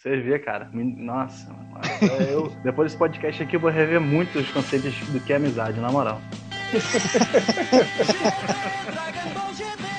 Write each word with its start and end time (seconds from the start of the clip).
Você 0.00 0.16
vê, 0.16 0.38
cara. 0.38 0.70
Nossa, 0.72 1.52
mano. 1.52 1.70
Eu, 2.30 2.48
depois 2.64 2.90
desse 2.90 2.98
podcast 2.98 3.42
aqui, 3.42 3.56
eu 3.56 3.60
vou 3.60 3.70
rever 3.70 4.00
muito 4.00 4.38
os 4.38 4.50
conceitos 4.50 4.98
do 5.08 5.20
que 5.20 5.30
é 5.30 5.36
amizade, 5.36 5.78
na 5.78 5.92
moral. 5.92 6.18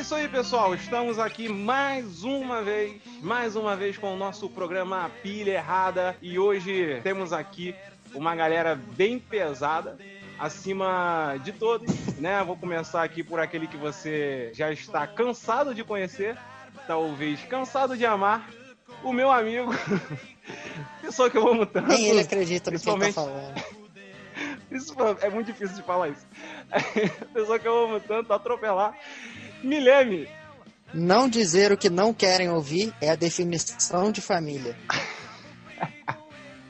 É 0.00 0.02
isso 0.02 0.14
aí, 0.14 0.26
pessoal. 0.30 0.74
Estamos 0.74 1.18
aqui 1.18 1.46
mais 1.46 2.24
uma 2.24 2.62
vez, 2.62 3.02
mais 3.20 3.54
uma 3.54 3.76
vez 3.76 3.98
com 3.98 4.14
o 4.14 4.16
nosso 4.16 4.48
programa 4.48 5.10
Pilha 5.22 5.50
Errada. 5.50 6.16
E 6.22 6.38
hoje 6.38 6.98
temos 7.02 7.34
aqui 7.34 7.74
uma 8.14 8.34
galera 8.34 8.74
bem 8.74 9.18
pesada, 9.18 9.98
acima 10.38 11.38
de 11.44 11.52
todos, 11.52 11.94
né? 12.16 12.42
Vou 12.42 12.56
começar 12.56 13.02
aqui 13.02 13.22
por 13.22 13.40
aquele 13.40 13.66
que 13.66 13.76
você 13.76 14.50
já 14.54 14.72
está 14.72 15.06
cansado 15.06 15.74
de 15.74 15.84
conhecer, 15.84 16.34
talvez 16.86 17.42
cansado 17.42 17.94
de 17.94 18.06
amar, 18.06 18.48
o 19.04 19.12
meu 19.12 19.30
amigo, 19.30 19.70
pessoa 21.02 21.28
que 21.28 21.36
eu 21.36 21.46
amo 21.46 21.66
tanto. 21.66 21.88
Nem 21.88 22.06
ele 22.06 22.20
acredita 22.20 22.70
no 22.70 22.80
que 22.80 22.88
ele 22.88 23.04
tá 23.04 23.12
falando. 23.12 23.80
Isso 24.72 24.94
é 25.20 25.28
muito 25.28 25.48
difícil 25.48 25.76
de 25.76 25.82
falar 25.82 26.08
isso. 26.08 26.26
pessoa 27.34 27.58
que 27.58 27.66
eu 27.68 27.84
amo 27.84 28.00
tanto, 28.00 28.32
atropelar. 28.32 28.96
Milene. 29.62 30.28
Não 30.92 31.28
dizer 31.28 31.70
o 31.70 31.76
que 31.76 31.88
não 31.88 32.12
querem 32.12 32.50
ouvir 32.50 32.92
é 33.00 33.10
a 33.10 33.16
definição 33.16 34.10
de 34.10 34.20
família. 34.20 34.76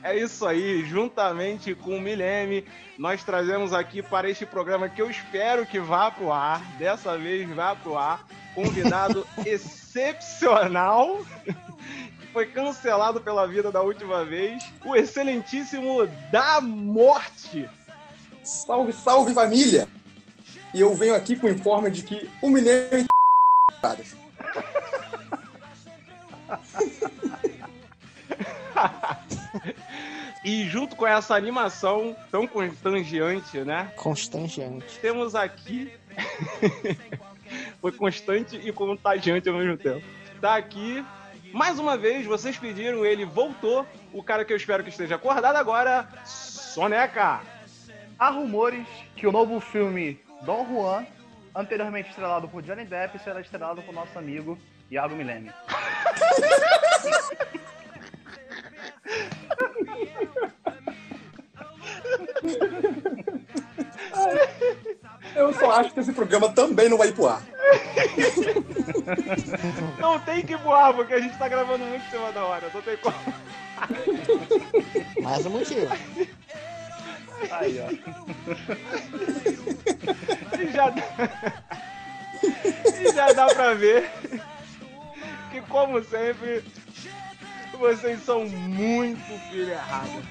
É 0.03 0.17
isso 0.17 0.47
aí, 0.47 0.83
juntamente 0.83 1.75
com 1.75 1.95
o 1.95 2.01
Milene, 2.01 2.65
nós 2.97 3.23
trazemos 3.23 3.71
aqui 3.71 4.01
para 4.01 4.27
este 4.27 4.47
programa 4.47 4.89
que 4.89 4.99
eu 4.99 5.11
espero 5.11 5.63
que 5.63 5.79
vá 5.79 6.09
pro 6.09 6.31
ar, 6.31 6.59
dessa 6.79 7.15
vez 7.19 7.47
vá 7.49 7.75
pro 7.75 7.95
ar, 7.95 8.25
convidado 8.55 9.27
excepcional, 9.45 11.23
que 11.45 12.27
foi 12.33 12.47
cancelado 12.47 13.21
pela 13.21 13.47
vida 13.47 13.71
da 13.71 13.83
última 13.83 14.25
vez, 14.25 14.63
o 14.83 14.95
excelentíssimo 14.95 16.07
da 16.31 16.59
morte. 16.61 17.69
Salve, 18.43 18.93
salve 18.93 19.35
família! 19.35 19.87
E 20.73 20.79
eu 20.79 20.95
venho 20.95 21.13
aqui 21.13 21.35
com 21.35 21.47
o 21.47 21.49
informe 21.49 21.91
de 21.91 22.03
que 22.03 22.29
o 22.41 22.49
Milene 22.49 23.05
E 30.43 30.65
junto 30.65 30.95
com 30.95 31.05
essa 31.05 31.35
animação 31.35 32.15
tão 32.31 32.47
constangiante, 32.47 33.59
né? 33.59 33.91
Constangiante. 33.95 34.97
Temos 34.99 35.35
aqui. 35.35 35.93
Foi 37.79 37.91
constante 37.91 38.55
e 38.55 38.71
contagiante 38.71 39.47
ao 39.49 39.55
mesmo 39.55 39.77
tempo. 39.77 40.03
Tá 40.39 40.55
aqui. 40.55 41.05
Mais 41.53 41.77
uma 41.77 41.95
vez, 41.97 42.25
vocês 42.25 42.57
pediram, 42.57 43.05
ele 43.05 43.25
voltou. 43.25 43.85
O 44.11 44.23
cara 44.23 44.43
que 44.43 44.51
eu 44.51 44.57
espero 44.57 44.83
que 44.83 44.89
esteja 44.89 45.15
acordado 45.15 45.57
agora, 45.57 46.07
Soneca. 46.25 47.41
Há 48.17 48.29
rumores 48.29 48.87
que 49.15 49.27
o 49.27 49.31
novo 49.31 49.59
filme 49.59 50.19
Dom 50.43 50.65
Juan, 50.65 51.05
anteriormente 51.55 52.09
estrelado 52.09 52.47
por 52.47 52.61
Johnny 52.61 52.85
Depp, 52.85 53.19
será 53.19 53.41
estrelado 53.41 53.81
por 53.81 53.93
nosso 53.93 54.17
amigo 54.17 54.57
Iago 54.89 55.15
Milene. 55.15 55.51
Eu 65.35 65.53
só 65.53 65.71
acho 65.71 65.91
que 65.93 65.99
esse 65.99 66.13
programa 66.13 66.49
também 66.49 66.89
não 66.89 66.97
vai 66.97 67.07
ir 67.09 67.13
pro 67.13 67.27
ar. 67.27 67.41
Não 69.99 70.19
tem 70.19 70.45
que 70.45 70.55
voar, 70.57 70.93
porque 70.93 71.13
a 71.13 71.19
gente 71.19 71.37
tá 71.37 71.47
gravando 71.47 71.85
muito 71.85 72.05
em 72.05 72.09
cima 72.09 72.31
da 72.31 72.43
hora. 72.43 72.69
Não 72.73 72.81
tem 72.81 72.97
como. 72.97 73.15
Mais 75.21 75.45
um 75.45 75.49
motivo. 75.51 75.87
Aí, 77.49 77.79
ó. 77.79 77.87
E 80.61 80.71
já 80.71 80.93
e 82.99 83.13
já 83.13 83.33
dá 83.33 83.47
pra 83.47 83.73
ver 83.73 84.11
que, 85.49 85.59
como 85.61 86.03
sempre, 86.03 86.63
vocês 87.79 88.23
são 88.23 88.47
muito 88.47 89.19
filho 89.49 89.71
errado. 89.71 90.23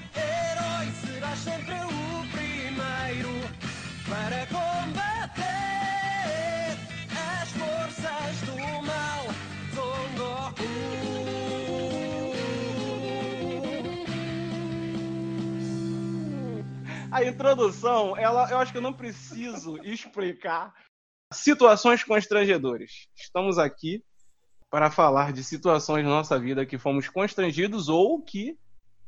A 17.21 17.25
introdução, 17.25 18.17
ela, 18.17 18.49
eu 18.49 18.57
acho 18.57 18.71
que 18.71 18.79
eu 18.79 18.81
não 18.81 18.91
preciso 18.91 19.77
explicar 19.83 20.73
situações 21.31 22.03
constrangedoras. 22.03 23.07
Estamos 23.15 23.59
aqui 23.59 24.03
para 24.71 24.89
falar 24.89 25.31
de 25.31 25.43
situações 25.43 26.03
na 26.03 26.09
nossa 26.09 26.39
vida 26.39 26.65
que 26.65 26.79
fomos 26.79 27.07
constrangidos 27.07 27.89
ou 27.89 28.19
que 28.23 28.57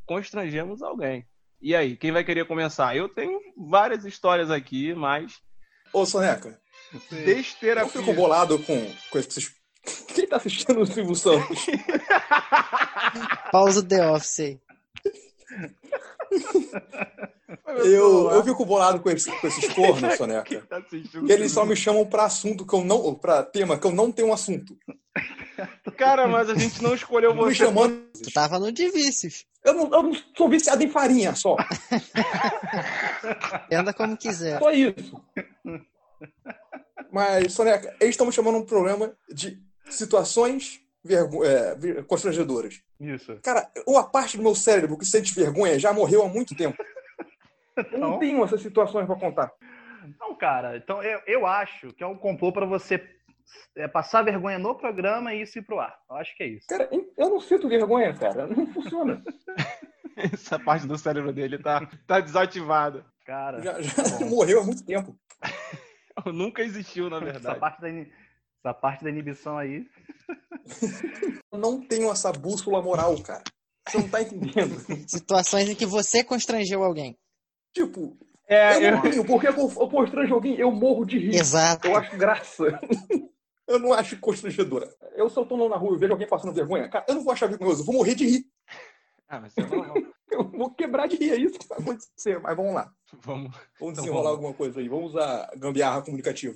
constrangemos 0.06 0.84
alguém. 0.84 1.28
E 1.59 1.75
aí, 1.75 1.97
quem 1.97 2.12
vai 2.12 2.24
querer 2.24 2.46
começar? 2.46 2.96
Eu 2.96 3.09
tenho 3.09 3.40
várias 3.57 4.06
histórias 4.06 4.51
aqui, 4.51 4.94
mas. 4.94 5.41
Ô, 5.91 6.06
Soneca. 6.06 6.62
Besteira. 7.09 7.81
Eu 7.81 7.90
fico 7.90 8.13
bolado 8.13 8.59
com, 8.59 8.94
com 9.09 9.18
esses. 9.18 9.56
Quem 10.13 10.28
tá 10.28 10.35
assistindo 10.35 10.80
o 10.80 10.85
Silvio 10.85 11.16
Santos? 11.16 11.66
Pausa 13.51 13.84
The 13.84 14.07
Office 14.12 14.40
aí. 14.40 14.62
Eu, 17.86 18.31
eu 18.31 18.44
fico 18.44 18.66
bolado 18.66 19.00
com, 19.00 19.09
esse, 19.09 19.31
com 19.40 19.47
esses 19.47 19.74
cornos, 19.74 20.16
Soneca. 20.18 20.62
Tá 20.69 20.81
que 20.81 21.03
eles 21.30 21.52
só 21.52 21.66
me 21.66 21.75
chamam 21.75 22.06
pra 22.06 22.25
assunto 22.25 22.66
que 22.66 22.74
eu 22.74 22.84
não. 22.84 23.14
pra 23.16 23.44
tema 23.44 23.78
que 23.78 23.86
eu 23.88 23.91
não 23.91 24.12
tenho 24.12 24.30
um 24.30 24.34
assunto. 24.34 24.78
Cara, 25.97 26.28
mas 26.28 26.50
a 26.50 26.56
gente 26.56 26.81
não 26.81 26.96
escolheu 26.96 27.34
Me 27.34 27.42
você. 27.42 27.56
chamando. 27.56 27.96
Tu 28.24 28.31
tava 28.34 28.58
no 28.59 28.72
de 28.72 28.90
vícios. 28.90 29.46
Eu 29.63 29.74
não, 29.75 29.84
eu 29.94 30.03
não 30.03 30.13
sou 30.36 30.50
viciado 30.50 30.84
em 30.84 30.90
farinha 30.90 31.36
só. 31.36 31.56
Anda 33.72 33.94
como 33.94 34.18
quiser. 34.18 34.59
Só 34.59 34.72
isso. 34.72 35.22
Mas, 37.12 37.53
Soneca, 37.53 37.96
eles 38.00 38.13
estão 38.13 38.25
me 38.25 38.34
chamando 38.34 38.58
um 38.58 38.66
programa 38.66 39.13
de 39.31 39.62
situações 39.90 40.80
vergo- 41.03 41.46
é, 41.46 41.75
constrangedoras. 42.08 42.81
Isso. 43.00 43.38
Cara, 43.44 43.69
uma 43.86 44.03
parte 44.03 44.38
do 44.38 44.44
meu 44.44 44.56
cérebro 44.56 44.97
que 44.97 45.06
sente 45.06 45.34
vergonha 45.36 45.78
já 45.78 45.94
morreu 45.94 46.24
há 46.24 46.28
muito 46.30 46.56
tempo. 46.56 46.78
Eu 47.78 48.00
não 48.00 48.08
Então, 48.10 48.20
tenho 48.20 48.44
essas 48.44 48.62
situações 48.62 49.06
pra 49.06 49.16
contar. 49.16 49.52
então 50.06 50.36
cara, 50.36 50.78
então 50.78 51.02
eu, 51.02 51.20
eu 51.28 51.46
acho 51.48 51.88
que 51.94 52.04
é 52.04 52.08
um 52.08 52.18
complô 52.18 52.52
pra 52.52 52.66
você 52.66 53.02
é, 53.76 53.88
passar 53.88 54.22
vergonha 54.24 54.58
no 54.60 54.76
programa 54.76 55.34
e 55.34 55.42
isso 55.42 55.60
ir 55.60 55.64
pro 55.64 55.80
ar. 55.80 55.96
Eu 56.10 56.16
acho 56.18 56.36
que 56.36 56.44
é 56.44 56.48
isso. 56.48 56.68
Cara, 56.68 56.88
eu 56.92 57.30
não 57.30 57.40
sinto 57.40 57.68
vergonha, 57.68 58.14
cara. 58.14 58.48
Não 58.48 58.68
funciona. 58.68 59.22
Essa 60.16 60.60
parte 60.60 60.86
do 60.86 60.98
cérebro 60.98 61.34
dele 61.34 61.58
tá, 61.58 61.90
tá 62.06 62.20
desativada. 62.20 63.04
Cara, 63.26 63.62
Já, 63.62 63.82
já 63.82 64.04
tá 64.20 64.26
morreu 64.26 64.62
há 64.62 64.64
muito 64.64 64.86
tempo. 64.86 65.16
Nunca 66.32 66.62
existiu, 66.62 67.10
na 67.10 67.18
essa 67.18 67.26
verdade. 67.26 67.60
parte, 67.60 67.82
da, 67.82 67.90
ini- 67.90 68.12
essa 68.64 68.74
parte 68.76 69.04
da 69.04 69.10
inibição 69.10 69.58
aí. 69.58 69.88
Eu 71.52 71.58
não 71.60 71.82
tenho 71.82 72.12
essa 72.12 72.32
bússola 72.32 72.81
moral, 72.81 73.19
cara. 73.24 73.44
Você 73.88 73.98
não 73.98 74.10
tá 74.10 74.22
entendendo. 74.22 74.80
Situações 75.08 75.68
em 75.69 75.76
que 75.76 75.86
você 75.86 76.24
constrangeu 76.24 76.84
alguém. 76.84 77.18
Tipo, 77.74 78.18
É, 78.48 78.78
eu 78.78 78.81
eu, 78.81 78.92
não 78.92 79.02
tenho. 79.02 79.25
Porque 79.25 79.48
eu, 79.48 79.54
eu 79.54 79.90
constranjo 79.90 80.34
alguém, 80.34 80.56
eu 80.60 80.72
morro 80.72 81.06
de 81.06 81.18
rir. 81.18 81.36
Exato. 81.36 81.88
Eu 81.88 81.96
acho 81.98 82.16
graça. 82.18 82.64
Eu 83.66 83.80
não 83.80 83.94
acho 83.94 84.20
constrangedora. 84.20 84.94
Eu, 85.16 85.30
se 85.30 85.40
eu 85.40 85.46
tô 85.46 85.70
na 85.70 85.78
rua 85.78 85.96
e 85.96 85.98
vejo 86.00 86.12
alguém 86.12 86.28
passando 86.28 86.54
vergonha, 86.54 86.90
cara, 86.90 87.06
eu 87.08 87.16
não 87.16 87.24
vou 87.24 87.31
achar 87.31 87.48
vergonhoso, 87.48 87.80
eu 87.81 87.86
vou 87.86 87.96
morrer 87.96 88.14
de 88.14 88.28
rir. 88.28 88.46
Ah, 89.25 89.40
mas 89.40 89.54
você 89.54 89.62
não... 89.62 89.94
Eu 90.30 90.44
vou 90.50 90.70
quebrar 90.72 91.08
de 91.08 91.16
rir, 91.16 91.31
é 91.31 91.38
isso 91.38 91.58
que 91.58 91.68
vai 91.68 91.78
acontecer. 91.80 92.40
Mas 92.42 92.58
vamos 92.58 92.74
lá. 92.74 92.92
Vamos. 93.22 93.52
Vamos 93.54 93.54
Então, 93.78 93.92
desenrolar 93.94 94.24
vamos. 94.24 94.36
alguma 94.36 94.54
coisa 94.54 94.80
aí. 94.81 94.90
Vamos 94.90 95.12
usar 95.12 95.50
gambiarra 95.56 96.02
comunicativa. 96.02 96.56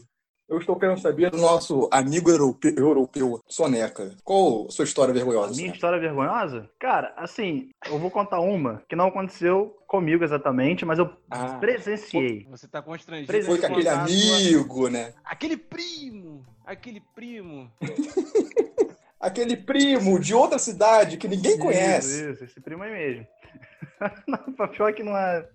Eu 0.50 0.60
estou 0.60 0.80
querendo 0.80 1.00
saber 1.02 1.30
do 1.30 1.38
nosso 1.38 1.90
amigo 1.92 2.30
europe- 2.30 2.74
europeu, 2.78 3.42
Soneca. 3.50 4.16
Qual 4.24 4.68
a 4.68 4.72
sua 4.72 4.86
história 4.86 5.12
A 5.12 5.14
vergonhosa? 5.14 5.48
minha 5.50 5.58
Soneca? 5.60 5.76
história 5.76 6.00
vergonhosa? 6.00 6.70
Cara, 6.80 7.14
assim, 7.18 7.70
eu 7.86 8.00
vou 8.00 8.10
contar 8.10 8.40
uma 8.40 8.82
que 8.88 8.96
não 8.96 9.08
aconteceu 9.08 9.78
comigo 9.86 10.24
exatamente, 10.24 10.86
mas 10.86 11.00
eu 11.00 11.10
Ah, 11.30 11.58
presenciei. 11.60 12.46
Você 12.50 12.66
tá 12.66 12.82
constrangido. 12.82 13.30
Foi 13.32 13.42
foi 13.44 13.60
com 13.60 13.66
aquele 13.66 13.84
contar 13.84 14.04
a 14.04 14.08
sua- 14.08 14.36
amigo, 14.38 14.88
né? 14.90 15.14
Aquele 15.26 15.58
primo! 15.58 16.46
Aquele 16.66 17.02
primo! 17.14 17.70
Aquele 19.20 19.58
primo 19.58 20.20
de 20.20 20.34
outra 20.34 20.60
cidade 20.60 21.18
que 21.18 21.28
ninguém 21.28 21.58
conhece. 21.58 22.22
Isso, 22.22 22.30
isso, 22.34 22.44
esse 22.46 22.62
primo 22.62 22.84
aí 22.84 22.92
mesmo. 22.92 23.28
não, 24.28 24.68
pior 24.68 24.94
que 24.94 25.04
não 25.04 25.18
é. 25.18 25.46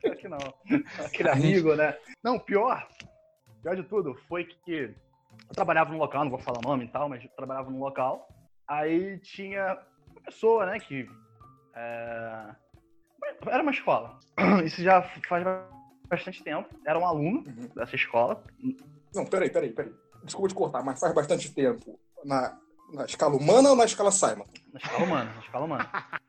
Pior 0.00 0.16
que 0.16 0.28
não. 0.28 0.38
Aquele 1.04 1.30
amigo, 1.30 1.74
né? 1.74 1.96
Não, 2.22 2.38
pior. 2.38 2.86
Pior 3.66 3.74
de 3.74 3.82
tudo 3.82 4.14
foi 4.28 4.44
que 4.44 4.72
eu 4.72 4.94
trabalhava 5.52 5.90
num 5.90 5.98
local, 5.98 6.22
não 6.22 6.30
vou 6.30 6.38
falar 6.38 6.60
nome 6.62 6.84
e 6.84 6.88
tal, 6.88 7.08
mas 7.08 7.24
eu 7.24 7.30
trabalhava 7.30 7.68
num 7.68 7.80
local. 7.80 8.28
Aí 8.68 9.18
tinha 9.18 9.76
uma 10.12 10.20
pessoa, 10.20 10.66
né, 10.66 10.78
que. 10.78 11.10
É... 11.74 12.54
Era 13.44 13.62
uma 13.64 13.72
escola. 13.72 14.20
Isso 14.64 14.80
já 14.84 15.02
faz 15.28 15.44
bastante 16.08 16.44
tempo. 16.44 16.68
Era 16.86 16.96
um 16.96 17.04
aluno 17.04 17.38
Uhum. 17.44 17.68
dessa 17.74 17.96
escola. 17.96 18.40
Não, 19.12 19.26
peraí, 19.26 19.50
peraí, 19.50 19.72
peraí. 19.72 19.92
Desculpa 20.22 20.48
te 20.48 20.54
cortar, 20.54 20.84
mas 20.84 21.00
faz 21.00 21.12
bastante 21.12 21.52
tempo. 21.52 21.98
Na, 22.24 22.56
na 22.92 23.04
escala 23.04 23.34
humana 23.34 23.70
ou 23.70 23.74
na 23.76 23.84
escala 23.84 24.12
Simon? 24.12 24.46
Na 24.72 24.78
escala 24.78 25.04
humana, 25.04 25.32
na 25.34 25.40
escala 25.40 25.64
humana. 25.64 25.90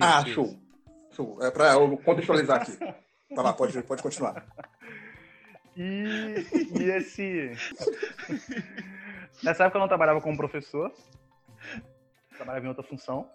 Ah, 0.00 0.22
isso. 0.22 0.30
show. 0.32 0.58
Show. 1.12 1.38
É 1.40 1.50
pra 1.52 1.74
eu 1.74 1.96
contextualizar 1.98 2.62
aqui. 2.62 2.76
Vai 3.30 3.44
lá, 3.44 3.52
pode, 3.52 3.80
pode 3.82 4.02
continuar. 4.02 4.44
E, 5.76 6.46
e 6.78 6.90
esse. 6.90 7.50
Nessa 9.42 9.64
época 9.64 9.78
eu 9.78 9.80
não 9.80 9.88
trabalhava 9.88 10.20
como 10.20 10.36
professor, 10.36 10.92
trabalhava 12.36 12.64
em 12.64 12.68
outra 12.68 12.84
função. 12.84 13.28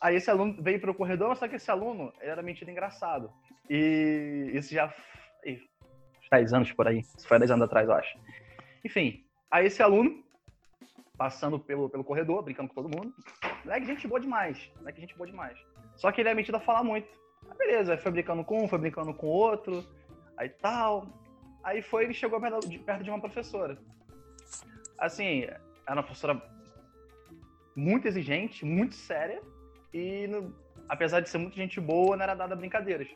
Aí 0.00 0.16
esse 0.16 0.30
aluno 0.30 0.62
veio 0.62 0.80
para 0.80 0.90
o 0.90 0.94
corredor, 0.94 1.36
só 1.36 1.48
que 1.48 1.56
esse 1.56 1.70
aluno 1.70 2.12
ele 2.20 2.30
era 2.30 2.42
metido 2.42 2.70
engraçado. 2.70 3.32
E 3.68 4.50
isso 4.52 4.72
já. 4.72 4.92
uns 5.46 6.28
10 6.30 6.52
anos 6.52 6.72
por 6.72 6.86
aí. 6.86 7.00
Isso 7.00 7.26
foi 7.26 7.36
há 7.36 7.40
10 7.40 7.52
anos 7.52 7.64
atrás, 7.64 7.88
eu 7.88 7.94
acho. 7.94 8.18
Enfim, 8.84 9.24
aí 9.50 9.66
esse 9.66 9.82
aluno, 9.82 10.22
passando 11.16 11.58
pelo, 11.58 11.88
pelo 11.88 12.04
corredor, 12.04 12.42
brincando 12.42 12.68
com 12.68 12.74
todo 12.74 12.96
mundo. 12.96 13.14
Moleque, 13.64 13.86
gente 13.86 14.06
boa 14.06 14.20
demais. 14.20 14.70
Moleque, 14.76 15.00
gente 15.00 15.16
boa 15.16 15.26
demais. 15.26 15.58
Só 15.96 16.12
que 16.12 16.20
ele 16.20 16.28
é 16.28 16.34
metido 16.34 16.56
a 16.56 16.60
falar 16.60 16.84
muito. 16.84 17.08
Aí 17.50 17.56
beleza, 17.56 17.92
aí 17.92 17.98
foi 17.98 18.12
brincando 18.12 18.44
com 18.44 18.64
um, 18.64 18.68
foi 18.68 18.78
brincando 18.78 19.14
com 19.14 19.26
outro, 19.26 19.84
aí 20.36 20.48
tal. 20.48 21.06
Aí 21.64 21.80
foi, 21.80 22.04
ele 22.04 22.14
chegou 22.14 22.38
perto 22.40 23.02
de, 23.02 23.10
uma 23.10 23.20
professora. 23.20 23.78
Assim, 24.98 25.42
era 25.42 25.96
uma 25.96 26.02
professora 26.02 26.40
muito 27.74 28.06
exigente, 28.06 28.64
muito 28.64 28.94
séria, 28.94 29.40
e 29.92 30.26
no- 30.28 30.54
apesar 30.88 31.20
de 31.20 31.28
ser 31.28 31.38
muito 31.38 31.56
gente 31.56 31.80
boa, 31.80 32.16
não 32.16 32.22
era 32.22 32.34
dada 32.34 32.54
brincadeiras. 32.54 33.08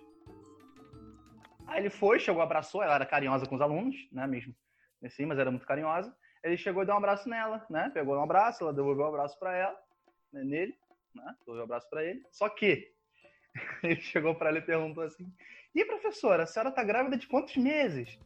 Aí 1.67 1.81
ele 1.81 1.91
foi, 1.91 2.19
chegou, 2.19 2.41
abraçou, 2.43 2.83
ela 2.83 2.95
era 2.95 3.05
carinhosa 3.06 3.47
com 3.47 3.55
os 3.55 3.61
alunos, 3.61 3.95
né, 4.11 4.27
mesmo 4.27 4.55
assim, 5.05 5.27
mas 5.27 5.39
era 5.39 5.50
muito 5.50 5.67
carinhosa. 5.67 6.17
Ele 6.43 6.56
chegou 6.56 6.83
e 6.83 6.87
deu 6.87 6.95
um 6.95 6.99
abraço 6.99 7.29
nela, 7.29 7.65
né, 7.69 7.91
pegou 7.93 8.17
um 8.17 8.23
abraço, 8.23 8.65
ela 8.65 8.73
devolveu 8.73 9.05
um 9.05 9.09
abraço 9.09 9.39
pra 9.39 9.55
ela, 9.55 9.79
né, 10.33 10.43
nele, 10.43 10.79
né, 11.15 11.35
devolveu 11.41 11.62
um 11.62 11.65
abraço 11.67 11.89
pra 11.91 12.03
ele. 12.03 12.23
Só 12.33 12.49
que 12.49 12.91
ele 13.85 14.00
chegou 14.00 14.35
pra 14.35 14.49
ela 14.49 14.59
e 14.59 14.62
perguntou 14.62 15.05
assim: 15.05 15.31
E 15.75 15.85
professora, 15.85 16.45
a 16.45 16.47
senhora 16.47 16.71
tá 16.73 16.83
grávida 16.83 17.17
de 17.17 17.27
quantos 17.29 17.56
meses? 17.56 18.19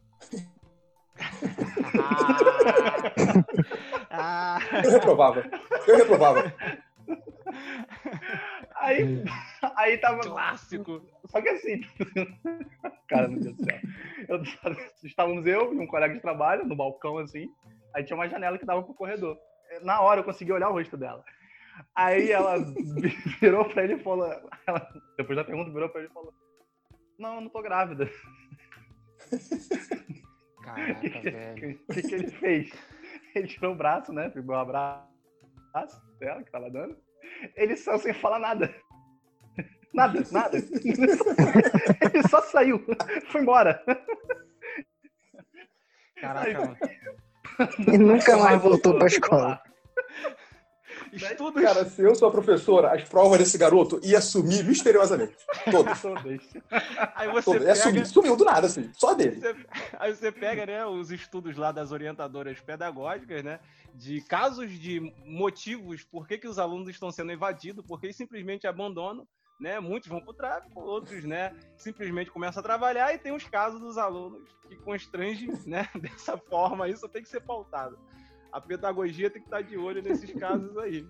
Ah, 4.09 4.59
Eu 4.83 4.91
reprovava. 4.91 5.43
Eu 5.87 5.97
reprovava. 5.97 6.53
Aí, 8.75 9.23
aí 9.77 9.97
tava. 9.97 10.21
clássico. 10.21 11.01
Só 11.25 11.41
que 11.41 11.49
assim, 11.49 11.81
cara, 13.07 13.27
meu 13.27 13.39
Deus 13.39 13.55
do 13.55 13.63
céu. 13.63 13.79
Eu, 14.27 14.41
estávamos 15.03 15.45
eu 15.45 15.73
e 15.73 15.79
um 15.79 15.87
colega 15.87 16.13
de 16.13 16.19
trabalho 16.21 16.65
no 16.65 16.75
balcão 16.75 17.17
assim. 17.17 17.47
Aí 17.95 18.03
tinha 18.03 18.17
uma 18.17 18.27
janela 18.29 18.57
que 18.57 18.65
dava 18.65 18.83
pro 18.83 18.93
corredor. 18.93 19.37
Na 19.81 20.01
hora 20.01 20.19
eu 20.21 20.23
consegui 20.23 20.51
olhar 20.51 20.69
o 20.69 20.73
rosto 20.73 20.97
dela. 20.97 21.23
Aí 21.95 22.31
ela 22.31 22.55
virou 23.39 23.65
pra 23.65 23.83
ele 23.83 23.93
e 23.95 23.99
falou. 24.03 24.27
ela- 24.67 24.89
depois 25.17 25.35
da 25.37 25.43
pergunta, 25.43 25.71
virou 25.71 25.89
pra 25.89 26.01
ele 26.01 26.09
e 26.09 26.13
falou: 26.13 26.33
Não, 27.17 27.35
eu 27.35 27.41
não 27.41 27.49
tô 27.49 27.61
grávida. 27.61 28.09
Caraca, 30.63 31.01
velho. 31.21 31.79
O 31.89 31.93
que, 31.93 32.01
que 32.01 32.15
ele 32.15 32.27
fez? 32.27 32.71
Ele 33.35 33.47
tirou 33.47 33.73
o 33.73 33.75
braço, 33.75 34.13
né? 34.13 34.29
Pegou 34.29 34.55
o 34.55 34.59
abraço 34.59 35.07
dela 36.19 36.43
que 36.43 36.51
tava 36.51 36.69
dando. 36.69 36.95
Ele 37.55 37.75
saiu 37.75 37.97
sem 37.99 38.13
falar 38.13 38.39
nada. 38.39 38.73
Nada, 39.93 40.23
nada. 40.31 40.57
Ele 40.57 42.27
só 42.27 42.41
saiu. 42.41 42.83
Foi 43.27 43.41
embora. 43.41 43.83
Caraca, 46.19 46.59
mano. 46.59 46.77
E 47.93 47.97
nunca 47.99 48.37
mais 48.37 48.59
voltou 48.59 48.97
pra 48.97 49.05
escola. 49.05 49.61
Estudos. 51.15 51.61
Cara, 51.61 51.85
se 51.85 52.01
eu 52.01 52.15
sou 52.15 52.27
a 52.27 52.31
professora, 52.31 52.93
as 52.93 53.07
provas 53.07 53.39
desse 53.39 53.57
garoto 53.57 53.99
ia 54.03 54.19
sumir 54.21 54.63
misteriosamente. 54.65 55.35
Todas. 55.69 56.01
Aí 57.15 57.31
você 57.31 57.45
Todas. 57.45 57.63
Pega. 57.63 57.75
sumir. 57.75 58.05
Sumiu 58.07 58.35
do 58.35 58.45
nada, 58.45 58.67
assim. 58.67 58.89
Só 58.93 59.13
dele. 59.13 59.39
Você- 59.39 59.55
aí 59.99 60.15
você 60.15 60.31
pega, 60.31 60.65
né, 60.65 60.85
os 60.85 61.11
estudos 61.11 61.55
lá 61.57 61.71
das 61.71 61.91
orientadoras 61.91 62.59
pedagógicas, 62.59 63.43
né, 63.43 63.59
de 63.93 64.21
casos 64.21 64.71
de 64.71 65.13
motivos 65.25 66.03
por 66.03 66.27
que, 66.27 66.37
que 66.37 66.47
os 66.47 66.57
alunos 66.59 66.89
estão 66.89 67.11
sendo 67.11 67.31
evadidos, 67.31 67.85
porque 67.87 68.07
eles 68.07 68.15
simplesmente 68.15 68.65
abandonam, 68.67 69.27
né, 69.59 69.79
muitos 69.79 70.09
vão 70.09 70.19
para 70.19 70.31
o 70.31 70.33
tráfico, 70.33 70.79
outros, 70.81 71.23
né, 71.23 71.53
simplesmente 71.77 72.31
começam 72.31 72.59
a 72.59 72.63
trabalhar 72.63 73.13
e 73.13 73.17
tem 73.19 73.33
os 73.33 73.43
casos 73.45 73.79
dos 73.79 73.97
alunos 73.97 74.41
que 74.67 74.75
constrangem, 74.77 75.51
né, 75.65 75.87
dessa 75.99 76.37
forma, 76.37 76.87
isso 76.89 77.07
tem 77.07 77.21
que 77.21 77.29
ser 77.29 77.41
pautado. 77.41 77.97
A 78.53 78.61
pedagogia 78.61 79.29
tem 79.29 79.41
que 79.41 79.47
estar 79.47 79.61
de 79.61 79.75
olho 79.77 80.01
nesses 80.01 80.31
casos 80.39 80.77
aí. 80.77 81.05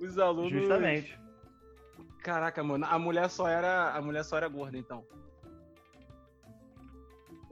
Os 0.00 0.18
alunos... 0.18 0.52
Justamente. 0.52 1.18
Caraca, 2.22 2.62
mano, 2.62 2.84
a 2.86 2.98
mulher 2.98 3.30
só 3.30 3.48
era, 3.48 3.92
a 3.94 4.02
mulher 4.02 4.24
só 4.24 4.36
era 4.36 4.48
gorda, 4.48 4.76
então. 4.76 5.02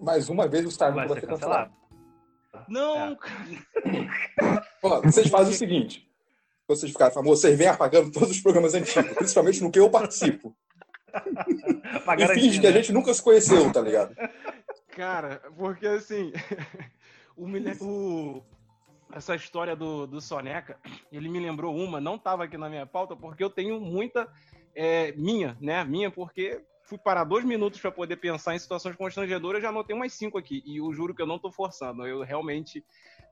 Mais 0.00 0.28
uma 0.28 0.46
vez 0.46 0.66
o 0.66 0.70
Simon 0.70 0.92
Vai 0.94 1.08
vai 1.08 1.20
ser 1.20 1.26
cancelado. 1.26 1.70
cancelado. 1.72 2.68
Não, 2.68 3.12
É. 3.12 3.16
cara. 3.16 4.64
Ó, 4.82 5.00
vocês 5.02 5.28
fazem 5.28 5.54
o 5.54 5.56
seguinte. 5.56 6.08
Vocês 6.66 6.92
ficarem 6.92 7.14
famosos, 7.14 7.40
vocês 7.40 7.56
vêm 7.56 7.68
apagando 7.68 8.12
todos 8.12 8.30
os 8.30 8.40
programas 8.40 8.74
antigos, 8.74 9.12
principalmente 9.14 9.62
no 9.62 9.70
que 9.70 9.78
eu 9.80 9.88
participo. 9.90 10.54
E 12.18 12.26
finge 12.34 12.60
que 12.60 12.66
a 12.66 12.70
né? 12.70 12.76
gente 12.76 12.92
nunca 12.92 13.12
se 13.14 13.22
conheceu, 13.22 13.72
tá 13.72 13.80
ligado? 13.80 14.14
Cara, 14.90 15.40
porque 15.56 15.86
assim, 15.86 16.30
o, 17.36 17.46
o- 17.84 18.44
essa 19.12 19.34
história 19.34 19.74
do, 19.74 20.06
do 20.06 20.20
Soneca, 20.20 20.78
ele 21.10 21.28
me 21.28 21.40
lembrou 21.40 21.74
uma, 21.74 22.00
não 22.00 22.16
estava 22.16 22.44
aqui 22.44 22.56
na 22.56 22.68
minha 22.68 22.86
pauta, 22.86 23.16
porque 23.16 23.42
eu 23.42 23.50
tenho 23.50 23.80
muita 23.80 24.28
é, 24.74 25.12
minha, 25.12 25.56
né? 25.60 25.82
Minha, 25.84 26.10
porque 26.10 26.62
fui 26.84 26.98
parar 26.98 27.24
dois 27.24 27.44
minutos 27.44 27.80
para 27.80 27.90
poder 27.90 28.16
pensar 28.16 28.54
em 28.54 28.58
situações 28.58 28.96
constrangedoras, 28.96 29.62
já 29.62 29.68
anotei 29.68 29.94
umas 29.94 30.12
cinco 30.12 30.38
aqui, 30.38 30.62
e 30.64 30.78
eu 30.78 30.92
juro 30.92 31.14
que 31.14 31.20
eu 31.20 31.26
não 31.26 31.38
tô 31.38 31.50
forçando, 31.50 32.06
eu 32.06 32.22
realmente 32.22 32.82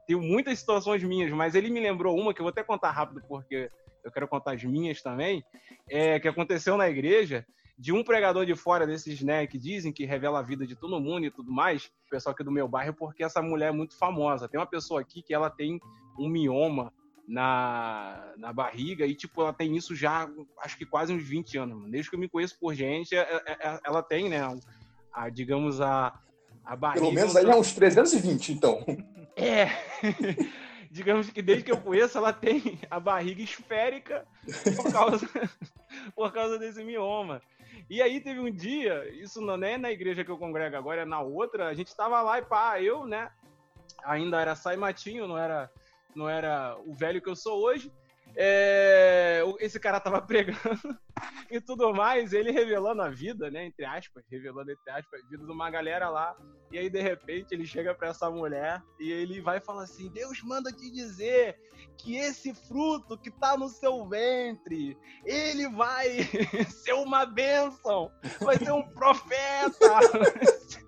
tenho 0.06 0.20
muitas 0.20 0.58
situações 0.58 1.02
minhas, 1.02 1.32
mas 1.32 1.54
ele 1.54 1.70
me 1.70 1.80
lembrou 1.80 2.16
uma 2.16 2.34
que 2.34 2.40
eu 2.40 2.44
vou 2.44 2.50
até 2.50 2.62
contar 2.62 2.90
rápido, 2.90 3.22
porque 3.26 3.70
eu 4.04 4.12
quero 4.12 4.28
contar 4.28 4.52
as 4.52 4.62
minhas 4.62 5.02
também, 5.02 5.42
é, 5.90 6.20
que 6.20 6.28
aconteceu 6.28 6.76
na 6.76 6.88
igreja, 6.88 7.46
de 7.78 7.92
um 7.92 8.02
pregador 8.02 8.46
de 8.46 8.54
fora 8.54 8.86
desses, 8.86 9.20
né, 9.22 9.46
que 9.46 9.58
dizem 9.58 9.92
que 9.92 10.04
revela 10.06 10.38
a 10.38 10.42
vida 10.42 10.66
de 10.66 10.74
todo 10.74 11.00
mundo 11.00 11.26
e 11.26 11.30
tudo 11.30 11.52
mais, 11.52 11.86
o 12.06 12.10
pessoal 12.10 12.32
aqui 12.32 12.42
do 12.42 12.50
meu 12.50 12.66
bairro, 12.66 12.94
porque 12.94 13.22
essa 13.22 13.42
mulher 13.42 13.68
é 13.68 13.72
muito 13.72 13.96
famosa. 13.98 14.48
Tem 14.48 14.58
uma 14.58 14.66
pessoa 14.66 15.00
aqui 15.00 15.22
que 15.22 15.34
ela 15.34 15.50
tem 15.50 15.78
um 16.18 16.28
mioma 16.28 16.92
na, 17.28 18.32
na 18.38 18.52
barriga 18.52 19.04
e, 19.04 19.14
tipo, 19.14 19.42
ela 19.42 19.52
tem 19.52 19.76
isso 19.76 19.94
já, 19.94 20.28
acho 20.62 20.78
que 20.78 20.86
quase 20.86 21.12
uns 21.12 21.22
20 21.22 21.58
anos. 21.58 21.76
mano. 21.76 21.90
Desde 21.90 22.08
que 22.08 22.16
eu 22.16 22.20
me 22.20 22.28
conheço 22.28 22.58
por 22.58 22.74
gente, 22.74 23.14
é- 23.14 23.42
é- 23.46 23.52
é- 23.68 23.80
ela 23.84 24.02
tem, 24.02 24.30
né, 24.30 24.40
a, 25.12 25.28
digamos, 25.28 25.80
a, 25.80 26.18
a 26.64 26.76
barriga... 26.76 27.00
Pelo 27.00 27.12
menos 27.12 27.34
um 27.34 27.38
aí 27.38 27.44
é 27.44 27.56
uns 27.56 27.74
320, 27.74 28.52
então. 28.52 28.84
é. 29.36 29.66
Digamos 30.90 31.28
que 31.28 31.42
desde 31.42 31.64
que 31.64 31.72
eu 31.72 31.76
conheço, 31.76 32.16
ela 32.16 32.32
tem 32.32 32.78
a 32.90 32.98
barriga 32.98 33.42
esférica 33.42 34.26
por 34.76 34.90
causa, 34.90 35.28
por 36.14 36.32
causa 36.32 36.58
desse 36.58 36.82
mioma. 36.82 37.42
E 37.88 38.02
aí 38.02 38.20
teve 38.20 38.40
um 38.40 38.50
dia, 38.50 39.08
isso 39.14 39.40
não 39.40 39.54
é 39.64 39.78
na 39.78 39.92
igreja 39.92 40.24
que 40.24 40.30
eu 40.30 40.38
congrego 40.38 40.76
agora, 40.76 41.02
é 41.02 41.04
na 41.04 41.20
outra, 41.20 41.68
a 41.68 41.74
gente 41.74 41.94
tava 41.94 42.20
lá 42.20 42.38
e 42.38 42.42
pá, 42.42 42.80
eu, 42.80 43.06
né, 43.06 43.30
ainda 44.04 44.40
era 44.40 44.56
sai 44.56 44.76
matinho, 44.76 45.28
não 45.28 45.38
era, 45.38 45.70
não 46.14 46.28
era 46.28 46.76
o 46.84 46.92
velho 46.92 47.22
que 47.22 47.28
eu 47.28 47.36
sou 47.36 47.62
hoje. 47.62 47.92
É, 48.38 49.42
esse 49.60 49.80
cara 49.80 49.98
tava 49.98 50.20
pregando 50.26 50.98
e 51.50 51.60
tudo 51.60 51.94
mais, 51.94 52.32
ele 52.32 52.50
revelando 52.50 53.00
a 53.02 53.08
vida, 53.08 53.50
né, 53.50 53.66
entre 53.66 53.84
aspas, 53.84 54.24
revelando 54.30 54.70
entre 54.70 54.90
aspas, 54.90 55.20
a 55.20 55.28
vida 55.28 55.44
de 55.44 55.50
uma 55.50 55.70
galera 55.70 56.10
lá. 56.10 56.36
E 56.70 56.78
aí, 56.78 56.90
de 56.90 57.00
repente, 57.00 57.52
ele 57.52 57.64
chega 57.64 57.94
pra 57.94 58.08
essa 58.08 58.30
mulher 58.30 58.82
e 59.00 59.10
ele 59.10 59.40
vai 59.40 59.60
falar 59.60 59.84
assim: 59.84 60.10
Deus 60.10 60.42
manda 60.42 60.70
te 60.70 60.90
dizer 60.90 61.58
que 61.96 62.16
esse 62.16 62.52
fruto 62.54 63.16
que 63.16 63.30
tá 63.30 63.56
no 63.56 63.68
seu 63.68 64.06
ventre, 64.06 64.96
ele 65.24 65.68
vai 65.68 66.18
ser 66.68 66.92
uma 66.92 67.24
bênção, 67.24 68.10
vai 68.40 68.58
ser 68.58 68.72
um 68.72 68.86
profeta. 68.90 70.00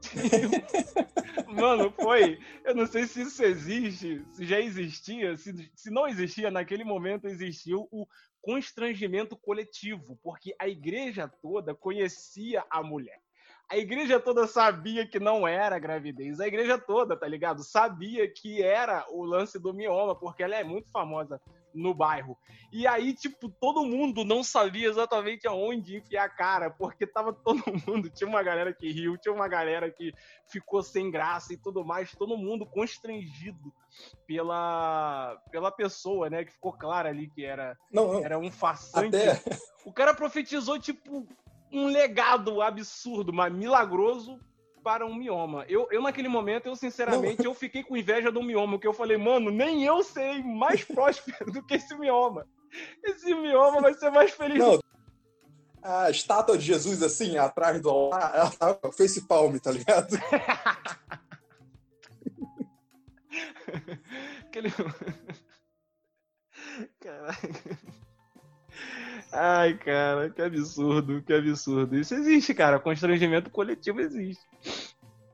Tipo, 0.00 1.52
mano, 1.52 1.90
foi. 1.92 2.38
Eu 2.64 2.74
não 2.74 2.86
sei 2.86 3.06
se 3.06 3.22
isso 3.22 3.42
existe, 3.42 4.24
se 4.32 4.44
já 4.44 4.60
existia, 4.60 5.36
se, 5.36 5.70
se 5.74 5.90
não 5.90 6.06
existia, 6.06 6.50
naquele 6.50 6.84
momento 6.84 7.26
existiu 7.26 7.88
o 7.90 8.06
constrangimento 8.40 9.36
coletivo, 9.36 10.18
porque 10.22 10.54
a 10.58 10.68
igreja 10.68 11.26
toda 11.26 11.74
conhecia 11.74 12.64
a 12.70 12.82
mulher. 12.82 13.23
A 13.70 13.76
igreja 13.78 14.20
toda 14.20 14.46
sabia 14.46 15.06
que 15.06 15.18
não 15.18 15.48
era 15.48 15.78
gravidez. 15.78 16.38
A 16.38 16.46
igreja 16.46 16.78
toda, 16.78 17.16
tá 17.16 17.26
ligado? 17.26 17.64
Sabia 17.64 18.30
que 18.30 18.62
era 18.62 19.06
o 19.10 19.24
lance 19.24 19.58
do 19.58 19.72
mioma, 19.72 20.14
porque 20.14 20.42
ela 20.42 20.54
é 20.54 20.62
muito 20.62 20.90
famosa 20.90 21.40
no 21.74 21.92
bairro. 21.92 22.38
E 22.72 22.86
aí, 22.86 23.12
tipo, 23.14 23.48
todo 23.48 23.84
mundo 23.84 24.24
não 24.24 24.44
sabia 24.44 24.88
exatamente 24.88 25.48
aonde 25.48 25.96
enfiar 25.96 26.24
a 26.24 26.28
cara, 26.28 26.70
porque 26.70 27.04
tava 27.06 27.32
todo 27.32 27.62
mundo. 27.88 28.08
Tinha 28.10 28.28
uma 28.28 28.42
galera 28.42 28.72
que 28.72 28.92
riu, 28.92 29.18
tinha 29.18 29.34
uma 29.34 29.48
galera 29.48 29.90
que 29.90 30.12
ficou 30.46 30.82
sem 30.82 31.10
graça 31.10 31.52
e 31.52 31.56
tudo 31.56 31.84
mais, 31.84 32.12
todo 32.14 32.36
mundo 32.36 32.64
constrangido 32.66 33.72
pela, 34.26 35.36
pela 35.50 35.70
pessoa, 35.72 36.30
né? 36.30 36.44
Que 36.44 36.52
ficou 36.52 36.72
claro 36.72 37.08
ali 37.08 37.28
que 37.30 37.44
era, 37.44 37.76
Não, 37.90 38.14
não. 38.14 38.24
era 38.24 38.38
um 38.38 38.50
farsante. 38.50 39.16
Até, 39.16 39.58
O 39.84 39.92
cara 39.92 40.14
profetizou, 40.14 40.78
tipo, 40.78 41.26
um 41.74 41.86
legado 41.86 42.62
absurdo, 42.62 43.32
mas 43.32 43.52
milagroso 43.52 44.38
para 44.82 45.04
um 45.04 45.14
mioma. 45.14 45.64
Eu, 45.68 45.88
eu 45.90 46.02
naquele 46.02 46.28
momento, 46.28 46.66
eu 46.66 46.76
sinceramente, 46.76 47.44
eu 47.44 47.54
fiquei 47.54 47.82
com 47.82 47.96
inveja 47.96 48.30
do 48.30 48.42
mioma, 48.42 48.72
porque 48.72 48.86
eu 48.86 48.92
falei, 48.92 49.16
mano, 49.16 49.50
nem 49.50 49.82
eu 49.82 50.02
sei 50.02 50.42
mais 50.42 50.84
próspero 50.84 51.50
do 51.50 51.62
que 51.62 51.74
esse 51.74 51.96
mioma. 51.96 52.46
Esse 53.02 53.34
mioma 53.34 53.80
vai 53.80 53.94
ser 53.94 54.10
mais 54.10 54.32
feliz. 54.32 54.58
não. 54.58 54.78
A 55.82 56.10
estátua 56.10 56.56
de 56.56 56.64
Jesus, 56.64 57.02
assim, 57.02 57.36
atrás 57.36 57.78
do 57.78 57.90
altar, 57.90 58.34
ela 58.34 58.50
tava 58.50 58.90
face 58.90 59.26
palm, 59.26 59.54
tá 59.58 59.70
ligado? 59.70 60.16
Aquele... 64.46 64.70
Caraca. 67.00 67.78
Ai, 69.32 69.76
cara, 69.78 70.30
que 70.30 70.40
absurdo, 70.40 71.22
que 71.22 71.32
absurdo. 71.32 71.96
Isso 71.98 72.14
existe, 72.14 72.54
cara. 72.54 72.78
Constrangimento 72.78 73.50
coletivo 73.50 74.00
existe. 74.00 74.42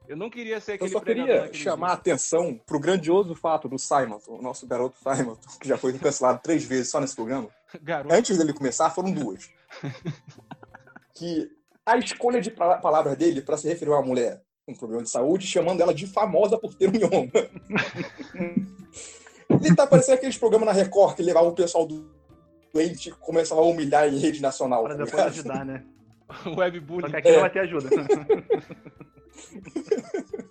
Eu 0.09 0.17
não 0.17 0.29
queria 0.29 0.61
ser 0.61 0.73
Eu 0.73 0.75
aquele 0.77 0.91
só 0.91 1.01
pregador 1.01 1.43
queria 1.49 1.55
chamar 1.55 1.91
a 1.91 1.93
atenção 1.93 2.59
pro 2.67 2.81
grandioso 2.81 3.35
fato 3.35 3.69
do 3.69 3.79
Simon, 3.79 4.19
o 4.27 4.43
nosso 4.43 4.67
garoto 4.67 4.97
Simon, 4.99 5.37
que 5.61 5.69
já 5.69 5.77
foi 5.79 5.93
cancelado 5.97 6.41
três 6.43 6.65
vezes 6.65 6.89
só 6.91 6.99
nesse 7.01 7.15
programa. 7.15 7.49
Garoto. 7.81 8.13
Antes 8.13 8.37
dele 8.37 8.53
começar, 8.53 8.91
foram 8.91 9.13
duas. 9.13 9.49
Que 11.15 11.51
a 11.85 11.99
escolha 11.99 12.41
de 12.41 12.51
pa- 12.51 12.79
palavras 12.79 13.15
dele 13.17 13.43
para 13.43 13.57
se 13.59 13.69
referir 13.69 13.91
a 13.91 13.97
uma 13.97 14.07
mulher 14.07 14.41
com 14.65 14.75
problema 14.75 15.03
de 15.03 15.11
saúde, 15.11 15.47
chamando 15.47 15.81
ela 15.83 15.93
de 15.93 16.07
famosa 16.07 16.59
por 16.59 16.75
ter 16.75 16.89
um 16.89 16.93
mioma. 16.93 17.31
Ele 19.51 19.75
tá 19.77 19.87
parecendo 19.87 20.17
aqueles 20.17 20.39
programas 20.39 20.67
na 20.69 20.73
Record 20.73 21.17
que 21.17 21.23
levavam 21.23 21.51
o 21.51 21.55
pessoal 21.55 21.87
do 21.87 22.11
doente 22.73 23.09
e 23.09 23.13
começava 23.13 23.61
a 23.61 23.65
humilhar 23.65 24.09
em 24.09 24.19
rede 24.19 24.41
nacional. 24.43 24.83
Para 24.85 24.97
tá 24.97 25.05
depois 25.05 25.23
ligado? 25.23 25.33
ajudar, 25.35 25.65
né? 25.65 25.85
Só 26.45 26.51
Webbullying. 26.55 27.11
que 27.11 27.17
aqui 27.17 27.29
É. 27.29 27.33
não 27.33 27.41
vai 27.41 27.51
ter 27.51 27.61
ajuda. 27.61 27.89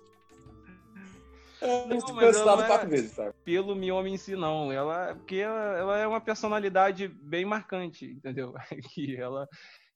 É, 1.62 1.86
Não, 1.86 2.00
fui 2.00 2.14
mas 2.14 2.24
cancelado 2.24 2.62
ela 2.62 2.66
quatro 2.66 2.86
é- 2.86 2.90
vezes, 2.90 3.12
sabe? 3.12 3.34
pelo 3.44 3.74
mioma 3.74 4.08
em 4.08 4.16
si, 4.16 4.34
não. 4.34 4.72
Ela, 4.72 5.14
porque 5.14 5.36
ela, 5.36 5.76
ela 5.78 5.98
é 5.98 6.06
uma 6.06 6.20
personalidade 6.20 7.06
bem 7.06 7.44
marcante, 7.44 8.06
entendeu? 8.06 8.54
Que 8.94 9.14
ela, 9.16 9.46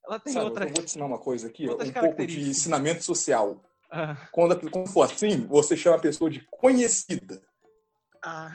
ela 0.06 0.20
tem 0.20 0.34
Sabe, 0.34 0.44
outra. 0.44 0.64
Eu 0.66 0.74
vou 0.74 0.82
te 0.82 0.90
ensinar 0.90 1.06
uma 1.06 1.18
coisa 1.18 1.48
aqui, 1.48 1.66
outras 1.66 1.88
um 1.88 1.92
pouco 1.92 2.26
de 2.26 2.50
ensinamento 2.50 3.02
social. 3.02 3.64
Ah, 3.90 4.14
Quando, 4.30 4.70
quando 4.70 4.88
for 4.88 5.02
assim, 5.04 5.46
você 5.46 5.74
chama 5.74 5.96
a 5.96 6.00
pessoa 6.00 6.28
de 6.28 6.46
conhecida. 6.50 7.40
ah. 8.22 8.52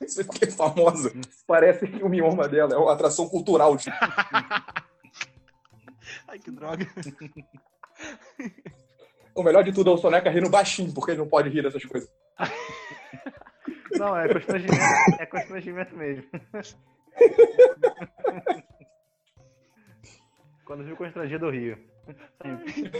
Isso 0.00 0.24
porque 0.24 0.46
é 0.46 0.50
famosa. 0.50 1.12
Parece 1.46 1.86
que 1.86 2.02
o 2.02 2.08
mioma 2.08 2.48
dela 2.48 2.74
é 2.74 2.76
uma 2.76 2.92
atração 2.92 3.28
cultural. 3.28 3.76
de- 3.76 3.90
Ai, 6.28 6.38
que 6.38 6.50
droga. 6.50 6.86
O 9.34 9.42
melhor 9.42 9.64
de 9.64 9.72
tudo 9.72 9.90
é 9.90 9.94
o 9.94 9.98
Soneca 9.98 10.28
rindo 10.30 10.50
baixinho, 10.50 10.92
porque 10.92 11.12
ele 11.12 11.20
não 11.20 11.28
pode 11.28 11.48
rir 11.48 11.62
dessas 11.62 11.84
coisas. 11.84 12.10
Não, 13.92 14.14
é 14.16 14.28
constrangimento, 14.30 14.82
é 15.18 15.26
constrangimento 15.26 15.96
mesmo. 15.96 16.24
Quando 20.66 20.84
viu 20.84 20.96
constrangido, 20.96 21.46
eu 21.46 21.50
rio. 21.50 21.78
Sempre. 22.42 22.90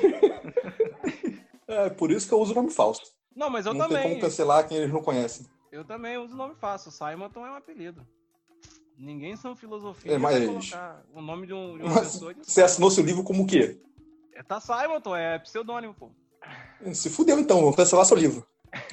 É 1.69 1.91
por 1.91 2.11
isso 2.11 2.26
que 2.29 2.33
eu 2.35 2.41
uso 2.41 2.55
nome 2.55 2.71
falso. 2.71 3.03
Não, 3.35 3.50
mas 3.50 3.67
eu 3.67 3.75
não 3.75 3.87
tem 3.88 3.97
também. 3.97 4.11
como 4.11 4.21
cancelar 4.23 4.67
quem 4.67 4.79
eles 4.79 4.91
não 4.93 5.03
conhecem. 5.03 5.47
Eu 5.70 5.85
também 5.85 6.16
uso 6.18 6.37
nome 6.37 6.54
fácil. 6.54 6.90
Simonton 6.90 7.46
é 7.46 7.50
um 7.50 7.56
apelido. 7.56 8.06
Ninguém 8.99 9.37
são 9.37 9.54
filosofia 9.54 10.12
É, 10.12 10.18
mas- 10.18 10.46
colocar 10.46 11.02
o 11.12 11.20
nome 11.20 11.46
de, 11.46 11.52
um, 11.52 11.76
de 11.76 11.82
uma 11.85 11.94
Mas 11.94 12.12
pessoa. 12.12 12.32
De... 12.32 12.40
você 12.44 12.62
assinou 12.62 12.90
seu 12.90 13.04
livro 13.04 13.23
como 13.23 13.42
o 13.42 13.46
quê? 13.46 13.78
É, 14.35 14.42
tá 14.42 14.61
Simonton, 14.61 15.14
é 15.14 15.38
pseudônimo, 15.38 15.94
pô. 15.94 16.11
Se 16.92 17.11
fudeu 17.11 17.38
então, 17.38 17.61
vou 17.61 17.75
cancelar 17.75 18.04
seu 18.04 18.16
livro. 18.16 18.46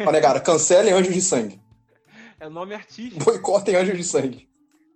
Olha, 0.05 0.21
cara, 0.21 0.39
cancelem 0.39 0.93
Anjos 0.93 1.13
de 1.13 1.21
Sangue. 1.21 1.61
É 2.39 2.49
nome 2.49 2.75
artístico. 2.75 3.23
Boicotem 3.23 3.73
Anjos 3.73 3.95
de 3.97 4.03
Sangue. 4.03 4.49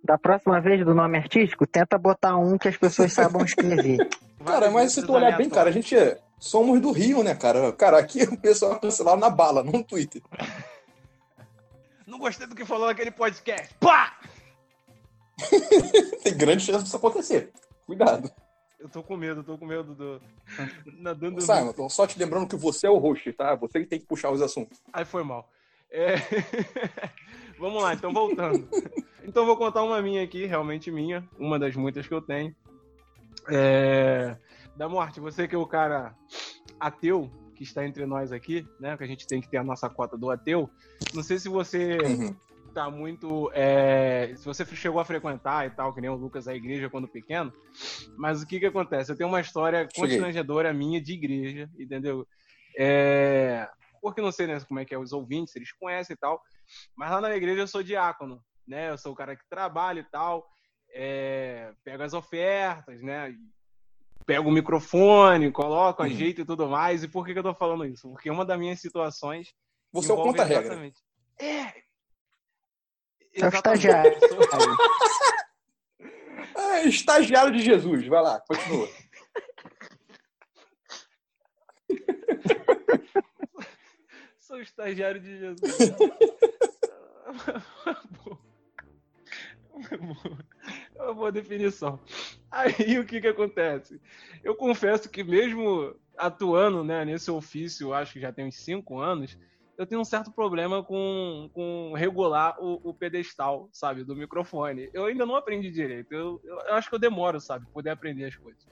Da 0.04 0.18
próxima 0.18 0.60
vez 0.60 0.84
do 0.84 0.94
nome 0.94 1.16
artístico, 1.16 1.66
tenta 1.66 1.96
botar 1.96 2.36
um 2.36 2.58
que 2.58 2.68
as 2.68 2.76
pessoas 2.76 3.10
saibam 3.10 3.42
escrever. 3.42 4.06
Cara, 4.44 4.70
mas 4.70 4.92
se 4.92 5.02
tu 5.02 5.12
olhar 5.14 5.34
bem, 5.38 5.48
cara, 5.48 5.70
a 5.70 5.72
gente 5.72 5.96
é... 5.96 6.20
somos 6.38 6.78
do 6.80 6.92
Rio, 6.92 7.22
né, 7.22 7.34
cara? 7.34 7.72
Cara, 7.72 7.98
aqui 7.98 8.22
o 8.22 8.36
pessoal 8.36 8.74
é 8.74 8.78
cancelado 8.78 9.20
na 9.20 9.30
bala, 9.30 9.64
não 9.64 9.72
no 9.72 9.84
Twitter. 9.84 10.22
Não 12.08 12.18
gostei 12.18 12.46
do 12.46 12.54
que 12.54 12.64
falou 12.64 12.86
naquele 12.86 13.10
podcast. 13.10 13.74
Pá! 13.74 14.18
Tem 16.24 16.36
grande 16.36 16.64
chance 16.64 16.82
disso 16.82 16.96
acontecer. 16.96 17.52
Cuidado. 17.84 18.32
Eu 18.80 18.88
tô 18.88 19.02
com 19.02 19.14
medo, 19.14 19.44
tô 19.44 19.58
com 19.58 19.66
medo 19.66 19.94
do. 19.94 20.20
Nadando. 20.86 21.42
Simon, 21.42 21.70
então 21.70 21.88
só 21.90 22.06
te 22.06 22.18
lembrando 22.18 22.48
que 22.48 22.56
você 22.56 22.86
é 22.86 22.90
o 22.90 22.96
host, 22.96 23.30
tá? 23.34 23.54
Você 23.56 23.80
que 23.80 23.86
tem 23.86 24.00
que 24.00 24.06
puxar 24.06 24.30
os 24.30 24.40
assuntos. 24.40 24.80
Aí 24.90 25.04
foi 25.04 25.22
mal. 25.22 25.50
É... 25.90 26.14
Vamos 27.58 27.82
lá, 27.82 27.92
então 27.92 28.12
voltando. 28.12 28.66
Então 29.22 29.44
vou 29.44 29.56
contar 29.56 29.82
uma 29.82 30.00
minha 30.00 30.22
aqui, 30.22 30.46
realmente 30.46 30.90
minha, 30.90 31.28
uma 31.38 31.58
das 31.58 31.76
muitas 31.76 32.06
que 32.06 32.14
eu 32.14 32.22
tenho. 32.22 32.56
É... 33.50 34.34
Da 34.76 34.88
morte, 34.88 35.20
você 35.20 35.46
que 35.46 35.54
é 35.54 35.58
o 35.58 35.66
cara 35.66 36.14
ateu 36.80 37.30
que 37.58 37.64
está 37.64 37.84
entre 37.84 38.06
nós 38.06 38.30
aqui, 38.32 38.66
né? 38.80 38.96
Que 38.96 39.02
a 39.04 39.06
gente 39.06 39.26
tem 39.26 39.40
que 39.40 39.50
ter 39.50 39.56
a 39.58 39.64
nossa 39.64 39.90
cota 39.90 40.16
do 40.16 40.30
ateu. 40.30 40.70
Não 41.12 41.22
sei 41.22 41.38
se 41.38 41.48
você 41.48 41.98
Uhum. 41.98 42.36
tá 42.72 42.88
muito. 42.88 43.50
é, 43.52 44.32
Se 44.36 44.44
você 44.44 44.64
chegou 44.64 45.00
a 45.00 45.04
frequentar 45.04 45.66
e 45.66 45.70
tal, 45.70 45.92
que 45.92 46.00
nem 46.00 46.08
o 46.08 46.14
Lucas 46.14 46.46
a 46.46 46.54
igreja 46.54 46.88
quando 46.88 47.08
pequeno. 47.08 47.52
Mas 48.16 48.40
o 48.42 48.46
que 48.46 48.60
que 48.60 48.66
acontece? 48.66 49.10
Eu 49.10 49.16
tenho 49.16 49.28
uma 49.28 49.40
história 49.40 49.88
Cheguei. 49.92 50.10
constrangedora 50.10 50.72
minha 50.72 51.00
de 51.02 51.12
igreja, 51.14 51.68
entendeu? 51.78 52.24
É, 52.78 53.68
Porque 54.00 54.20
não 54.22 54.30
sei 54.30 54.46
né, 54.46 54.60
como 54.68 54.78
é 54.78 54.84
que 54.84 54.94
é 54.94 54.98
os 54.98 55.12
ouvintes, 55.12 55.52
se 55.52 55.58
eles 55.58 55.72
conhecem 55.72 56.14
e 56.14 56.18
tal. 56.18 56.40
Mas 56.96 57.10
lá 57.10 57.20
na 57.20 57.34
igreja 57.36 57.62
eu 57.62 57.66
sou 57.66 57.82
diácono, 57.82 58.40
né? 58.66 58.90
Eu 58.90 58.96
sou 58.98 59.12
o 59.12 59.16
cara 59.16 59.34
que 59.34 59.42
trabalha 59.50 59.98
e 60.00 60.04
tal. 60.10 60.46
É... 60.94 61.72
Pego 61.84 62.04
as 62.04 62.14
ofertas, 62.14 63.02
né? 63.02 63.34
Pego 64.28 64.50
o 64.50 64.52
microfone, 64.52 65.50
coloco, 65.50 66.02
Uhum. 66.02 66.08
ajeito 66.10 66.42
e 66.42 66.44
tudo 66.44 66.68
mais. 66.68 67.02
E 67.02 67.08
por 67.08 67.24
que, 67.24 67.32
que 67.32 67.38
eu 67.38 67.42
tô 67.42 67.54
falando 67.54 67.86
isso? 67.86 68.10
Porque 68.10 68.30
uma 68.30 68.44
das 68.44 68.58
minhas 68.58 68.78
situações 68.78 69.54
Você 69.90 70.10
é 70.10 70.14
o 70.14 70.22
contra-regra. 70.22 70.64
exatamente- 70.64 71.00
É. 71.40 71.72
É 73.40 73.46
o 73.46 73.48
estagiário. 73.48 74.18
Ah, 76.54 76.82
estagiário 76.82 77.50
de 77.52 77.62
Jesus. 77.62 78.06
Vai 78.06 78.22
lá, 78.22 78.38
continua. 78.46 78.86
Sou 84.40 84.60
estagiário 84.60 85.20
de 85.22 85.38
Jesus. 85.38 85.78
É 90.96 91.02
uma 91.02 91.14
boa 91.14 91.32
definição. 91.32 92.00
Aí 92.50 92.98
o 92.98 93.04
que 93.06 93.20
que 93.20 93.28
acontece? 93.28 94.00
Eu 94.42 94.54
confesso 94.54 95.08
que 95.08 95.22
mesmo 95.22 95.94
atuando 96.16 96.82
né, 96.82 97.04
nesse 97.04 97.30
ofício, 97.30 97.94
acho 97.94 98.14
que 98.14 98.20
já 98.20 98.32
tem 98.32 98.46
uns 98.46 98.56
cinco 98.56 98.98
anos, 98.98 99.38
eu 99.78 99.86
tenho 99.86 100.00
um 100.00 100.04
certo 100.04 100.32
problema 100.32 100.82
com, 100.82 101.48
com 101.54 101.92
regular 101.94 102.56
o, 102.58 102.90
o 102.90 102.92
pedestal, 102.92 103.68
sabe, 103.72 104.02
do 104.02 104.16
microfone. 104.16 104.90
Eu 104.92 105.04
ainda 105.04 105.24
não 105.24 105.36
aprendi 105.36 105.70
direito. 105.70 106.12
Eu, 106.12 106.40
eu, 106.42 106.56
eu 106.56 106.74
acho 106.74 106.88
que 106.88 106.96
eu 106.96 106.98
demoro, 106.98 107.40
sabe, 107.40 107.64
poder 107.72 107.90
aprender 107.90 108.24
as 108.24 108.36
coisas. 108.36 108.66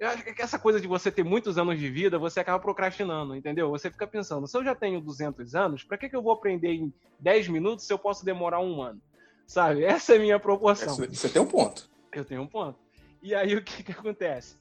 Eu 0.00 0.08
acho 0.08 0.24
que 0.24 0.40
essa 0.40 0.58
coisa 0.58 0.80
de 0.80 0.86
você 0.86 1.10
ter 1.10 1.24
muitos 1.24 1.58
anos 1.58 1.78
de 1.78 1.90
vida, 1.90 2.18
você 2.18 2.40
acaba 2.40 2.58
procrastinando, 2.60 3.34
entendeu? 3.34 3.68
Você 3.68 3.90
fica 3.90 4.06
pensando, 4.06 4.46
se 4.46 4.56
eu 4.56 4.64
já 4.64 4.74
tenho 4.74 5.00
200 5.00 5.54
anos, 5.54 5.84
pra 5.84 5.98
que, 5.98 6.08
que 6.08 6.16
eu 6.16 6.22
vou 6.22 6.32
aprender 6.32 6.72
em 6.72 6.94
10 7.18 7.48
minutos 7.48 7.84
se 7.84 7.92
eu 7.92 7.98
posso 7.98 8.24
demorar 8.24 8.60
um 8.60 8.80
ano? 8.80 9.02
Sabe? 9.48 9.82
Essa 9.82 10.12
é 10.12 10.16
a 10.16 10.20
minha 10.20 10.38
proporção. 10.38 10.94
Você 10.94 11.28
tem 11.30 11.40
um 11.40 11.46
ponto. 11.46 11.88
Eu 12.12 12.22
tenho 12.22 12.42
um 12.42 12.46
ponto. 12.46 12.78
E 13.22 13.34
aí 13.34 13.56
o 13.56 13.64
que 13.64 13.82
que 13.82 13.92
acontece? 13.92 14.56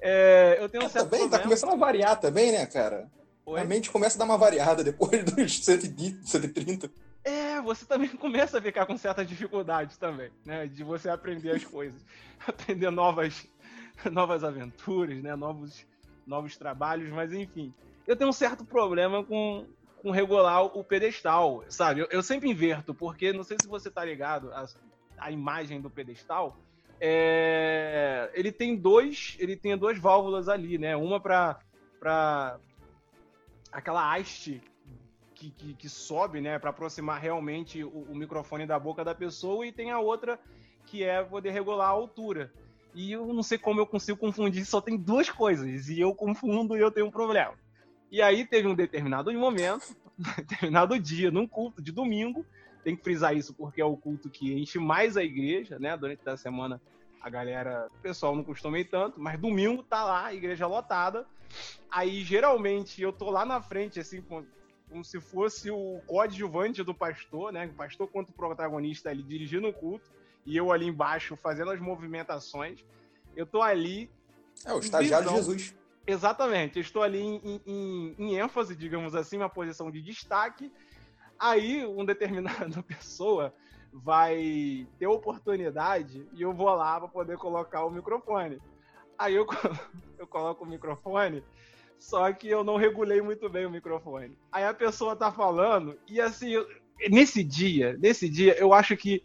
É, 0.00 0.56
eu 0.58 0.66
tenho 0.66 0.84
um 0.84 0.88
certo 0.88 1.04
também, 1.04 1.20
tá 1.20 1.36
problema... 1.36 1.44
começando 1.44 1.72
a 1.72 1.76
variar 1.76 2.18
também, 2.18 2.50
né, 2.50 2.64
cara? 2.64 3.10
A 3.46 3.64
mente 3.64 3.90
começa 3.90 4.16
a 4.16 4.18
dar 4.20 4.24
uma 4.24 4.38
variada 4.38 4.82
depois 4.82 5.22
dos 5.24 5.58
120, 5.62 6.26
130. 6.26 6.90
É, 7.22 7.60
você 7.60 7.84
também 7.84 8.08
começa 8.16 8.56
a 8.56 8.62
ficar 8.62 8.86
com 8.86 8.96
certas 8.96 9.28
dificuldades 9.28 9.98
também, 9.98 10.30
né? 10.46 10.66
De 10.66 10.82
você 10.82 11.10
aprender 11.10 11.50
as 11.50 11.64
coisas. 11.64 12.00
aprender 12.46 12.90
novas, 12.90 13.46
novas 14.10 14.42
aventuras, 14.42 15.22
né? 15.22 15.36
Novos, 15.36 15.86
novos 16.26 16.56
trabalhos, 16.56 17.10
mas 17.10 17.30
enfim. 17.34 17.74
Eu 18.06 18.16
tenho 18.16 18.30
um 18.30 18.32
certo 18.32 18.64
problema 18.64 19.22
com, 19.22 19.66
com 20.00 20.10
regular 20.10 20.64
o 20.64 20.82
pedestal, 20.82 21.64
sabe? 21.68 22.00
Eu, 22.00 22.08
eu 22.10 22.22
sempre 22.22 22.48
inverto, 22.48 22.94
porque 22.94 23.32
não 23.32 23.44
sei 23.44 23.56
se 23.60 23.68
você 23.68 23.90
tá 23.90 24.04
ligado, 24.04 24.50
a, 24.52 24.66
a 25.18 25.30
imagem 25.30 25.80
do 25.80 25.90
pedestal, 25.90 26.56
é, 27.00 28.30
ele 28.34 28.50
tem 28.50 28.76
dois, 28.76 29.36
ele 29.38 29.56
tem 29.56 29.76
duas 29.76 29.98
válvulas 29.98 30.48
ali, 30.48 30.78
né? 30.78 30.96
Uma 30.96 31.20
para 31.20 31.58
para 31.98 32.58
aquela 33.70 34.14
haste 34.14 34.62
que, 35.34 35.50
que, 35.50 35.74
que, 35.74 35.88
sobe, 35.88 36.40
né, 36.40 36.58
para 36.58 36.70
aproximar 36.70 37.20
realmente 37.20 37.84
o, 37.84 38.06
o, 38.10 38.14
microfone 38.14 38.66
da 38.66 38.78
boca 38.78 39.04
da 39.04 39.14
pessoa 39.14 39.66
e 39.66 39.72
tem 39.72 39.90
a 39.90 39.98
outra 39.98 40.40
que 40.86 41.04
é 41.04 41.22
poder 41.22 41.50
regular 41.50 41.88
a 41.88 41.90
altura. 41.90 42.50
E 42.94 43.12
eu 43.12 43.26
não 43.34 43.42
sei 43.42 43.58
como 43.58 43.80
eu 43.80 43.86
consigo 43.86 44.18
confundir, 44.18 44.64
só 44.64 44.80
tem 44.80 44.96
duas 44.96 45.28
coisas 45.28 45.90
e 45.90 46.00
eu 46.00 46.14
confundo 46.14 46.74
e 46.74 46.80
eu 46.80 46.90
tenho 46.90 47.06
um 47.06 47.10
problema. 47.10 47.54
E 48.10 48.20
aí 48.20 48.44
teve 48.44 48.66
um 48.66 48.74
determinado 48.74 49.32
momento, 49.32 49.96
determinado 50.36 50.98
dia, 50.98 51.30
num 51.30 51.46
culto 51.46 51.80
de 51.80 51.92
domingo, 51.92 52.44
tem 52.82 52.96
que 52.96 53.02
frisar 53.02 53.36
isso 53.36 53.54
porque 53.54 53.80
é 53.80 53.84
o 53.84 53.96
culto 53.96 54.28
que 54.28 54.52
enche 54.52 54.78
mais 54.78 55.16
a 55.16 55.22
igreja, 55.22 55.78
né? 55.78 55.96
Durante 55.96 56.28
a 56.28 56.36
semana 56.36 56.80
a 57.20 57.28
galera, 57.28 57.88
o 57.98 58.02
pessoal 58.02 58.34
não 58.34 58.42
costuma 58.42 58.78
ir 58.78 58.86
tanto, 58.86 59.20
mas 59.20 59.38
domingo 59.38 59.82
tá 59.82 60.02
lá, 60.04 60.26
a 60.26 60.34
igreja 60.34 60.66
lotada. 60.66 61.26
Aí 61.90 62.22
geralmente 62.22 63.02
eu 63.02 63.12
tô 63.12 63.30
lá 63.30 63.44
na 63.44 63.60
frente, 63.60 64.00
assim, 64.00 64.22
como 64.22 65.04
se 65.04 65.20
fosse 65.20 65.70
o 65.70 66.00
coadjuvante 66.06 66.82
do 66.82 66.94
pastor, 66.94 67.52
né? 67.52 67.66
O 67.66 67.74
pastor 67.74 68.08
quanto 68.08 68.32
protagonista 68.32 69.10
ali 69.10 69.22
dirigindo 69.22 69.68
o 69.68 69.72
culto 69.72 70.10
e 70.46 70.56
eu 70.56 70.72
ali 70.72 70.86
embaixo 70.86 71.36
fazendo 71.36 71.70
as 71.70 71.80
movimentações. 71.80 72.84
Eu 73.36 73.46
tô 73.46 73.60
ali. 73.60 74.10
É, 74.64 74.72
o 74.72 74.78
estagiário 74.78 75.28
visão. 75.28 75.36
Jesus. 75.36 75.74
Exatamente, 76.06 76.76
eu 76.76 76.82
estou 76.82 77.02
ali 77.02 77.20
em, 77.20 77.60
em, 77.66 78.14
em, 78.18 78.38
ênfase, 78.38 78.74
digamos 78.74 79.14
assim, 79.14 79.36
uma 79.36 79.48
posição 79.48 79.90
de 79.90 80.00
destaque. 80.00 80.72
Aí, 81.38 81.84
uma 81.84 82.04
determinada 82.04 82.82
pessoa 82.82 83.54
vai 83.92 84.86
ter 84.98 85.06
oportunidade 85.06 86.26
e 86.32 86.42
eu 86.42 86.52
vou 86.52 86.72
lá 86.74 86.98
para 86.98 87.08
poder 87.08 87.36
colocar 87.36 87.84
o 87.84 87.90
microfone. 87.90 88.58
Aí 89.18 89.34
eu, 89.34 89.46
eu 90.18 90.26
coloco 90.26 90.64
o 90.64 90.68
microfone, 90.68 91.44
só 91.98 92.32
que 92.32 92.48
eu 92.48 92.64
não 92.64 92.76
regulei 92.76 93.20
muito 93.20 93.48
bem 93.48 93.66
o 93.66 93.70
microfone. 93.70 94.36
Aí 94.50 94.64
a 94.64 94.72
pessoa 94.74 95.16
tá 95.16 95.30
falando 95.30 95.98
e 96.08 96.20
assim, 96.20 96.54
nesse 97.10 97.44
dia, 97.44 97.96
nesse 97.98 98.28
dia, 98.28 98.56
eu 98.58 98.72
acho 98.72 98.96
que 98.96 99.22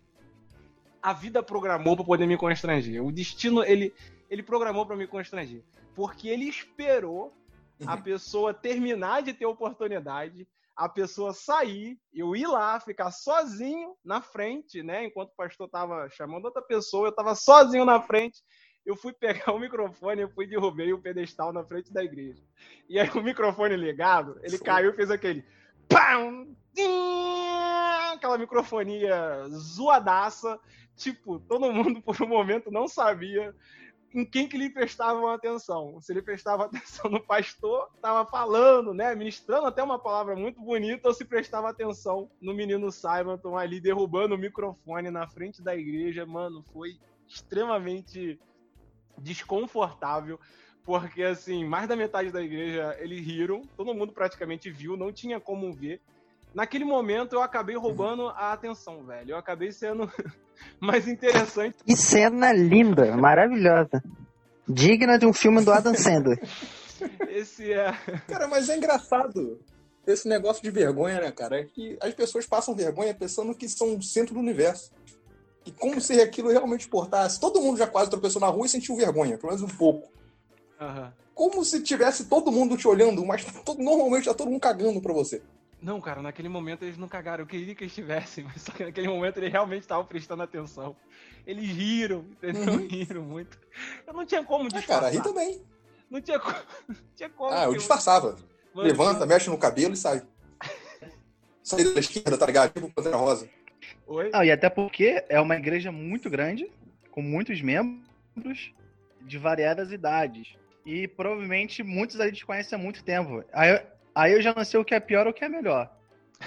a 1.01 1.13
vida 1.13 1.41
programou 1.44 1.96
para 1.96 2.05
poder 2.05 2.25
me 2.25 2.38
constranger. 2.38 3.03
O 3.03 3.12
destino 3.12 3.63
ele 3.63 3.94
ele 4.27 4.41
programou 4.41 4.86
para 4.88 4.96
me 4.96 5.05
constranger 5.05 5.63
porque 5.96 6.28
ele 6.28 6.48
esperou 6.48 7.34
a 7.86 7.96
pessoa 7.98 8.54
terminar 8.54 9.24
de 9.24 9.34
ter 9.34 9.46
oportunidade, 9.46 10.48
a 10.75 10.90
pessoa 10.90 11.34
sair, 11.34 11.98
eu 12.14 12.36
ir 12.36 12.48
lá, 12.48 12.80
ficar 12.80 13.10
sozinho 13.10 13.96
na 14.04 14.22
frente, 14.22 14.84
né? 14.84 15.06
Enquanto 15.06 15.30
o 15.30 15.36
pastor 15.36 15.70
tava 15.70 16.10
chamando 16.10 16.46
outra 16.46 16.62
pessoa, 16.62 17.08
eu 17.08 17.16
tava 17.16 17.34
sozinho 17.34 17.86
na 17.86 18.02
frente. 18.02 18.44
Eu 18.86 18.96
fui 18.96 19.14
pegar 19.14 19.54
o 19.54 19.60
microfone, 19.60 20.22
eu 20.22 20.30
fui 20.30 20.46
derrubei 20.46 20.92
o 20.92 21.02
pedestal 21.02 21.54
na 21.54 21.64
frente 21.64 21.94
da 21.94 22.04
igreja. 22.04 22.44
E 22.90 23.00
aí 23.00 23.10
o 23.10 23.24
microfone 23.24 23.78
ligado, 23.78 24.38
ele 24.44 24.60
caiu 24.60 24.92
e 24.92 24.96
fez 24.96 25.10
aquele 25.10 25.46
pam, 25.88 26.56
aquela 28.14 28.38
microfonia 28.38 29.48
zoadaça, 29.50 30.60
tipo, 30.96 31.40
todo 31.40 31.72
mundo 31.72 32.02
por 32.02 32.22
um 32.22 32.28
momento 32.28 32.70
não 32.70 32.88
sabia 32.88 33.56
em 34.15 34.24
quem 34.24 34.47
que 34.47 34.58
lhe 34.58 34.69
prestavam 34.69 35.28
atenção. 35.28 35.99
Se 35.99 36.13
ele 36.13 36.21
prestava 36.21 36.63
atenção 36.65 37.12
no 37.12 37.19
pastor, 37.19 37.89
estava 37.93 38.25
falando, 38.25 38.93
né, 38.93 39.13
ministrando 39.13 39.67
até 39.67 39.84
uma 39.84 39.99
palavra 39.99 40.38
muito 40.38 40.62
bonita, 40.62 41.10
ou 41.10 41.13
se 41.13 41.25
prestava 41.25 41.69
atenção 41.69 42.32
no 42.41 42.54
menino 42.54 42.89
Simon 42.91 43.58
ali 43.58 43.82
derrubando 43.82 44.34
o 44.34 44.38
microfone 44.38 45.12
na 45.12 45.28
frente 45.28 45.62
da 45.62 45.75
igreja, 45.75 46.25
mano, 46.25 46.63
foi 46.71 46.97
extremamente 47.28 48.39
desconfortável, 49.17 50.39
porque 50.86 51.23
assim, 51.23 51.65
mais 51.65 51.88
da 51.88 51.95
metade 51.95 52.32
da 52.32 52.41
igreja 52.41 52.95
eles 52.99 53.19
riram, 53.25 53.63
todo 53.75 53.93
mundo 53.93 54.13
praticamente 54.13 54.69
viu, 54.71 54.95
não 54.95 55.12
tinha 55.12 55.41
como 55.41 55.73
ver. 55.73 56.01
Naquele 56.56 56.86
momento 56.86 57.34
eu 57.34 57.41
acabei 57.41 57.76
roubando 57.76 58.30
a 58.30 58.54
atenção, 58.54 59.04
velho. 59.04 59.32
Eu 59.32 59.38
acabei 59.38 59.74
sendo 59.74 60.10
mais 60.80 61.06
interessante. 61.06 61.76
Que 61.86 61.98
cena 61.98 62.54
linda, 62.54 63.15
maravilhosa. 63.18 64.02
Digna 64.65 65.20
de 65.20 65.26
um 65.26 65.34
filme 65.34 65.62
do 65.62 65.72
Adam 65.74 65.94
Sandler. 65.94 66.39
Esse 67.28 67.74
é. 67.74 67.91
Cara, 68.26 68.48
mas 68.48 68.70
é 68.70 68.78
engraçado 68.78 69.60
esse 70.08 70.30
negócio 70.30 70.63
de 70.63 70.70
vergonha, 70.70 71.20
né, 71.20 71.32
cara? 71.32 71.60
É 71.60 71.63
que 71.65 71.98
as 72.00 72.13
pessoas 72.13 72.46
passam 72.46 72.74
vergonha 72.74 73.13
pensando 73.13 73.54
que 73.54 73.68
são 73.68 73.98
o 73.98 74.02
centro 74.02 74.36
do 74.36 74.39
universo. 74.39 74.91
E 75.65 75.72
como 75.72 76.00
se 76.00 76.22
aquilo 76.22 76.52
realmente 76.52 76.86
importasse. 76.86 77.39
Todo 77.39 77.60
mundo 77.60 77.78
já 77.78 77.88
quase 77.88 78.10
tropeçou 78.10 78.39
na 78.39 78.48
rua 78.48 78.65
e 78.65 78.70
sentiu 78.70 78.96
vergonha, 78.96 79.38
pelo 79.38 79.52
menos 79.52 79.70
um 79.70 79.76
pouco. 79.76 80.10
Uhum. 80.80 81.12
Como 81.34 81.65
se 81.65 81.82
tivesse 81.82 82.26
todo 82.26 82.52
mundo 82.52 82.78
te 82.78 82.88
olhando, 82.88 83.26
mas 83.26 83.44
todo, 83.65 83.84
normalmente 83.84 84.26
tá 84.26 84.34
todo 84.34 84.50
mundo 84.50 84.62
cagando 84.62 85.02
pra 85.02 85.12
você. 85.12 85.41
Não, 85.86 86.02
cara, 86.02 86.19
naquele 86.19 86.50
momento 86.50 86.84
eles 86.84 86.98
não 86.98 87.08
cagaram. 87.08 87.43
Eu 87.43 87.48
queria 87.48 87.76
que 87.76 87.84
eles 87.84 87.91
estivessem, 87.91 88.43
mas 88.43 88.63
só 88.63 88.71
que 88.71 88.84
naquele 88.84 89.08
momento 89.08 89.38
eles 89.38 89.52
realmente 89.52 89.82
estavam 89.82 90.04
prestando 90.04 90.41
atenção. 90.41 90.95
Eles 91.45 91.69
riram, 91.69 92.26
entendeu? 92.32 92.74
Uhum. 92.74 92.88
Riram 92.88 93.21
muito. 93.21 93.60
Eu 94.08 94.12
não 94.12 94.26
tinha 94.26 94.43
como 94.43 94.63
disfarçar. 94.63 94.98
Ah, 94.98 95.02
cara, 95.02 95.13
ri 95.13 95.21
também. 95.21 95.62
Não 96.10 96.19
tinha, 96.19 96.39
como, 96.39 96.56
não 96.88 96.95
tinha 97.15 97.30
como. 97.30 97.52
Ah, 97.52 97.65
eu 97.65 97.76
disfarçava. 97.76 98.36
Mano, 98.74 98.88
Levanta, 98.88 99.26
eu... 99.26 99.28
mexe 99.28 99.48
no 99.48 99.60
cabelo 99.60 99.93
e 99.93 99.98
sai. 99.98 100.24
sai 101.62 101.84
da 101.84 102.00
esquerda, 102.00 102.36
tá 102.36 102.48
ligado? 102.48 102.74
Tipo 102.74 102.89
Pantera 102.91 103.17
Rosa. 103.17 103.48
Oi? 104.08 104.32
Não, 104.32 104.43
e 104.43 104.52
até 104.52 104.71
porque 104.71 105.24
é 105.30 105.39
uma 105.39 105.56
igreja 105.56 105.91
muito 105.91 106.32
grande, 106.32 106.67
com 107.12 107.21
muitos 107.21 107.62
membros 107.62 108.74
de 109.21 109.38
variadas 109.38 109.91
idades. 109.91 110.56
E 110.84 111.08
provavelmente 111.08 111.84
muitos 111.84 112.19
ali 112.19 112.32
te 112.32 112.43
conhecem 112.43 112.76
há 112.76 112.82
muito 112.82 113.04
tempo. 113.04 113.43
Aí 113.54 113.80
Aí 114.15 114.32
eu 114.32 114.41
já 114.41 114.54
não 114.56 114.63
sei 114.63 114.80
o 114.80 114.86
que 114.86 114.95
é 114.95 114.99
pior 114.99 115.28
ou 115.28 115.32
o 115.32 115.36
que 115.36 115.43
é 115.43 115.49
melhor. 115.49 115.91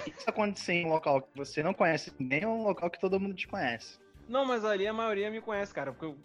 Isso 0.06 0.28
acontecer 0.28 0.72
em 0.72 0.86
um 0.86 0.90
local 0.90 1.20
que 1.20 1.28
você 1.36 1.62
não 1.62 1.74
conhece 1.74 2.10
ou 2.46 2.48
um 2.48 2.62
local 2.62 2.90
que 2.90 2.98
todo 2.98 3.20
mundo 3.20 3.34
te 3.34 3.46
conhece. 3.46 3.98
Não, 4.28 4.44
mas 4.44 4.64
ali 4.64 4.86
a 4.86 4.92
maioria 4.92 5.30
me 5.30 5.40
conhece, 5.40 5.72
cara, 5.72 5.92
porque 5.92 6.06
eu... 6.06 6.16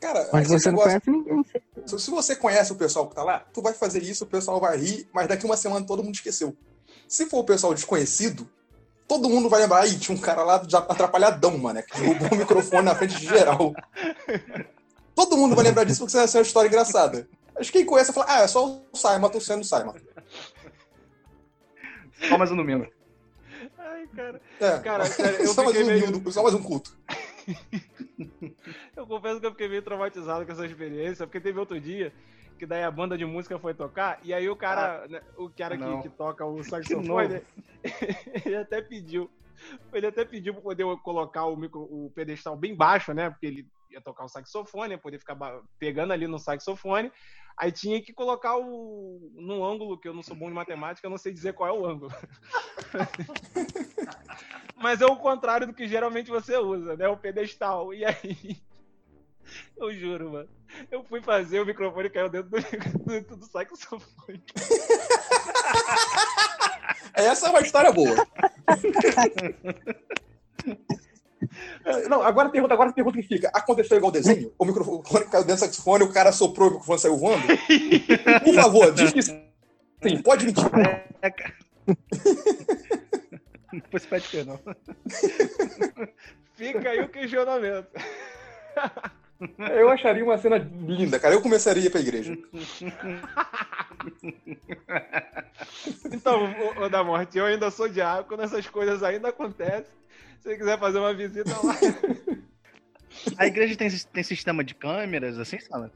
Cara, 0.00 0.28
mas 0.32 0.48
você 0.48 0.70
não 0.70 0.78
conhece 0.78 1.10
ninguém. 1.10 1.44
Se 1.86 2.10
você 2.10 2.36
conhece 2.36 2.72
o 2.72 2.76
pessoal 2.76 3.08
que 3.08 3.14
tá 3.14 3.22
lá, 3.22 3.40
tu 3.52 3.60
vai 3.60 3.74
fazer 3.74 4.02
isso, 4.02 4.24
o 4.24 4.26
pessoal 4.26 4.60
vai 4.60 4.76
rir, 4.76 5.08
mas 5.12 5.26
daqui 5.26 5.44
uma 5.44 5.56
semana 5.56 5.84
todo 5.84 6.02
mundo 6.02 6.14
esqueceu. 6.14 6.56
Se 7.06 7.26
for 7.26 7.40
o 7.40 7.44
pessoal 7.44 7.74
desconhecido, 7.74 8.48
todo 9.06 9.28
mundo 9.28 9.48
vai 9.48 9.60
lembrar, 9.60 9.82
aí 9.82 9.98
tinha 9.98 10.16
um 10.16 10.20
cara 10.20 10.42
lá 10.42 10.62
já 10.68 10.78
atrapalhadão, 10.78 11.58
mano, 11.58 11.82
que 11.82 12.00
derrubou 12.00 12.28
o 12.32 12.36
microfone 12.36 12.82
na 12.82 12.94
frente 12.94 13.16
de 13.16 13.26
geral. 13.26 13.74
Todo 15.14 15.36
mundo 15.36 15.56
vai 15.56 15.64
lembrar 15.64 15.84
disso 15.84 16.00
porque 16.00 16.16
isso 16.16 16.36
é 16.36 16.40
uma 16.40 16.46
história 16.46 16.68
engraçada. 16.68 17.28
Acho 17.56 17.72
que 17.72 17.78
quem 17.78 17.86
conhece 17.86 18.12
fala, 18.12 18.26
ah, 18.28 18.42
é 18.42 18.46
só 18.46 18.66
o 18.66 18.96
Simon, 18.96 19.28
tô 19.30 19.40
sendo 19.40 19.62
o 19.62 19.64
Simon. 19.64 19.94
Só 22.20 22.38
mais 22.38 22.50
um 22.50 22.56
domingo. 22.56 22.86
Ai, 23.78 24.06
cara. 24.14 24.40
É, 24.60 24.78
cara, 24.80 25.04
sério, 25.06 25.40
eu 25.40 25.48
só, 25.48 25.64
mais 25.64 25.76
um 25.76 25.86
meio... 25.86 26.06
domingo, 26.06 26.32
só 26.32 26.42
mais 26.42 26.54
um 26.54 26.62
culto. 26.62 26.96
eu 28.96 29.06
confesso 29.06 29.40
que 29.40 29.46
eu 29.46 29.52
fiquei 29.52 29.68
meio 29.68 29.82
traumatizado 29.82 30.44
com 30.44 30.52
essa 30.52 30.66
experiência, 30.66 31.26
porque 31.26 31.40
teve 31.40 31.58
outro 31.58 31.80
dia 31.80 32.12
que 32.58 32.66
daí 32.66 32.82
a 32.82 32.90
banda 32.90 33.16
de 33.16 33.24
música 33.24 33.58
foi 33.58 33.72
tocar, 33.72 34.18
e 34.22 34.34
aí 34.34 34.48
o 34.48 34.56
cara, 34.56 35.04
ah, 35.04 35.08
né, 35.08 35.22
o 35.36 35.48
cara 35.48 35.78
que, 35.78 36.02
que, 36.02 36.08
toca 36.08 36.44
o 36.44 36.62
saxofone, 36.64 37.40
ele 38.44 38.56
até 38.56 38.82
pediu. 38.82 39.30
Ele 39.92 40.06
até 40.06 40.24
pediu 40.24 40.54
para 40.54 40.62
poder 40.62 40.84
colocar 41.02 41.46
o, 41.46 41.56
micro, 41.56 41.82
o 41.82 42.12
pedestal 42.14 42.56
bem 42.56 42.74
baixo, 42.74 43.12
né? 43.12 43.30
Porque 43.30 43.46
ele 43.46 43.66
ia 43.90 44.00
tocar 44.00 44.24
o 44.24 44.28
saxofone, 44.28 44.92
ia 44.92 44.98
poder 44.98 45.18
ficar 45.18 45.36
pegando 45.78 46.12
ali 46.12 46.26
no 46.26 46.38
saxofone. 46.38 47.10
Aí 47.58 47.72
tinha 47.72 48.00
que 48.00 48.12
colocar 48.12 48.56
o 48.56 49.32
num 49.34 49.64
ângulo 49.64 49.98
que 49.98 50.06
eu 50.06 50.14
não 50.14 50.22
sou 50.22 50.36
bom 50.36 50.46
de 50.46 50.54
matemática, 50.54 51.04
eu 51.04 51.10
não 51.10 51.18
sei 51.18 51.32
dizer 51.32 51.54
qual 51.54 51.68
é 51.68 51.72
o 51.72 51.84
ângulo. 51.84 52.12
Mas 54.76 55.00
é 55.00 55.06
o 55.06 55.16
contrário 55.16 55.66
do 55.66 55.74
que 55.74 55.88
geralmente 55.88 56.30
você 56.30 56.56
usa, 56.56 56.96
né? 56.96 57.08
O 57.08 57.16
pedestal. 57.16 57.92
E 57.92 58.04
aí 58.04 58.62
eu 59.76 59.92
juro, 59.92 60.30
mano. 60.30 60.48
Eu 60.88 61.02
fui 61.02 61.20
fazer, 61.20 61.60
o 61.60 61.66
microfone 61.66 62.10
caiu 62.10 62.28
dentro 62.28 62.48
do, 62.48 62.60
do, 62.60 63.36
do 63.36 63.46
saxofone. 63.46 64.40
Essa 67.14 67.48
é 67.48 67.50
uma 67.50 67.60
história 67.60 67.90
boa. 67.90 68.14
Não, 72.08 72.22
agora 72.22 72.48
a 72.48 72.50
pergunta, 72.50 72.74
agora 72.74 72.90
a 72.90 72.92
pergunta 72.92 73.16
que 73.20 73.26
fica: 73.28 73.48
aconteceu 73.54 73.96
igual 73.96 74.10
desenho? 74.12 74.52
O 74.58 74.64
microfone 74.64 75.02
caiu 75.04 75.44
dentro 75.44 75.56
do 75.56 75.58
saxofone, 75.58 76.04
o 76.04 76.12
cara 76.12 76.32
soprou, 76.32 76.68
o 76.68 76.72
microfone 76.72 76.98
saiu 76.98 77.16
voando? 77.16 77.46
Por 78.44 78.54
favor, 78.54 78.92
diz 78.92 79.12
que 79.12 79.22
Sim, 79.22 80.22
pode 80.22 80.46
mentir. 80.46 80.64
É, 81.22 81.30
ca- 81.30 81.52
Depois 83.72 84.02
você 84.02 84.08
pode 84.08 84.28
ter, 84.28 84.44
não. 84.46 84.58
Fica 86.54 86.90
aí 86.90 87.00
o 87.00 87.08
questionamento. 87.08 87.88
Eu 89.76 89.88
acharia 89.88 90.24
uma 90.24 90.36
cena 90.38 90.56
linda, 90.58 91.18
cara. 91.20 91.34
Eu 91.34 91.40
começaria 91.40 91.82
a 91.82 91.86
ir 91.86 91.90
pra 91.90 92.00
igreja. 92.00 92.36
Então, 96.12 96.54
ô, 96.78 96.84
ô 96.84 96.88
da 96.88 97.02
morte, 97.04 97.38
eu 97.38 97.44
ainda 97.46 97.70
sou 97.70 97.88
diácono, 97.88 98.42
essas 98.42 98.66
coisas 98.66 99.02
ainda 99.02 99.28
acontecem. 99.28 99.92
Se 100.40 100.48
você 100.48 100.56
quiser 100.56 100.78
fazer 100.78 100.98
uma 100.98 101.14
visita 101.14 101.50
lá. 101.62 101.76
A 103.36 103.46
igreja 103.46 103.76
tem, 103.76 103.88
tem 103.90 104.22
sistema 104.22 104.62
de 104.62 104.74
câmeras, 104.74 105.38
assim, 105.38 105.58
Sala? 105.58 105.90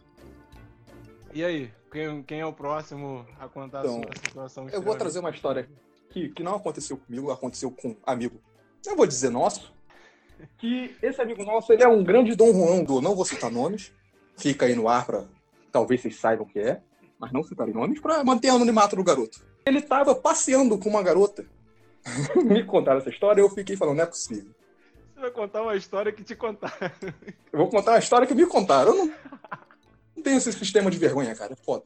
E 1.33 1.45
aí, 1.45 1.71
quem, 1.91 2.23
quem 2.23 2.41
é 2.41 2.47
o 2.47 2.53
próximo 2.53 3.27
a 3.39 3.49
contar 3.49 3.81
Então, 3.81 4.01
a 4.01 4.03
sua 4.03 4.17
situação? 4.17 4.69
Eu 4.69 4.83
vou 4.83 4.97
trazer 4.97 5.21
uma 5.21 5.31
história 5.31 5.69
que, 6.11 6.29
que 6.29 6.43
não 6.43 6.57
aconteceu 6.57 6.97
comigo, 6.97 7.31
aconteceu 7.31 7.71
com 7.71 7.91
um 7.91 7.97
amigo. 8.05 8.41
Eu 8.85 8.97
vou 8.97 9.07
dizer 9.07 9.31
nosso. 9.31 9.73
Que 10.59 10.95
esse 11.01 11.21
amigo 11.21 11.45
nosso, 11.45 11.73
ele 11.73 11.83
é 11.83 11.89
um 11.89 12.03
grande 12.03 12.35
Dom 12.35 12.53
Juan 12.53 12.83
do 12.83 13.01
não 13.01 13.15
vou 13.15 13.25
citar 13.25 13.51
nomes. 13.51 13.93
Fica 14.37 14.67
aí 14.67 14.75
no 14.75 14.89
ar 14.89 15.07
pra 15.07 15.25
talvez 15.71 16.01
vocês 16.01 16.17
saibam 16.17 16.45
o 16.45 16.49
que 16.49 16.59
é, 16.59 16.83
mas 17.19 17.33
não 17.33 17.43
citarem 17.43 17.73
nomes 17.73 18.01
pra 18.01 18.23
manter 18.25 18.51
o 18.51 18.57
anonimato 18.57 18.97
do 18.97 19.05
garoto. 19.05 19.45
Ele 19.65 19.81
tava 19.81 20.15
passeando 20.15 20.77
com 20.77 20.89
uma 20.89 21.03
garota. 21.03 21.47
Me 22.45 22.65
contaram 22.65 22.99
essa 22.99 23.11
história 23.11 23.41
e 23.41 23.45
eu 23.45 23.51
fiquei 23.51 23.77
falando, 23.77 23.97
não 23.97 24.05
é 24.05 24.07
possível. 24.07 24.51
Você 25.15 25.21
vai 25.21 25.31
contar 25.31 25.63
uma 25.63 25.77
história 25.77 26.13
que 26.13 26.25
te 26.25 26.35
contaram. 26.35 26.91
Eu 27.53 27.59
vou 27.59 27.69
contar 27.69 27.93
uma 27.93 27.99
história 27.99 28.27
que 28.27 28.35
me 28.35 28.47
contaram. 28.47 28.91
Eu 28.93 28.97
não, 29.07 29.15
não 30.17 30.23
tenho 30.23 30.37
esse 30.37 30.53
sistema 30.53 30.91
de 30.91 30.99
vergonha, 30.99 31.35
cara. 31.35 31.53
É 31.53 31.57
foda. 31.57 31.85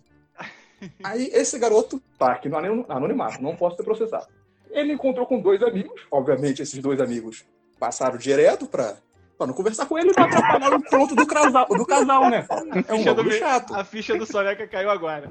Aí 1.03 1.31
esse 1.33 1.59
garoto 1.59 2.01
tá 2.19 2.33
aqui 2.33 2.49
no 2.49 2.57
anon- 2.59 2.85
anonimato, 2.89 3.43
não 3.43 3.57
posso 3.57 3.77
ser 3.77 3.83
processado. 3.83 4.27
Ele 4.71 4.93
encontrou 4.93 5.27
com 5.27 5.41
dois 5.41 5.63
amigos, 5.63 6.03
obviamente 6.11 6.61
esses 6.61 6.79
dois 6.81 7.01
amigos 7.01 7.47
passaram 7.79 8.19
direto 8.19 8.67
pra, 8.67 8.97
pra 9.37 9.47
não 9.47 9.55
conversar 9.55 9.87
com 9.87 9.99
ele 9.99 10.11
e 10.11 10.13
não 10.19 10.25
atrapalhar 10.27 10.73
o 10.73 10.77
encontro 10.77 11.15
do 11.17 11.27
casal, 11.27 11.67
do 11.67 11.85
casal 11.87 12.31
né? 12.31 12.47
É 12.89 12.95
um 12.95 13.05
bagulho 13.05 13.33
chato. 13.33 13.75
A 13.75 13.85
ficha 13.85 14.17
do 14.17 14.25
Soneca 14.27 14.67
caiu 14.67 14.91
agora. 14.91 15.31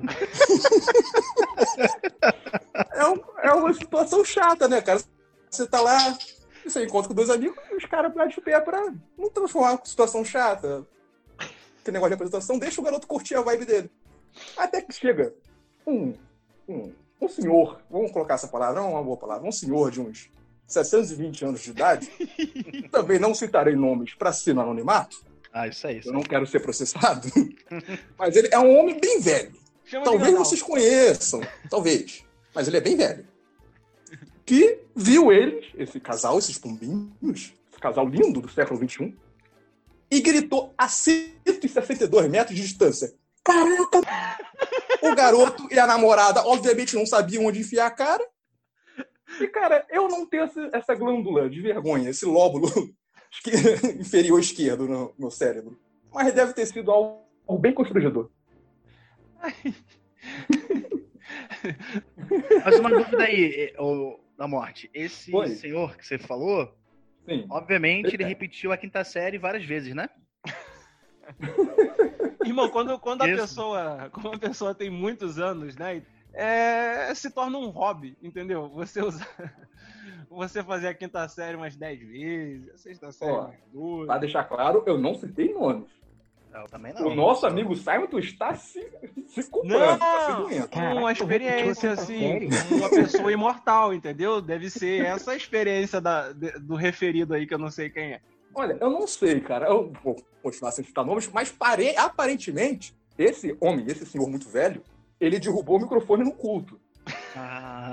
É, 2.94 3.08
um- 3.08 3.22
é 3.42 3.54
uma 3.54 3.74
situação 3.74 4.24
chata, 4.24 4.68
né, 4.68 4.82
cara? 4.82 5.00
Você 5.50 5.66
tá 5.68 5.80
lá, 5.82 6.18
você 6.66 6.84
encontra 6.84 7.08
com 7.10 7.14
dois 7.16 7.30
amigos 7.30 7.58
e 7.72 7.76
os 7.76 7.86
caras 7.86 8.14
batem 8.14 8.38
o 8.38 8.42
pé 8.42 8.60
pra 8.60 8.82
não 9.18 9.30
transformar 9.30 9.72
uma 9.74 9.86
situação 9.86 10.24
chata. 10.24 10.86
Que 11.84 11.92
negócio 11.92 12.10
de 12.10 12.16
apresentação, 12.16 12.58
deixa 12.58 12.82
o 12.82 12.84
garoto 12.84 13.08
curtir 13.08 13.36
a 13.36 13.42
vibe 13.42 13.66
dele. 13.66 13.92
Até 14.58 14.82
que 14.82 14.92
chega 14.94 15.34
um, 15.86 16.14
um, 16.68 16.92
um 17.22 17.30
senhor, 17.30 17.80
vamos 17.90 18.12
colocar 18.12 18.34
essa 18.34 18.48
palavra, 18.48 18.82
não 18.82 18.90
é 18.90 18.92
uma 18.94 19.04
boa 19.04 19.18
palavra, 19.18 19.48
um 19.48 19.52
senhor 19.52 19.92
de 19.92 20.02
uns 20.02 20.30
720 20.68 21.46
anos 21.46 21.62
de 21.62 21.70
idade, 21.72 22.10
também 22.92 23.20
não 23.20 23.34
citarei 23.36 23.76
nomes 23.76 24.14
para 24.14 24.34
ser 24.34 24.54
no 24.54 24.62
anonimato, 24.62 25.18
Ah, 25.54 25.68
isso 25.68 25.86
aí. 25.88 26.00
Isso 26.00 26.10
eu 26.10 26.14
não 26.14 26.24
quero 26.24 26.46
ser 26.48 26.60
processado, 26.60 27.28
mas 28.18 28.36
ele 28.36 28.50
é 28.52 28.60
um 28.60 28.78
homem 28.78 29.00
bem 29.00 29.20
velho. 29.22 29.54
Chama 29.86 30.04
Talvez 30.06 30.34
vocês 30.36 30.62
conheçam, 30.62 31.42
talvez. 31.70 32.24
Mas 32.54 32.68
ele 32.68 32.78
é 32.78 32.82
bem 32.82 32.96
velho. 32.98 33.28
Que 34.46 34.80
viu 34.96 35.32
eles, 35.32 35.66
esse 35.76 36.00
casal, 36.00 36.38
esses 36.40 36.58
pombinhos, 36.58 37.54
esse 37.72 37.80
casal 37.80 38.08
lindo 38.08 38.42
do 38.42 38.50
século 38.50 38.80
XXI, 38.80 39.16
e 40.10 40.22
gritou 40.22 40.74
a 40.78 40.88
162 40.88 42.30
metros 42.30 42.56
de 42.56 42.64
distância. 42.64 43.14
Caraca! 43.44 44.02
O 45.02 45.14
garoto 45.14 45.68
e 45.70 45.78
a 45.78 45.86
namorada, 45.86 46.42
obviamente, 46.48 46.96
não 46.96 47.06
sabiam 47.06 47.46
onde 47.46 47.60
enfiar 47.60 47.86
a 47.86 47.92
cara. 47.92 48.26
E, 49.40 49.48
cara, 49.48 49.86
eu 49.90 50.08
não 50.08 50.26
tenho 50.26 50.44
essa, 50.44 50.70
essa 50.74 50.96
glândula 50.96 51.50
de 51.50 51.62
vergonha, 51.62 52.10
esse 52.10 52.26
lóbulo 52.26 52.68
inferior 54.00 54.40
esquerdo 54.40 54.88
no 54.88 55.14
meu 55.18 55.32
cérebro. 55.32 55.78
Mas 56.14 56.34
deve 56.34 56.54
ter 56.54 56.66
sido 56.66 56.92
algo 56.92 57.26
algo 57.48 57.62
bem 57.62 57.74
constrangedor. 57.74 58.30
Mas 62.64 62.80
uma 62.80 62.90
dúvida 62.90 63.24
aí, 63.24 63.74
ô, 63.78 64.20
da 64.38 64.48
morte. 64.48 64.90
Esse 64.94 65.36
Oi. 65.36 65.50
senhor 65.50 65.96
que 65.98 66.06
você 66.06 66.18
falou, 66.18 66.74
Sim. 67.28 67.46
obviamente, 67.50 68.16
ele 68.16 68.24
É. 68.24 68.28
repetiu 68.28 68.72
a 68.72 68.78
quinta 68.78 69.04
série 69.04 69.38
várias 69.38 69.64
vezes, 69.64 69.94
né? 69.94 70.10
Irmão, 72.44 72.70
quando, 72.70 73.00
quando, 73.00 73.24
a 73.24 73.26
pessoa, 73.26 74.10
quando 74.12 74.36
a 74.36 74.40
pessoa 74.40 74.76
tem 74.76 74.90
muitos 74.90 75.40
anos, 75.40 75.76
né? 75.76 76.04
É, 76.36 77.14
se 77.16 77.30
torna 77.32 77.58
um 77.58 77.70
hobby, 77.70 78.18
entendeu? 78.22 78.70
Você 78.70 79.02
usa. 79.02 79.26
Você 80.30 80.64
fazer 80.64 80.88
a 80.88 80.94
quinta 80.94 81.28
série 81.30 81.56
umas 81.56 81.76
10 81.76 82.00
vezes, 82.00 82.70
a 82.74 82.78
sexta 82.78 83.12
série 83.12 83.32
Ó, 83.32 83.46
umas 83.46 83.56
duas. 83.72 84.08
Pra 84.08 84.18
deixar 84.18 84.44
claro, 84.44 84.84
eu 84.86 84.98
não 84.98 85.16
citei 85.16 85.54
nomes. 85.54 85.90
Eu 86.54 86.66
também 86.66 86.94
não. 86.94 87.08
O 87.08 87.16
nosso 87.16 87.46
amigo 87.46 87.76
Simon 87.76 88.08
tu 88.08 88.18
está 88.18 88.54
se, 88.56 88.82
se 89.28 89.50
culpando, 89.50 90.00
tá 90.00 90.46
se 90.48 90.80
Não, 90.80 90.98
uma 90.98 91.12
experiência, 91.12 91.92
assim, 91.92 92.48
uma 92.72 92.90
pessoa 92.90 93.32
imortal, 93.32 93.94
entendeu? 93.94 94.42
Deve 94.42 94.70
ser 94.70 95.06
essa 95.06 95.36
experiência 95.36 96.00
da, 96.00 96.32
de- 96.32 96.58
do 96.60 96.76
referido 96.76 97.34
aí, 97.34 97.46
que 97.46 97.54
eu 97.54 97.60
não 97.60 97.70
sei 97.70 97.90
quem 97.90 98.14
é. 98.14 98.22
Olha, 98.54 98.78
eu 98.80 98.90
não 98.90 99.06
sei, 99.06 99.42
cara. 99.42 99.68
Eu 99.68 99.92
vou 100.02 100.16
continuar 100.42 100.72
sem 100.72 100.86
citar 100.86 101.06
nomes, 101.06 101.30
mas 101.30 101.52
pare... 101.52 101.96
aparentemente, 101.98 102.96
esse 103.18 103.56
homem, 103.60 103.86
esse 103.88 104.06
senhor 104.06 104.30
muito 104.30 104.48
velho, 104.48 104.82
ele 105.20 105.40
derrubou 105.40 105.78
o 105.78 105.82
microfone 105.82 106.24
no 106.24 106.34
culto. 106.34 106.80
Ah, 107.36 107.92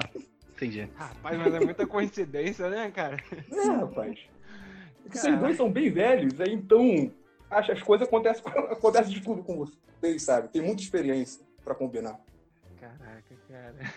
entendi. 0.52 0.88
Rapaz, 0.94 1.38
mas 1.38 1.54
é 1.54 1.60
muita 1.60 1.86
coincidência, 1.86 2.68
né, 2.68 2.90
cara? 2.90 3.16
É, 3.50 3.64
rapaz. 3.64 4.18
Vocês 5.10 5.38
dois 5.38 5.56
são 5.56 5.70
bem 5.70 5.90
velhos, 5.90 6.40
aí 6.40 6.52
então 6.52 7.12
acho 7.50 7.66
que 7.66 7.72
as 7.72 7.82
coisas 7.82 8.06
acontecem, 8.06 8.42
acontecem 8.46 9.12
de 9.12 9.20
tudo 9.20 9.42
com 9.42 9.56
vocês, 9.56 10.22
sabe? 10.22 10.48
Tem 10.48 10.62
muita 10.62 10.80
experiência 10.80 11.44
pra 11.64 11.74
combinar. 11.74 12.18
Caraca, 12.80 13.34
cara. 13.48 13.92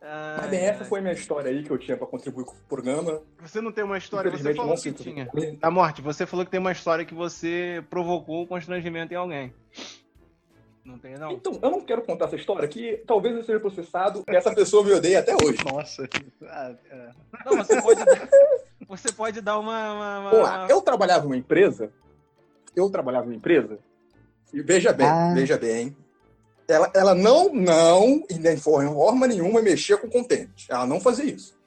Mas 0.00 0.44
Ai, 0.44 0.48
bem, 0.50 0.60
essa 0.60 0.84
foi 0.84 0.98
a 0.98 1.02
minha 1.02 1.14
história 1.14 1.50
aí 1.50 1.62
que 1.62 1.70
eu 1.70 1.78
tinha 1.78 1.96
pra 1.96 2.06
contribuir 2.06 2.44
com 2.44 2.52
o 2.52 2.68
programa. 2.68 3.22
Você 3.40 3.60
não 3.62 3.72
tem 3.72 3.82
uma 3.82 3.96
história, 3.96 4.30
você 4.30 4.50
Infelizmente, 4.50 4.56
falou 4.56 4.74
não 4.74 4.82
que 4.82 4.92
tinha. 4.92 5.58
Na 5.62 5.70
morte, 5.70 6.02
você 6.02 6.26
falou 6.26 6.44
que 6.44 6.50
tem 6.50 6.60
uma 6.60 6.72
história 6.72 7.06
que 7.06 7.14
você 7.14 7.82
provocou 7.88 8.42
um 8.42 8.46
constrangimento 8.46 9.14
em 9.14 9.16
alguém. 9.16 9.54
Não 10.84 10.98
tem, 10.98 11.14
não? 11.16 11.32
Então, 11.32 11.58
eu 11.62 11.70
não 11.70 11.80
quero 11.80 12.02
contar 12.02 12.26
essa 12.26 12.36
história 12.36 12.68
que 12.68 13.02
talvez 13.06 13.34
eu 13.34 13.42
seja 13.42 13.58
processado 13.58 14.22
e 14.28 14.36
essa 14.36 14.54
pessoa 14.54 14.84
me 14.84 14.92
odeie 14.92 15.16
até 15.16 15.34
hoje. 15.34 15.58
Nossa. 15.64 16.06
Ah, 16.42 16.74
é. 16.90 17.10
Não, 17.46 17.56
você 17.56 17.80
pode 17.80 18.04
dar, 18.04 18.28
você 18.86 19.12
pode 19.12 19.40
dar 19.40 19.58
uma... 19.58 19.92
uma, 19.94 20.18
uma- 20.20 20.30
Vamos 20.30 20.46
lá, 20.46 20.66
eu 20.68 20.82
trabalhava 20.82 21.24
numa 21.24 21.36
empresa, 21.38 21.90
eu 22.76 22.90
trabalhava 22.90 23.24
numa 23.24 23.34
empresa, 23.36 23.78
e 24.52 24.60
veja 24.60 24.92
bem, 24.92 25.06
Ah. 25.06 25.32
veja 25.34 25.56
bem, 25.56 25.96
ela, 26.68 26.90
ela 26.94 27.14
não, 27.14 27.52
não, 27.52 28.22
e 28.30 28.34
nem 28.34 28.56
forma, 28.58 29.26
nenhuma, 29.26 29.62
mexia 29.62 29.96
com 29.96 30.08
contêineres. 30.10 30.66
Ela 30.68 30.86
não 30.86 31.00
fazia 31.00 31.24
isso. 31.24 31.58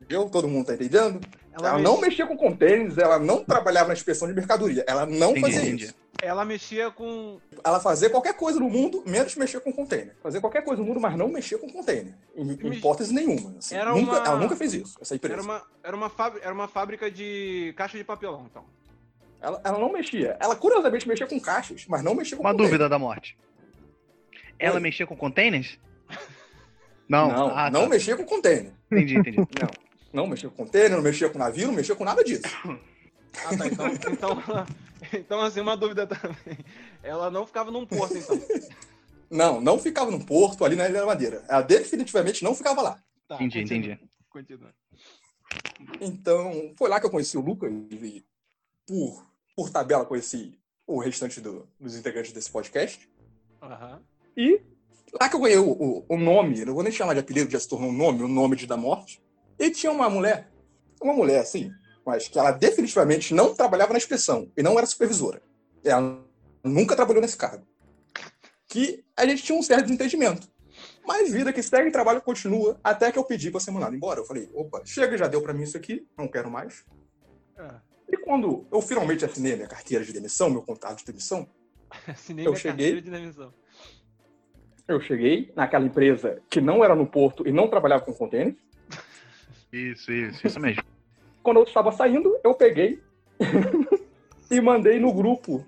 Entendeu? 0.00 0.28
Todo 0.30 0.48
mundo 0.48 0.66
tá 0.66 0.74
entendendo? 0.74 1.20
Ela, 1.52 1.68
Ela, 1.70 1.78
não 1.80 1.94
mex- 1.96 2.08
mexia 2.08 2.26
com 2.26 2.36
contêineres, 2.36 2.96
ela 2.96 3.18
não 3.18 3.44
trabalhava 3.44 3.88
na 3.88 3.94
inspeção 3.94 4.26
de 4.28 4.32
mercadoria. 4.34 4.84
Ela 4.86 5.04
não 5.04 5.32
Entendi, 5.32 5.40
fazia 5.40 5.60
entendi. 5.62 5.84
isso. 5.86 5.94
Ela 6.20 6.44
mexia 6.44 6.90
com... 6.90 7.40
Ela 7.64 7.78
fazia 7.80 8.10
qualquer 8.10 8.34
coisa 8.34 8.58
no 8.58 8.68
mundo, 8.68 9.02
menos 9.06 9.34
mexer 9.36 9.60
com 9.60 9.72
container. 9.72 10.14
Fazia 10.22 10.40
qualquer 10.40 10.62
coisa 10.64 10.82
no 10.82 10.88
mundo, 10.88 11.00
mas 11.00 11.16
não 11.16 11.28
mexia 11.28 11.58
com 11.58 11.70
container. 11.70 12.12
Em, 12.36 12.52
hipótese 12.72 13.12
nenhuma. 13.14 13.54
assim. 13.58 13.76
Era 13.76 13.92
Nunca- 13.94 14.10
uma- 14.12 14.26
Ela 14.26 14.36
nunca 14.38 14.56
fez 14.56 14.74
isso, 14.74 14.98
essa 15.00 15.14
empresa. 15.14 15.34
Era 15.34 15.42
uma, 15.42 15.62
era, 15.82 15.96
uma 15.96 16.10
fábrica, 16.10 16.44
era 16.44 16.54
uma 16.54 16.68
fábrica 16.68 17.10
de 17.10 17.72
caixa 17.76 17.96
de 17.96 18.04
papelão, 18.04 18.46
então. 18.50 18.64
Ela, 19.40 19.60
ela 19.64 19.78
não 19.78 19.92
mexia. 19.92 20.36
Ela, 20.40 20.56
curiosamente, 20.56 21.06
mexia 21.06 21.26
com 21.26 21.38
caixas, 21.38 21.86
mas 21.88 22.02
não 22.02 22.14
mexia 22.14 22.36
com 22.36 22.42
Uma 22.42 22.50
container. 22.50 22.70
dúvida 22.72 22.88
da 22.88 22.98
morte. 22.98 23.38
Ela 24.58 24.74
Oi. 24.74 24.80
mexia 24.80 25.06
com 25.06 25.16
containers? 25.16 25.78
Não, 27.08 27.28
Não, 27.28 27.56
ah, 27.56 27.70
não 27.70 27.82
tá. 27.82 27.88
mexia 27.88 28.16
com 28.16 28.24
container. 28.24 28.72
Entendi, 28.90 29.16
entendi. 29.16 29.36
Não. 29.60 29.88
Não 30.12 30.26
mexia 30.26 30.48
com 30.48 30.56
container, 30.64 30.90
não 30.96 31.02
mexia 31.02 31.28
com 31.28 31.38
navio, 31.38 31.66
não 31.66 31.74
mexia 31.74 31.94
com 31.94 32.02
nada 32.02 32.24
disso. 32.24 32.42
Ah, 32.64 33.56
tá. 33.56 33.66
Então, 33.66 33.86
então, 33.88 34.42
então, 35.12 35.40
assim, 35.40 35.60
uma 35.60 35.76
dúvida 35.76 36.06
também. 36.06 36.58
Ela 37.02 37.30
não 37.30 37.46
ficava 37.46 37.70
num 37.70 37.86
porto, 37.86 38.16
então. 38.16 38.36
Não, 39.30 39.60
não 39.60 39.78
ficava 39.78 40.10
no 40.10 40.24
porto, 40.24 40.64
ali 40.64 40.74
na 40.74 40.88
Ilha 40.88 41.00
da 41.00 41.06
Madeira. 41.06 41.44
Ela 41.50 41.60
definitivamente 41.60 42.42
não 42.42 42.54
ficava 42.54 42.80
lá. 42.80 42.98
Tá, 43.28 43.34
Entendi, 43.34 43.60
continua, 43.60 43.92
entendi. 43.92 44.08
Continua. 44.30 44.74
Então, 46.00 46.72
foi 46.78 46.88
lá 46.88 46.98
que 46.98 47.04
eu 47.04 47.10
conheci 47.10 47.36
o 47.36 47.42
Lucas 47.42 47.70
e, 47.90 48.24
por, 48.86 49.26
por 49.54 49.70
tabela, 49.70 50.06
conheci 50.06 50.58
o 50.86 50.98
restante 50.98 51.40
do- 51.42 51.68
dos 51.78 51.94
integrantes 51.94 52.32
desse 52.32 52.50
podcast. 52.50 53.06
Aham. 53.62 54.00
E 54.34 54.62
lá 55.20 55.28
que 55.28 55.36
eu 55.36 55.40
ganhei 55.40 55.58
o, 55.58 55.72
o- 55.72 56.06
o 56.08 56.16
nome, 56.16 56.64
não 56.64 56.72
vou 56.72 56.82
nem 56.82 56.90
chamar 56.90 57.12
de 57.12 57.20
apelido, 57.20 57.50
já 57.50 57.60
se 57.60 57.68
tornou 57.68 57.90
um 57.90 57.96
nome, 57.96 58.22
o 58.22 58.28
nome 58.28 58.56
de 58.56 58.66
da 58.66 58.78
morte. 58.78 59.22
E 59.58 59.70
tinha 59.70 59.92
uma 59.92 60.08
mulher, 60.08 60.50
uma 61.02 61.12
mulher 61.12 61.40
assim, 61.40 61.70
mas 62.08 62.26
que 62.26 62.38
ela 62.38 62.52
definitivamente 62.52 63.34
não 63.34 63.54
trabalhava 63.54 63.92
na 63.92 63.98
inspeção 63.98 64.50
e 64.56 64.62
não 64.62 64.78
era 64.78 64.86
supervisora. 64.86 65.42
Ela 65.84 66.24
nunca 66.64 66.96
trabalhou 66.96 67.20
nesse 67.20 67.36
cargo. 67.36 67.66
que 68.66 69.04
a 69.14 69.26
gente 69.26 69.42
tinha 69.42 69.58
um 69.58 69.62
certo 69.62 69.82
desentendimento. 69.84 70.48
Mas 71.06 71.30
vida 71.30 71.52
que 71.52 71.62
segue, 71.62 71.90
trabalho 71.90 72.22
continua, 72.22 72.80
até 72.82 73.12
que 73.12 73.18
eu 73.18 73.24
pedi 73.24 73.50
pra 73.50 73.60
ser 73.60 73.72
mandado 73.72 73.94
embora. 73.94 74.20
Eu 74.20 74.24
falei, 74.24 74.48
opa, 74.54 74.80
chega, 74.86 75.18
já 75.18 75.26
deu 75.26 75.42
pra 75.42 75.52
mim 75.52 75.64
isso 75.64 75.76
aqui, 75.76 76.06
não 76.16 76.26
quero 76.28 76.50
mais. 76.50 76.82
Ah, 77.58 77.80
E 78.10 78.16
quando 78.16 78.66
eu 78.72 78.80
finalmente 78.80 79.22
assinei 79.24 79.54
minha 79.54 79.68
carteira 79.68 80.02
de 80.02 80.12
demissão, 80.12 80.48
meu 80.48 80.62
contrato 80.62 80.98
de 81.00 81.04
demissão, 81.04 81.46
assinei 82.08 82.46
Eu 82.46 82.52
minha 82.52 82.60
cheguei. 82.60 82.86
carteira 82.94 83.02
de 83.02 83.10
demissão. 83.10 83.52
eu 84.86 85.00
cheguei 85.02 85.52
naquela 85.54 85.84
empresa 85.84 86.40
que 86.48 86.58
não 86.60 86.82
era 86.82 86.94
no 86.94 87.06
porto 87.06 87.46
e 87.46 87.52
não 87.52 87.68
trabalhava 87.68 88.02
com 88.04 88.14
contêiner. 88.14 88.56
Isso, 89.70 90.10
isso, 90.10 90.46
isso 90.46 90.58
mesmo. 90.60 90.82
Quando 91.42 91.58
eu 91.58 91.64
estava 91.64 91.92
saindo, 91.92 92.38
eu 92.42 92.54
peguei 92.54 93.00
e 94.50 94.60
mandei 94.60 94.98
no 94.98 95.12
grupo 95.12 95.64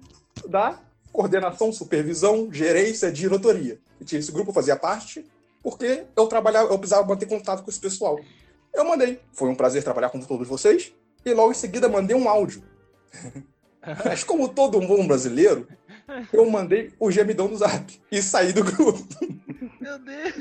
da 0.48 0.78
coordenação, 1.12 1.72
supervisão, 1.72 2.48
gerência, 2.52 3.10
diretoria. 3.10 3.78
Esse 4.00 4.32
grupo, 4.32 4.52
fazia 4.52 4.76
parte, 4.76 5.24
porque 5.62 6.04
eu 6.16 6.26
trabalhava, 6.26 6.72
eu 6.72 6.78
precisava 6.78 7.06
manter 7.06 7.26
contato 7.26 7.62
com 7.62 7.70
esse 7.70 7.80
pessoal. 7.80 8.18
Eu 8.72 8.84
mandei. 8.84 9.20
Foi 9.32 9.48
um 9.48 9.54
prazer 9.54 9.82
trabalhar 9.82 10.10
com 10.10 10.20
todos 10.20 10.48
vocês. 10.48 10.92
E 11.24 11.34
logo 11.34 11.50
em 11.50 11.54
seguida 11.54 11.88
mandei 11.88 12.16
um 12.16 12.28
áudio. 12.28 12.62
Mas 14.04 14.24
como 14.24 14.48
todo 14.48 14.80
bom 14.80 15.06
brasileiro, 15.06 15.66
eu 16.32 16.48
mandei 16.50 16.92
o 16.98 17.10
gemidão 17.10 17.48
do 17.48 17.56
zap 17.56 18.00
e 18.10 18.22
saí 18.22 18.52
do 18.52 18.64
grupo. 18.64 19.06
Meu 19.80 19.98
Deus! 19.98 20.34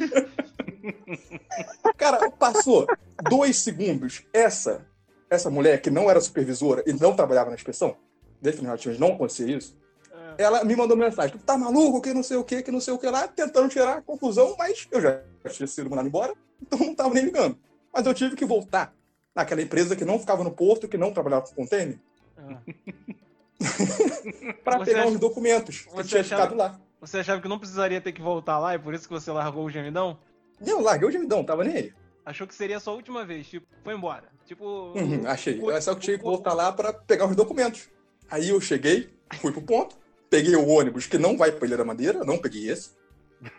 Cara, 1.97 2.29
passou 2.31 2.85
dois 3.29 3.57
segundos. 3.57 4.23
Essa, 4.33 4.85
essa 5.29 5.49
mulher 5.49 5.81
que 5.81 5.89
não 5.89 6.09
era 6.09 6.19
supervisora 6.21 6.83
e 6.87 6.93
não 6.93 7.15
trabalhava 7.15 7.49
na 7.49 7.55
inspeção, 7.55 7.95
definitivamente 8.41 8.99
não 8.99 9.13
acontecia 9.13 9.55
isso, 9.57 9.77
Ah, 10.13 10.35
ela 10.37 10.63
me 10.63 10.75
mandou 10.75 10.95
mensagem, 10.97 11.37
tu 11.37 11.43
tá 11.43 11.57
maluco, 11.57 12.01
que 12.01 12.13
não 12.13 12.23
sei 12.23 12.37
o 12.37 12.43
que, 12.43 12.61
que 12.63 12.71
não 12.71 12.79
sei 12.81 12.93
o 12.93 12.97
que 12.97 13.07
lá, 13.07 13.27
tentando 13.27 13.69
tirar 13.69 13.97
a 13.97 14.01
conclusão, 14.01 14.55
mas 14.57 14.87
eu 14.91 15.01
já 15.01 15.21
tinha 15.49 15.67
sido 15.67 15.89
mandado 15.89 16.07
embora, 16.07 16.33
então 16.61 16.79
não 16.79 16.95
tava 16.95 17.13
nem 17.13 17.23
ligando. 17.25 17.57
Mas 17.93 18.05
eu 18.05 18.13
tive 18.13 18.35
que 18.35 18.45
voltar 18.45 18.93
naquela 19.35 19.61
empresa 19.61 19.95
que 19.95 20.03
não 20.05 20.17
ficava 20.19 20.43
no 20.43 20.51
porto, 20.51 20.87
que 20.87 20.97
não 20.97 21.11
trabalhava 21.13 21.45
com 21.47 21.53
container, 21.55 21.99
ah. 22.37 22.57
para 24.63 24.79
pegar 24.85 25.01
acha- 25.01 25.09
uns 25.09 25.19
documentos 25.19 25.81
que 25.81 25.91
você 25.91 26.07
tinha 26.09 26.21
achava- 26.21 26.43
ficado 26.43 26.57
lá. 26.57 26.79
Você 27.01 27.19
achava 27.19 27.41
que 27.41 27.47
não 27.47 27.59
precisaria 27.59 28.01
ter 28.01 28.11
que 28.11 28.21
voltar 28.21 28.59
lá 28.59 28.75
e 28.75 28.79
por 28.79 28.93
isso 28.93 29.07
que 29.07 29.13
você 29.13 29.31
largou 29.31 29.65
o 29.65 29.69
gemidão? 29.69 30.17
Eu 30.65 30.81
larguei 30.81 31.07
o 31.07 31.11
gemidão, 31.11 31.43
tava 31.43 31.63
nem 31.63 31.75
aí. 31.75 31.93
Achou 32.29 32.45
que 32.45 32.53
seria 32.53 32.77
a 32.77 32.79
sua 32.79 32.93
última 32.93 33.25
vez, 33.25 33.47
tipo, 33.47 33.65
foi 33.83 33.95
embora. 33.95 34.25
Tipo. 34.45 34.93
Uhum, 34.95 35.25
achei. 35.25 35.59
É 35.71 35.81
só 35.81 35.95
que 35.95 36.01
tinha 36.01 36.15
que 36.15 36.23
voltar 36.23 36.53
lá 36.53 36.71
para 36.71 36.93
pegar 36.93 37.25
os 37.25 37.35
documentos. 37.35 37.89
Aí 38.29 38.49
eu 38.49 38.61
cheguei, 38.61 39.09
fui 39.41 39.51
pro 39.51 39.63
ponto, 39.63 39.97
peguei 40.29 40.55
o 40.55 40.67
ônibus 40.67 41.07
que 41.07 41.17
não 41.17 41.35
vai 41.35 41.51
pra 41.51 41.65
Ilha 41.65 41.77
da 41.77 41.83
Madeira, 41.83 42.23
não 42.23 42.37
peguei 42.37 42.69
esse, 42.69 42.91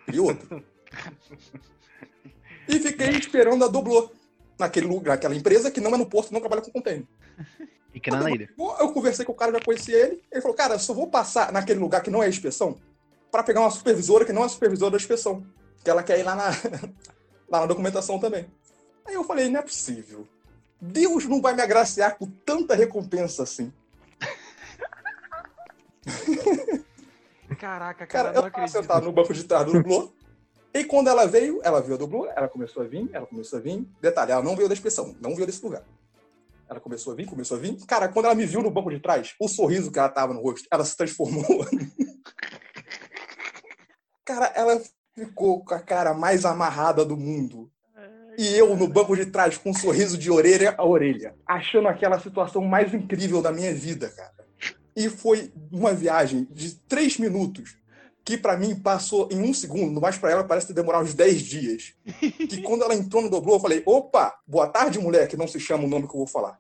peguei 0.07 0.21
outro. 0.21 0.65
e 2.69 2.79
fiquei 2.79 3.09
esperando 3.11 3.65
a 3.65 3.69
doblô 3.69 4.13
naquele 4.57 4.87
lugar, 4.87 5.15
naquela 5.15 5.35
empresa 5.35 5.69
que 5.69 5.81
não 5.81 5.93
é 5.93 5.99
no 5.99 6.07
porto, 6.07 6.31
não 6.31 6.39
trabalha 6.39 6.63
com 6.63 6.71
container. 6.71 7.09
E 7.93 7.99
que 7.99 8.09
não 8.09 8.19
é 8.19 8.23
na 8.23 8.31
ilha. 8.31 8.55
Eu 8.57 8.93
conversei 8.93 9.25
com 9.25 9.33
o 9.33 9.35
cara, 9.35 9.51
já 9.51 9.61
conhecia 9.61 9.97
ele. 9.97 10.23
Ele 10.31 10.41
falou, 10.41 10.57
cara, 10.57 10.75
eu 10.77 10.79
só 10.79 10.95
vou 10.95 11.09
passar 11.09 11.51
naquele 11.51 11.81
lugar 11.81 12.03
que 12.03 12.11
não 12.11 12.23
é 12.23 12.29
inspeção 12.29 12.77
para 13.33 13.43
pegar 13.43 13.63
uma 13.63 13.71
supervisora 13.71 14.25
que 14.25 14.33
não 14.33 14.45
é 14.45 14.49
supervisora 14.49 14.93
da 14.93 14.97
inspeção. 14.97 15.45
Que 15.83 15.91
ela 15.91 16.05
quer 16.05 16.21
ir 16.21 16.23
lá 16.23 16.37
na, 16.37 16.51
lá 17.51 17.61
na 17.61 17.67
documentação 17.67 18.19
também. 18.19 18.47
Aí 19.07 19.15
eu 19.15 19.25
falei, 19.25 19.49
não 19.49 19.61
é 19.61 19.63
possível. 19.63 20.27
Deus 20.81 21.27
não 21.27 21.43
vai 21.43 21.55
me 21.55 21.63
agraciar 21.63 22.17
com 22.17 22.27
tanta 22.27 22.75
recompensa 22.75 23.43
assim. 23.43 23.73
Caraca, 27.59 28.07
cara, 28.07 28.09
Cara, 28.25 28.29
eu 28.37 28.41
não 28.41 28.49
acredito. 28.49 28.73
sentado 28.73 29.05
no 29.05 29.13
banco 29.13 29.35
de 29.35 29.45
trás 29.45 29.67
do 29.67 29.73
dublô. 29.73 30.13
e 30.73 30.85
quando 30.85 31.09
ela 31.09 31.27
veio, 31.27 31.61
ela 31.63 31.81
viu 31.83 31.95
a 31.95 31.99
dublô, 31.99 32.27
ela 32.27 32.49
começou 32.49 32.83
a 32.83 32.87
vir, 32.87 33.09
ela 33.13 33.27
começou 33.27 33.59
a 33.59 33.63
vir. 33.63 33.87
Detalhe, 34.01 34.33
ela 34.33 34.43
não 34.43 34.57
veio 34.57 34.69
da 34.69 34.75
inspeção, 34.75 35.15
não 35.21 35.35
veio 35.35 35.47
desse 35.47 35.63
lugar. 35.63 35.83
Ela 36.69 36.81
começou 36.81 37.13
a 37.13 37.17
vir, 37.17 37.27
começou 37.27 37.57
a 37.57 37.61
vir. 37.61 37.77
Cara, 37.87 38.09
quando 38.09 38.27
ela 38.27 38.35
me 38.35 38.47
viu 38.47 38.63
no 38.63 38.71
banco 38.71 38.91
de 38.91 39.01
trás, 39.01 39.35
o 39.39 39.49
sorriso 39.49 39.91
que 39.91 39.99
ela 39.99 40.09
tava 40.09 40.33
no 40.33 40.41
rosto, 40.41 40.67
ela 40.71 40.85
se 40.85 40.97
transformou. 40.97 41.45
cara, 44.25 44.47
ela 44.55 44.81
ficou 45.15 45.65
com 45.65 45.75
a 45.75 45.81
cara 45.81 46.15
mais 46.15 46.45
amarrada 46.45 47.05
do 47.05 47.17
mundo. 47.17 47.71
E 48.39 48.57
eu 48.57 48.75
no 48.77 48.87
banco 48.89 49.17
de 49.17 49.27
trás, 49.27 49.59
com 49.59 49.71
um 49.71 49.75
sorriso 49.75 50.17
de 50.17 50.31
orelha 50.31 50.75
a 50.79 50.85
orelha, 50.85 51.35
achando 51.47 51.89
aquela 51.89 52.19
situação 52.21 52.63
mais 52.65 52.93
incrível 52.95 53.43
da 53.43 53.53
minha 53.53 53.75
vida, 53.75 54.09
cara. 54.11 54.33
E 54.97 55.09
foi 55.09 55.53
uma 55.73 55.93
viagem 55.93 56.47
de 56.51 56.75
três 56.89 57.19
minutos, 57.19 57.77
que 58.25 58.37
pra 58.37 58.57
mim 58.57 58.75
passou 58.77 59.29
em 59.31 59.41
um 59.41 59.53
segundo, 59.55 60.01
mas 60.01 60.17
pra 60.19 60.31
ela 60.31 60.45
parece 60.45 60.67
ter 60.69 60.73
demorado 60.75 61.05
uns 61.05 61.15
dez 61.15 61.41
dias. 61.41 61.95
Que 62.49 62.61
quando 62.63 62.83
ela 62.85 62.95
entrou 62.95 63.23
no 63.23 63.31
doblô, 63.31 63.55
eu 63.57 63.61
falei: 63.61 63.83
opa, 63.87 64.39
boa 64.47 64.69
tarde, 64.69 64.99
mulher, 64.99 65.27
que 65.29 65.37
não 65.37 65.49
se 65.49 65.59
chama 65.59 65.85
o 65.85 65.89
nome 65.89 66.07
que 66.07 66.15
eu 66.15 66.19
vou 66.19 66.27
falar. 66.27 66.59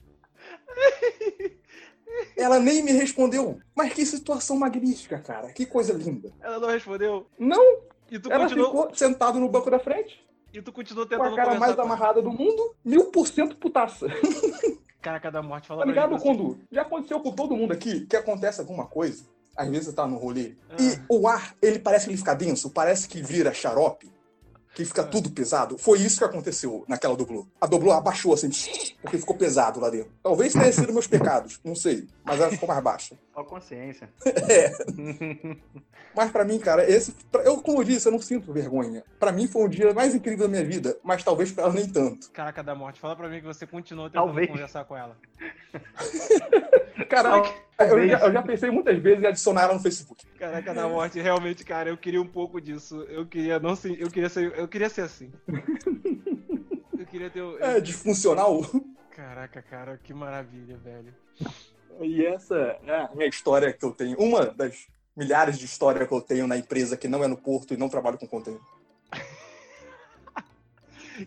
Ela 2.37 2.59
nem 2.59 2.83
me 2.83 2.93
respondeu. 2.93 3.59
Mas 3.75 3.93
que 3.93 4.05
situação 4.05 4.57
magnífica, 4.57 5.19
cara. 5.19 5.53
Que 5.53 5.65
coisa 5.67 5.93
linda. 5.93 6.33
Ela 6.41 6.59
não 6.59 6.69
respondeu. 6.69 7.27
Não, 7.39 7.79
E 8.11 8.19
tu 8.19 8.31
ela 8.33 8.45
continuou. 8.45 8.69
ficou 8.71 8.95
sentado 8.95 9.39
no 9.39 9.49
banco 9.49 9.71
da 9.71 9.79
frente, 9.79 10.21
E 10.53 10.61
tu 10.61 10.73
continuou 10.73 11.07
com 11.07 11.15
a 11.15 11.19
tentando 11.19 11.37
cara 11.37 11.59
mais 11.59 11.79
amarrada 11.79 12.21
do 12.21 12.31
mundo, 12.31 12.75
mil 12.85 13.07
por 13.07 13.27
cento 13.27 13.57
putaça. 13.57 14.07
Caraca 15.01 15.31
da 15.31 15.41
morte, 15.43 15.67
fala 15.69 15.81
Tá 15.83 15.87
ligado 15.87 16.19
quando 16.19 16.59
já 16.71 16.83
aconteceu 16.83 17.21
com 17.21 17.33
todo 17.33 17.57
mundo 17.57 17.73
aqui 17.73 18.05
que 18.07 18.17
acontece 18.17 18.61
alguma 18.61 18.85
coisa, 18.87 19.25
às 19.57 19.69
vezes 19.69 19.87
você 19.87 19.93
tá 19.95 20.07
no 20.07 20.17
rolê, 20.19 20.53
Ah. 20.69 20.77
e 20.79 20.99
o 21.09 21.27
ar, 21.27 21.55
ele 21.63 21.79
parece 21.79 22.05
que 22.07 22.11
ele 22.11 22.19
fica 22.19 22.35
denso, 22.35 22.69
parece 22.71 23.09
que 23.09 23.23
vira 23.23 23.53
xarope, 23.55 24.11
que 24.75 24.85
fica 24.85 25.01
Ah. 25.03 25.07
tudo 25.07 25.31
pesado. 25.31 25.79
Foi 25.79 25.99
isso 26.01 26.19
que 26.19 26.25
aconteceu 26.25 26.85
naquela 26.87 27.17
doblô. 27.17 27.47
A 27.61 27.67
doblô 27.67 27.93
abaixou 27.93 28.35
assim, 28.35 28.51
porque 29.01 29.17
ficou 29.19 29.37
pesado 29.37 29.81
lá 29.81 29.89
dentro. 29.89 30.13
Talvez 30.23 30.53
tenha 30.53 30.71
sido 30.73 30.93
meus 30.93 31.07
pecados, 31.07 31.59
não 31.65 31.75
sei, 31.75 32.07
mas 32.25 32.39
ela 32.41 32.51
ficou 32.51 32.69
mais 32.69 32.83
baixa. 32.83 33.17
Só 33.41 33.45
consciência. 33.45 34.09
Mas 36.15 36.31
pra 36.31 36.45
mim, 36.45 36.59
cara, 36.59 36.85
esse, 36.89 37.13
pra- 37.33 37.43
eu 37.43 37.63
como 37.63 37.81
eu 37.81 37.85
disse, 37.85 38.07
eu 38.07 38.13
não 38.13 38.19
sinto 38.19 38.53
vergonha. 38.53 39.03
Pra 39.19 39.33
mim 39.33 39.47
foi 39.47 39.63
um 39.65 39.69
dia 39.69 39.95
mais 39.95 40.15
incrível 40.15 40.47
da 40.47 40.51
minha 40.51 40.65
vida, 40.65 40.99
mas 41.03 41.23
talvez 41.25 41.51
pra 41.53 41.65
ela 41.65 41.73
nem 41.73 41.89
tanto. 41.89 42.31
Caraca 42.33 42.63
da 42.63 42.75
morte, 42.75 43.01
fala 43.01 43.17
pra 43.17 43.29
mim 43.29 43.39
que 43.41 43.47
você 43.47 43.67
continuou 43.67 44.11
tentando 44.11 44.27
Talvez. 44.27 44.49
conversar 44.51 44.85
com 44.85 44.95
ela. 44.97 45.17
Cara, 47.09 47.39
eu, 47.79 48.09
já, 48.09 48.19
eu 48.27 48.33
já 48.33 48.43
pensei 48.43 48.71
muitas 48.71 48.99
vezes 48.99 49.23
em 49.23 49.27
adicionar 49.27 49.63
ela 49.63 49.75
no 49.75 49.81
Facebook. 49.81 50.27
Caraca 50.39 50.75
da 50.75 50.87
morte, 50.89 51.19
realmente, 51.21 51.65
cara, 51.65 51.89
eu 51.89 51.97
queria 51.97 52.21
um 52.21 52.27
pouco 52.27 52.61
disso. 52.61 53.03
Eu 53.09 53.25
queria 53.27 53.59
não 53.59 53.75
ser, 53.75 53.99
eu 54.01 54.11
queria 54.11 54.29
ser, 54.29 54.53
eu 54.59 54.69
queria 54.69 54.89
ser 54.91 55.03
assim. 55.03 55.33
Eu 56.99 57.07
queria 57.07 57.31
ter, 57.31 57.41
o- 57.41 57.59
É 57.59 57.81
disfuncional. 57.81 58.61
caraca, 59.17 59.61
cara, 59.63 59.99
que 60.05 60.13
maravilha, 60.15 60.77
velho. 60.77 61.13
E 62.01 62.25
essa 62.25 62.57
é 62.87 62.95
a 62.95 63.11
minha 63.15 63.29
história 63.29 63.73
que 63.73 63.85
eu 63.85 63.93
tenho. 63.93 64.19
Uma 64.19 64.47
das 64.47 64.87
milhares 65.17 65.59
de 65.59 65.65
histórias 65.65 66.07
que 66.07 66.15
eu 66.15 66.21
tenho 66.21 66.47
na 66.47 66.57
empresa 66.57 66.97
que 66.97 67.09
não 67.09 67.25
é 67.25 67.27
no 67.27 67.37
Porto 67.37 67.75
e 67.75 67.77
não 67.77 67.89
trabalho 67.89 68.19
com 68.19 68.27
conteúdo. 68.27 68.65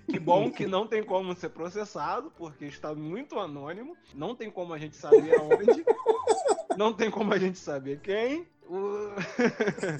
Que 0.10 0.18
bom 0.18 0.50
que 0.50 0.66
não 0.66 0.88
tem 0.88 1.04
como 1.04 1.36
ser 1.36 1.50
processado, 1.50 2.32
porque 2.36 2.66
está 2.66 2.96
muito 2.96 3.38
anônimo. 3.38 3.96
Não 4.16 4.36
tem 4.36 4.50
como 4.50 4.74
a 4.74 4.78
gente 4.80 4.96
saber 4.96 5.36
aonde. 5.36 5.86
Não 6.76 6.92
tem 6.92 7.12
como 7.12 7.32
a 7.32 7.38
gente 7.38 7.60
saber 7.60 8.00
quem. 8.00 8.48
O... 8.68 9.10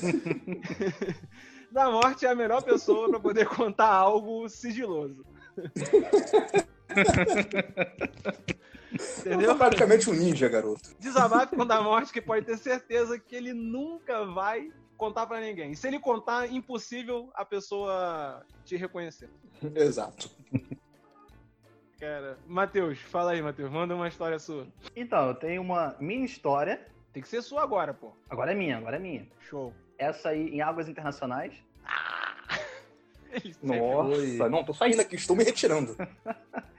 da 1.72 1.92
morte 1.92 2.26
é 2.26 2.30
a 2.30 2.36
melhor 2.36 2.64
pessoa 2.64 3.08
para 3.08 3.20
poder 3.20 3.48
contar 3.48 3.90
algo 3.90 4.50
sigiloso. 4.50 5.24
Eu 6.90 6.96
Entendeu? 9.34 9.50
sou 9.50 9.58
praticamente 9.58 10.10
um 10.10 10.14
ninja, 10.14 10.48
garoto. 10.48 10.96
Desabafe 11.00 11.56
com 11.56 11.64
o 11.64 11.66
da 11.66 11.82
morte 11.82 12.12
que 12.14 12.22
pode 12.22 12.46
ter 12.46 12.58
certeza 12.58 13.18
que 13.18 13.36
ele 13.36 13.54
nunca 13.54 14.24
vai 14.26 14.72
contar 14.98 15.26
pra 15.26 15.40
ninguém. 15.42 15.72
E 15.72 15.76
se 15.76 15.88
ele 15.88 16.00
contar, 16.00 16.52
impossível 16.52 17.30
a 17.34 17.44
pessoa 17.44 18.46
te 18.64 18.76
reconhecer. 18.78 19.30
Exato. 19.76 20.30
Cara, 22.00 22.38
Matheus, 22.48 23.00
fala 23.00 23.32
aí, 23.32 23.42
Matheus, 23.42 23.72
manda 23.72 23.96
uma 23.96 24.08
história 24.08 24.38
sua. 24.38 24.68
Então, 24.96 25.30
eu 25.30 25.36
tenho 25.36 25.62
uma 25.62 25.96
mini 26.00 26.26
história. 26.26 26.86
Tem 27.12 27.22
que 27.24 27.30
ser 27.30 27.42
sua 27.42 27.64
agora, 27.64 27.94
pô. 27.94 28.12
Agora 28.30 28.52
é 28.52 28.56
minha, 28.56 28.78
agora 28.78 28.98
é 28.98 29.00
minha. 29.00 29.28
Show. 29.50 29.74
Essa 29.98 30.30
aí 30.30 30.50
em 30.50 30.62
águas 30.62 30.88
internacionais. 30.90 31.54
Sempre- 33.34 33.80
Nossa, 33.80 34.50
não, 34.50 34.64
tô 34.64 34.74
saindo 34.74 35.02
aqui, 35.02 35.16
estou 35.16 35.36
me 35.36 35.44
retirando. 35.44 35.96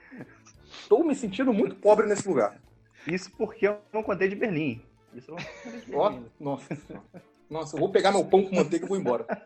Estou 0.85 1.03
me 1.03 1.15
sentindo 1.15 1.51
muito 1.51 1.77
pobre 1.77 2.07
nesse 2.07 2.29
lugar. 2.29 2.61
Isso 3.07 3.31
porque 3.39 3.67
eu 3.67 3.81
não 3.91 4.03
contei 4.03 4.29
de 4.29 4.37
Berlim. 4.37 4.83
Isso 5.15 5.31
eu 5.31 5.37
não 5.37 5.43
contei 5.43 5.81
de 5.81 5.87
Berlim. 5.87 6.31
nossa. 6.39 6.75
Senhora. 6.75 7.05
Nossa, 7.49 7.75
eu 7.75 7.81
vou 7.81 7.91
pegar 7.91 8.13
meu 8.13 8.23
pão 8.27 8.45
com 8.45 8.55
manteiga 8.55 8.85
e 8.85 8.89
vou 8.89 8.99
embora. 8.99 9.25
Vou 9.27 9.37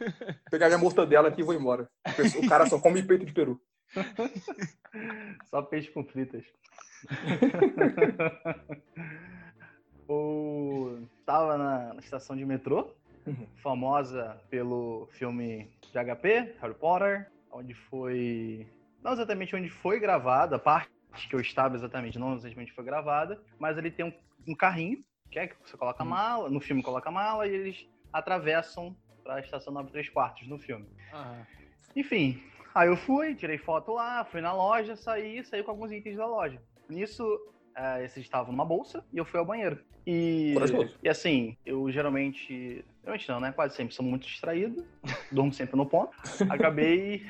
pegar 0.50 0.66
minha 0.66 0.78
mortadela 0.78 1.28
aqui 1.28 1.40
e 1.40 1.44
vou 1.44 1.54
embora. 1.54 1.88
O 2.42 2.48
cara 2.48 2.66
só 2.66 2.80
come 2.80 3.00
peito 3.00 3.24
de 3.24 3.32
peru. 3.32 3.60
Só 5.48 5.62
peixe 5.62 5.88
com 5.92 6.02
fritas. 6.02 6.44
o... 10.08 10.98
Tava 11.24 11.56
na, 11.56 11.94
na 11.94 12.00
estação 12.00 12.36
de 12.36 12.44
metrô. 12.44 12.92
Uhum. 13.24 13.46
famosa 13.56 14.40
pelo 14.48 15.06
filme 15.10 15.70
de 15.80 15.92
HP, 15.92 16.56
Harry 16.60 16.74
Potter, 16.74 17.30
onde 17.50 17.74
foi. 17.74 18.68
Não 19.02 19.12
exatamente 19.12 19.54
onde 19.54 19.68
foi 19.68 20.00
gravada, 20.00 20.56
a 20.56 20.58
parte 20.58 20.90
que 21.28 21.34
eu 21.34 21.40
estava 21.40 21.74
exatamente, 21.76 22.18
não 22.18 22.34
exatamente 22.34 22.72
foi 22.72 22.84
gravada, 22.84 23.40
mas 23.58 23.78
ele 23.78 23.90
tem 23.90 24.04
um, 24.04 24.12
um 24.48 24.54
carrinho, 24.54 25.04
que 25.30 25.38
é 25.38 25.46
que 25.46 25.56
você 25.64 25.76
coloca 25.76 26.02
a 26.02 26.04
Uhum. 26.04 26.10
mala, 26.10 26.50
no 26.50 26.60
filme 26.60 26.82
coloca 26.82 27.08
a 27.08 27.12
mala 27.12 27.46
e 27.46 27.54
eles 27.54 27.88
atravessam 28.12 28.96
para 29.22 29.36
a 29.36 29.40
estação 29.40 29.72
93 29.72 30.08
quartos 30.10 30.46
no 30.48 30.58
filme. 30.58 30.86
Enfim, 31.94 32.42
aí 32.74 32.88
eu 32.88 32.96
fui, 32.96 33.34
tirei 33.34 33.58
foto 33.58 33.92
lá, 33.92 34.24
fui 34.24 34.40
na 34.40 34.52
loja, 34.52 34.96
saí, 34.96 35.42
saí 35.44 35.62
com 35.62 35.70
alguns 35.70 35.90
itens 35.92 36.16
da 36.16 36.26
loja. 36.26 36.60
Nisso, 36.88 37.24
eh, 37.74 38.04
esses 38.04 38.22
estavam 38.22 38.52
numa 38.52 38.64
bolsa 38.64 39.04
e 39.12 39.18
eu 39.18 39.24
fui 39.24 39.40
ao 39.40 39.46
banheiro. 39.46 39.78
E, 40.06 40.54
e 41.02 41.08
assim, 41.08 41.56
eu 41.66 41.90
geralmente. 41.90 42.84
Geralmente 43.02 43.28
não, 43.28 43.40
né? 43.40 43.50
Quase 43.52 43.74
sempre 43.74 43.92
sou 43.94 44.04
muito 44.04 44.26
distraído, 44.26 44.86
durmo 45.32 45.52
sempre 45.52 45.76
no 45.76 45.86
ponto. 45.86 46.16
Acabei. 46.48 47.26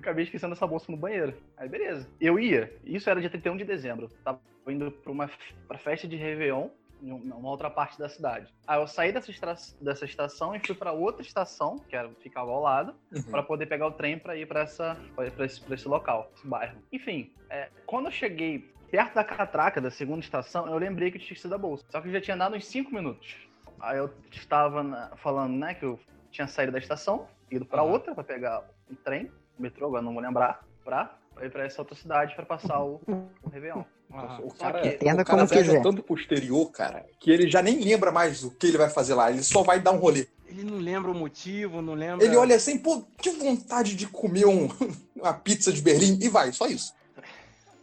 Acabei 0.00 0.24
esquecendo 0.24 0.54
essa 0.54 0.66
bolsa 0.66 0.90
no 0.90 0.96
banheiro. 0.98 1.34
Aí 1.56 1.68
beleza. 1.68 2.08
Eu 2.20 2.38
ia, 2.38 2.74
isso 2.84 3.08
era 3.08 3.20
dia 3.20 3.30
31 3.30 3.56
de 3.56 3.64
dezembro. 3.64 4.08
Tava 4.24 4.40
indo 4.66 4.90
pra 4.90 5.12
uma 5.12 5.30
pra 5.68 5.78
festa 5.78 6.08
de 6.08 6.16
Réveillon 6.16 6.68
em 7.02 7.12
um- 7.12 7.18
numa 7.18 7.48
outra 7.48 7.70
parte 7.70 7.98
da 7.98 8.08
cidade. 8.08 8.52
Aí 8.66 8.78
eu 8.80 8.86
saí 8.86 9.12
dessa, 9.12 9.30
estra- 9.30 9.54
dessa 9.80 10.04
estação 10.04 10.54
e 10.54 10.60
fui 10.60 10.74
pra 10.74 10.92
outra 10.92 11.22
estação, 11.22 11.78
que 11.78 11.94
era, 11.96 12.10
ficava 12.20 12.50
ao 12.50 12.60
lado, 12.60 12.94
Uhum. 13.12 13.22
para 13.30 13.42
poder 13.42 13.66
pegar 13.66 13.86
o 13.86 13.92
trem 13.92 14.18
para 14.18 14.36
ir 14.36 14.46
para 14.46 14.60
essa 14.60 14.96
para 15.14 15.44
esse, 15.46 15.60
pra 15.62 15.74
esse 15.74 15.88
local, 15.88 16.30
esse 16.34 16.46
bairro. 16.46 16.78
Enfim, 16.92 17.32
é, 17.48 17.68
quando 17.86 18.06
eu 18.06 18.10
cheguei 18.12 18.70
perto 18.90 19.14
da 19.14 19.24
catraca 19.24 19.80
da 19.80 19.90
segunda 19.90 20.20
estação, 20.20 20.66
eu 20.66 20.76
lembrei 20.76 21.10
que 21.10 21.16
eu 21.16 21.20
tinha 21.20 21.32
esquecido 21.32 21.54
a 21.54 21.58
bolsa. 21.58 21.84
Só 21.90 22.00
que 22.00 22.08
eu 22.08 22.12
já 22.12 22.20
tinha 22.20 22.34
andado 22.34 22.56
uns 22.56 22.66
5 22.66 22.92
minutos. 22.92 23.36
Aí 23.80 23.96
eu 23.96 24.10
estava 24.30 24.82
na- 24.82 25.16
falando, 25.16 25.54
né, 25.56 25.72
que 25.74 25.84
eu 25.84 25.98
tinha 26.30 26.46
saído 26.46 26.72
da 26.72 26.78
estação, 26.78 27.26
ido 27.50 27.64
para 27.64 27.80
Aham. 27.82 27.90
outra 27.92 28.14
para 28.14 28.24
pegar 28.24 28.62
um 28.90 28.94
trem, 28.94 29.30
metrô, 29.60 29.86
agora 29.86 30.02
não 30.02 30.12
vou 30.12 30.22
lembrar, 30.22 30.64
pra, 30.84 31.16
pra 31.34 31.46
ir 31.46 31.50
para 31.50 31.64
essa 31.64 31.80
outra 31.82 31.94
cidade 31.96 32.34
para 32.34 32.44
passar 32.46 32.82
o, 32.82 33.00
o 33.42 33.48
Réveillon. 33.50 33.82
Aham. 34.12 34.40
O 34.42 34.52
cara, 34.54 34.80
que- 34.80 34.88
Entenda 34.88 35.22
o 35.22 35.24
cara 35.24 35.46
como 35.46 35.48
quiser. 35.48 35.82
tanto 35.82 36.02
posterior, 36.02 36.70
cara, 36.72 37.06
que 37.20 37.30
ele 37.30 37.48
já 37.48 37.62
nem 37.62 37.80
lembra 37.80 38.10
mais 38.10 38.42
o 38.42 38.50
que 38.50 38.66
ele 38.66 38.78
vai 38.78 38.90
fazer 38.90 39.14
lá. 39.14 39.30
Ele 39.30 39.42
só 39.42 39.62
vai 39.62 39.78
dar 39.78 39.92
um 39.92 39.98
rolê. 39.98 40.26
Ele 40.48 40.64
não 40.64 40.78
lembra 40.78 41.12
o 41.12 41.14
motivo, 41.14 41.80
não 41.80 41.94
lembra. 41.94 42.24
Ele 42.26 42.36
olha 42.36 42.56
assim, 42.56 42.76
pô, 42.76 43.04
que 43.18 43.30
vontade 43.30 43.94
de 43.94 44.08
comer 44.08 44.46
um- 44.46 44.68
uma 45.14 45.32
pizza 45.32 45.72
de 45.72 45.80
Berlim 45.80 46.18
e 46.20 46.28
vai, 46.28 46.50
só 46.52 46.66
isso. 46.66 46.92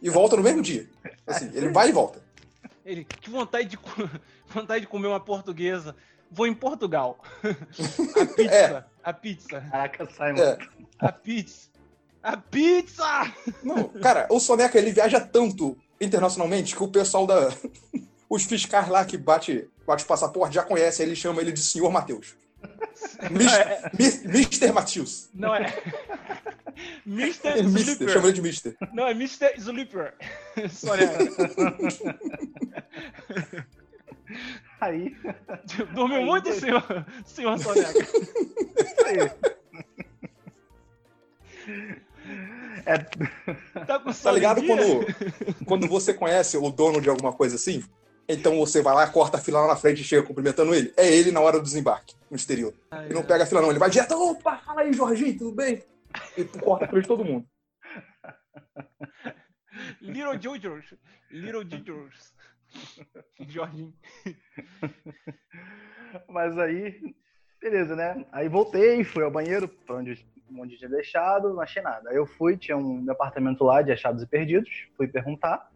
E 0.02 0.10
volta 0.10 0.36
no 0.36 0.42
mesmo 0.42 0.60
dia. 0.62 0.86
Assim, 1.26 1.50
ele 1.54 1.70
vai 1.70 1.88
e 1.88 1.92
volta. 1.92 2.22
Ele, 2.88 3.04
que 3.04 3.28
vontade 3.28 3.68
de, 3.68 3.78
vontade 4.48 4.80
de 4.80 4.86
comer 4.86 5.08
uma 5.08 5.20
portuguesa. 5.20 5.94
Vou 6.30 6.46
em 6.46 6.54
Portugal. 6.54 7.18
A 7.44 8.26
pizza. 8.26 8.54
É. 8.54 8.84
A 9.04 9.12
pizza. 9.12 9.60
Caraca, 9.70 10.06
Simon. 10.06 10.42
É. 10.42 10.58
A 10.98 11.12
pizza. 11.12 11.68
A 12.22 12.36
pizza! 12.36 13.32
Não, 13.62 13.88
cara, 13.88 14.26
o 14.30 14.40
Soneca 14.40 14.76
ele 14.76 14.90
viaja 14.90 15.20
tanto 15.20 15.78
internacionalmente 16.00 16.74
que 16.74 16.82
o 16.82 16.88
pessoal 16.88 17.26
da. 17.26 17.52
Os 18.28 18.44
fiscais 18.44 18.88
lá 18.88 19.04
que 19.06 19.16
bate, 19.16 19.66
bate 19.86 20.04
o 20.04 20.06
passaporte 20.06 20.54
já 20.56 20.62
conhecem, 20.62 21.06
ele 21.06 21.16
chama 21.16 21.40
ele 21.40 21.52
de 21.52 21.60
Senhor 21.60 21.90
Matheus. 21.90 22.36
Mr. 23.98 24.70
Matheus. 24.72 25.30
Não 25.32 25.54
é. 25.54 25.72
Mr. 27.06 27.48
É 27.48 27.62
Mister, 27.62 27.92
Slipper. 27.94 28.08
chama 28.10 28.26
ele 28.26 28.34
de 28.34 28.42
Mister. 28.42 28.76
Não, 28.92 29.06
é 29.06 29.12
Mr. 29.12 29.54
Slipper. 29.56 30.14
Soneca. 30.70 31.18
Aí, 34.80 35.16
Dormiu 35.94 36.18
Aí, 36.18 36.24
muito, 36.24 36.52
senhor, 36.52 36.82
senhor 37.24 37.58
Soneca. 37.58 37.98
aí. 39.06 39.30
É, 42.86 42.98
Tá 43.84 43.98
com 43.98 44.06
Tá 44.06 44.12
sono 44.12 44.34
ligado 44.34 44.62
quando, 44.66 45.64
quando 45.64 45.88
você 45.88 46.14
conhece 46.14 46.56
o 46.56 46.70
dono 46.70 47.00
de 47.00 47.08
alguma 47.08 47.32
coisa 47.32 47.56
assim? 47.56 47.82
Então 48.28 48.56
você 48.58 48.82
vai 48.82 48.94
lá, 48.94 49.06
corta 49.08 49.38
a 49.38 49.40
fila 49.40 49.60
lá 49.62 49.68
na 49.68 49.76
frente 49.76 50.00
e 50.00 50.04
chega 50.04 50.26
cumprimentando 50.26 50.74
ele. 50.74 50.92
É 50.96 51.10
ele 51.10 51.30
na 51.30 51.40
hora 51.40 51.58
do 51.58 51.64
desembarque, 51.64 52.14
no 52.30 52.36
exterior. 52.36 52.74
Ele 53.04 53.14
não 53.14 53.22
pega 53.22 53.44
a 53.44 53.46
fila, 53.46 53.60
não. 53.62 53.70
Ele 53.70 53.78
vai 53.78 53.90
direto, 53.90 54.12
opa, 54.12 54.58
fala 54.58 54.82
aí, 54.82 54.92
Jorginho, 54.92 55.38
tudo 55.38 55.52
bem? 55.52 55.82
E 56.36 56.44
corta 56.44 56.84
a 56.84 56.88
fila 56.88 57.00
de 57.02 57.08
todo 57.08 57.24
mundo. 57.24 57.46
Little 60.00 60.40
Jojos. 60.40 60.94
Little 61.30 61.64
Jojos. 61.64 62.32
Jorginho. 63.48 63.92
Mas 66.28 66.58
aí, 66.58 67.14
beleza, 67.60 67.94
né? 67.94 68.24
Aí 68.32 68.48
voltei, 68.48 69.04
fui 69.04 69.22
ao 69.22 69.30
banheiro, 69.30 69.68
pra 69.68 69.96
onde, 69.96 70.26
onde 70.58 70.76
tinha 70.76 70.90
deixado, 70.90 71.52
não 71.52 71.60
achei 71.60 71.82
nada. 71.82 72.10
Aí 72.10 72.16
eu 72.16 72.26
fui, 72.26 72.56
tinha 72.56 72.76
um 72.76 73.04
departamento 73.04 73.64
lá 73.64 73.82
de 73.82 73.92
achados 73.92 74.22
e 74.22 74.26
perdidos, 74.26 74.88
fui 74.96 75.08
perguntar. 75.08 75.70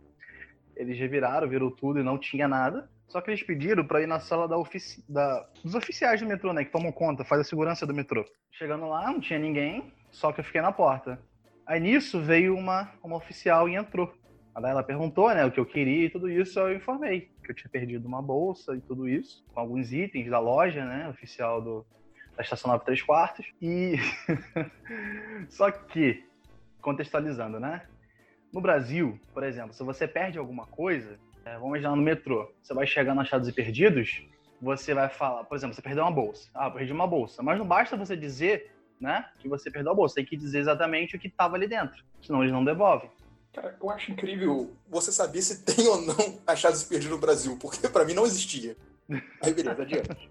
Eles 0.74 0.98
reviraram, 0.98 1.48
viram 1.48 1.70
tudo 1.70 2.00
e 2.00 2.02
não 2.02 2.18
tinha 2.18 2.48
nada. 2.48 2.90
Só 3.08 3.20
que 3.20 3.30
eles 3.30 3.42
pediram 3.42 3.86
pra 3.86 4.00
ir 4.00 4.06
na 4.06 4.18
sala 4.18 4.48
da 4.48 4.56
ofici 4.56 5.04
da, 5.06 5.46
dos 5.62 5.74
oficiais 5.74 6.20
do 6.20 6.26
metrô, 6.26 6.52
né? 6.54 6.64
Que 6.64 6.72
tomam 6.72 6.90
conta, 6.90 7.24
faz 7.24 7.42
a 7.42 7.44
segurança 7.44 7.86
do 7.86 7.92
metrô. 7.92 8.24
Chegando 8.50 8.88
lá, 8.88 9.12
não 9.12 9.20
tinha 9.20 9.38
ninguém, 9.38 9.92
só 10.10 10.32
que 10.32 10.40
eu 10.40 10.44
fiquei 10.44 10.62
na 10.62 10.72
porta. 10.72 11.20
Aí 11.66 11.78
nisso 11.78 12.22
veio 12.22 12.56
uma, 12.56 12.90
uma 13.02 13.16
oficial 13.16 13.68
e 13.68 13.76
entrou. 13.76 14.12
Ela 14.54 14.82
perguntou, 14.82 15.32
né, 15.34 15.44
o 15.44 15.50
que 15.50 15.58
eu 15.58 15.66
queria 15.66 16.06
e 16.06 16.10
tudo 16.10 16.28
isso, 16.28 16.58
eu 16.60 16.76
informei 16.76 17.30
que 17.42 17.50
eu 17.50 17.54
tinha 17.54 17.70
perdido 17.70 18.06
uma 18.06 18.20
bolsa 18.20 18.76
e 18.76 18.80
tudo 18.80 19.08
isso, 19.08 19.44
com 19.52 19.60
alguns 19.60 19.92
itens 19.92 20.30
da 20.30 20.38
loja, 20.38 20.84
né, 20.84 21.08
oficial 21.08 21.60
do, 21.62 21.86
da 22.36 22.42
estação 22.42 22.70
93 22.70 23.02
quartos. 23.02 23.46
E 23.60 23.94
só 25.48 25.70
que 25.70 26.24
contextualizando, 26.80 27.58
né? 27.58 27.86
No 28.52 28.60
Brasil, 28.60 29.18
por 29.32 29.42
exemplo, 29.42 29.72
se 29.72 29.82
você 29.82 30.06
perde 30.06 30.38
alguma 30.38 30.66
coisa, 30.66 31.18
é, 31.44 31.54
vamos 31.54 31.68
imaginar 31.70 31.96
no 31.96 32.02
metrô, 32.02 32.52
você 32.62 32.74
vai 32.74 32.86
chegar 32.86 33.14
no 33.14 33.22
achados 33.22 33.48
e 33.48 33.52
perdidos, 33.52 34.26
você 34.60 34.92
vai 34.92 35.08
falar, 35.08 35.44
por 35.44 35.56
exemplo, 35.56 35.74
você 35.74 35.82
perdeu 35.82 36.04
uma 36.04 36.12
bolsa. 36.12 36.50
Ah, 36.54 36.66
eu 36.66 36.72
perdi 36.72 36.92
uma 36.92 37.06
bolsa. 37.06 37.42
Mas 37.42 37.58
não 37.58 37.66
basta 37.66 37.96
você 37.96 38.16
dizer, 38.16 38.70
né, 39.00 39.26
que 39.38 39.48
você 39.48 39.70
perdeu 39.70 39.92
a 39.92 39.94
bolsa, 39.94 40.16
tem 40.16 40.24
que 40.24 40.36
dizer 40.36 40.58
exatamente 40.58 41.16
o 41.16 41.18
que 41.18 41.28
estava 41.28 41.56
ali 41.56 41.66
dentro, 41.66 42.04
senão 42.20 42.42
eles 42.42 42.52
não 42.52 42.64
devolvem. 42.64 43.10
Cara, 43.52 43.76
eu 43.80 43.90
acho 43.90 44.10
incrível 44.12 44.74
você 44.88 45.12
saber 45.12 45.42
se 45.42 45.64
tem 45.64 45.86
ou 45.86 46.00
não 46.00 46.40
achados 46.46 46.84
perdidos 46.84 47.12
no 47.12 47.20
Brasil, 47.20 47.56
porque 47.60 47.88
pra 47.88 48.04
mim 48.04 48.14
não 48.14 48.24
existia. 48.24 48.76
Aí 49.42 49.52
beleza, 49.52 49.82
adiante. 49.82 50.30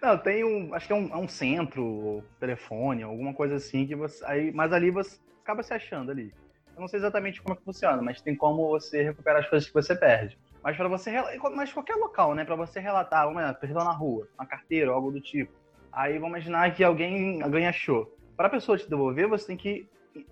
Não, 0.00 0.16
tem 0.16 0.42
um. 0.42 0.74
Acho 0.74 0.86
que 0.86 0.92
é 0.92 0.96
um, 0.96 1.12
é 1.12 1.16
um 1.16 1.28
centro, 1.28 2.24
telefone, 2.38 3.02
alguma 3.02 3.34
coisa 3.34 3.56
assim 3.56 3.86
que 3.86 3.94
você. 3.94 4.24
Aí, 4.24 4.50
mas 4.52 4.72
ali 4.72 4.90
você 4.90 5.18
acaba 5.42 5.62
se 5.62 5.74
achando 5.74 6.10
ali. 6.10 6.32
Eu 6.74 6.80
não 6.80 6.88
sei 6.88 6.98
exatamente 6.98 7.42
como 7.42 7.54
é 7.54 7.56
que 7.58 7.64
funciona, 7.64 8.00
mas 8.00 8.22
tem 8.22 8.34
como 8.34 8.68
você 8.68 9.02
recuperar 9.02 9.42
as 9.42 9.50
coisas 9.50 9.68
que 9.68 9.74
você 9.74 9.94
perde. 9.94 10.38
Mas 10.62 10.76
para 10.76 10.88
você. 10.88 11.12
Mas 11.54 11.72
qualquer 11.72 11.96
local, 11.96 12.34
né? 12.34 12.44
Pra 12.44 12.56
você 12.56 12.80
relatar, 12.80 13.26
vamos 13.26 13.42
lá, 13.42 13.52
perdeu 13.52 13.84
na 13.84 13.92
rua, 13.92 14.26
na 14.38 14.46
carteira 14.46 14.90
ou 14.90 14.96
algo 14.96 15.10
do 15.10 15.20
tipo. 15.20 15.52
Aí 15.92 16.14
vamos 16.14 16.30
imaginar 16.30 16.74
que 16.74 16.82
alguém, 16.82 17.42
alguém 17.42 17.66
achou. 17.66 18.16
Para 18.36 18.46
a 18.46 18.50
pessoa 18.50 18.78
te 18.78 18.88
devolver, 18.88 19.28
você 19.28 19.48
tem 19.48 19.56
que. 19.56 19.86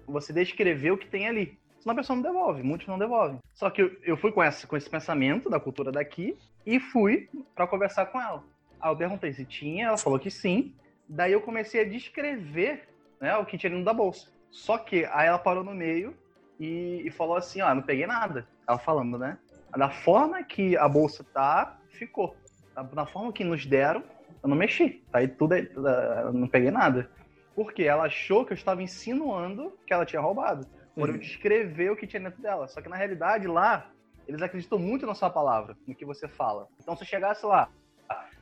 Você 0.06 0.32
descrever 0.32 0.90
o 0.90 0.98
que 0.98 1.06
tem 1.06 1.28
ali. 1.28 1.58
Senão 1.78 1.92
a 1.92 1.96
pessoa 1.96 2.16
não 2.16 2.22
devolve, 2.22 2.62
muitos 2.62 2.86
não 2.86 2.98
devolvem. 2.98 3.38
Só 3.54 3.70
que 3.70 3.82
eu, 3.82 3.96
eu 4.02 4.16
fui 4.16 4.32
com, 4.32 4.42
essa, 4.42 4.66
com 4.66 4.76
esse 4.76 4.90
pensamento 4.90 5.48
da 5.48 5.60
cultura 5.60 5.92
daqui 5.92 6.36
e 6.66 6.80
fui 6.80 7.28
para 7.54 7.66
conversar 7.66 8.06
com 8.06 8.20
ela. 8.20 8.42
Aí 8.80 8.90
eu 8.90 8.96
perguntei 8.96 9.32
se 9.32 9.44
tinha, 9.44 9.86
ela 9.86 9.96
falou 9.96 10.18
que 10.18 10.30
sim. 10.30 10.74
Daí 11.08 11.32
eu 11.32 11.40
comecei 11.40 11.80
a 11.80 11.88
descrever 11.88 12.88
né, 13.20 13.36
o 13.36 13.44
que 13.44 13.56
tinha 13.56 13.70
dentro 13.70 13.84
da 13.84 13.92
bolsa. 13.92 14.28
Só 14.50 14.78
que 14.78 15.04
aí 15.06 15.28
ela 15.28 15.38
parou 15.38 15.64
no 15.64 15.74
meio 15.74 16.14
e, 16.58 17.02
e 17.04 17.10
falou 17.10 17.36
assim, 17.36 17.60
ó, 17.60 17.74
não 17.74 17.82
peguei 17.82 18.06
nada. 18.06 18.46
Ela 18.68 18.78
falando, 18.78 19.18
né? 19.18 19.38
Da 19.76 19.90
forma 19.90 20.42
que 20.42 20.76
a 20.76 20.88
bolsa 20.88 21.24
tá, 21.24 21.78
ficou. 21.90 22.36
Da, 22.74 22.82
da 22.82 23.06
forma 23.06 23.32
que 23.32 23.44
nos 23.44 23.64
deram, 23.64 24.02
eu 24.42 24.48
não 24.48 24.56
mexi. 24.56 25.02
Tá 25.10 25.18
aí 25.18 25.28
tudo, 25.28 25.52
aí, 25.54 25.68
eu 25.74 26.32
não 26.32 26.48
peguei 26.48 26.70
nada. 26.70 27.10
Porque 27.58 27.82
ela 27.82 28.04
achou 28.04 28.44
que 28.44 28.52
eu 28.52 28.54
estava 28.54 28.80
insinuando 28.84 29.76
que 29.84 29.92
ela 29.92 30.06
tinha 30.06 30.22
roubado. 30.22 30.64
Por 30.94 31.08
eu 31.08 31.18
descrever 31.18 31.90
o 31.90 31.96
que 31.96 32.06
tinha 32.06 32.22
dentro 32.22 32.40
dela. 32.40 32.68
Só 32.68 32.80
que 32.80 32.88
na 32.88 32.94
realidade 32.94 33.48
lá, 33.48 33.90
eles 34.28 34.40
acreditam 34.40 34.78
muito 34.78 35.04
na 35.04 35.12
sua 35.12 35.28
palavra, 35.28 35.76
no 35.84 35.92
que 35.92 36.04
você 36.04 36.28
fala. 36.28 36.68
Então 36.80 36.94
se 36.94 37.02
eu 37.02 37.06
chegasse 37.08 37.44
lá, 37.44 37.68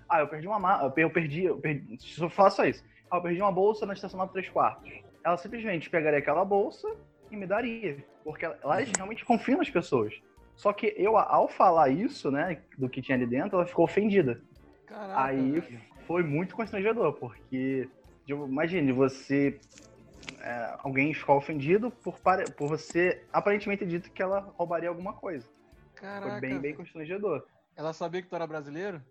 ah, 0.07 0.21
eu 0.21 0.29
perdi 0.29 0.47
uma 0.47 0.59
mala, 0.59 0.93
eu 0.95 1.09
perdi, 1.11 1.45
eu 1.45 1.57
perdi, 1.59 1.99
se 1.99 2.21
eu 2.21 2.29
falar 2.29 2.51
só 2.51 2.67
isso, 2.67 2.85
ah, 3.11 3.17
eu 3.17 3.23
perdi 3.23 3.41
uma 3.41 3.51
bolsa 3.51 3.87
na 3.87 3.95
estação 3.95 4.19
9 4.19 4.33
3 4.33 4.51
quartos. 4.51 4.93
Ela 5.25 5.39
simplesmente 5.39 5.89
pegaria 5.89 6.19
aquela 6.19 6.45
bolsa 6.45 6.87
e 7.31 7.37
me 7.39 7.47
daria. 7.47 8.05
Porque 8.23 8.45
ela- 8.45 8.59
elas 8.63 8.91
realmente 8.95 9.25
confiam 9.25 9.57
nas 9.57 9.71
pessoas. 9.71 10.13
Só 10.55 10.75
que 10.75 10.93
eu, 10.95 11.17
ao 11.17 11.49
falar 11.49 11.89
isso, 11.89 12.31
né, 12.31 12.61
do 12.77 12.87
que 12.87 13.01
tinha 13.01 13.17
ali 13.17 13.27
dentro, 13.27 13.57
ela 13.57 13.67
ficou 13.67 13.87
ofendida. 13.87 14.43
Caraca. 14.87 15.23
Aí 15.25 15.63
foi 16.07 16.23
muito 16.23 16.55
constrangedor, 16.55 17.15
porque 17.15 17.89
imagine 18.29 18.93
você. 18.93 19.61
é, 20.41 20.77
alguém 20.81 21.15
ficar 21.15 21.35
ofendido 21.35 21.91
por, 21.91 22.19
por 22.57 22.69
você 22.69 23.25
aparentemente 23.33 23.81
ter 23.81 23.89
dito 23.89 24.11
que 24.13 24.23
ela 24.23 24.41
roubaria 24.57 24.89
alguma 24.89 25.13
coisa. 25.13 25.47
Caraca. 25.95 26.31
Foi 26.31 26.41
bem, 26.41 26.61
bem 26.61 26.75
constrangedor. 26.75 27.45
Ela 27.77 27.93
sabia 27.93 28.23
que 28.23 28.29
tu 28.29 28.35
era 28.35 28.47
brasileiro? 28.47 29.03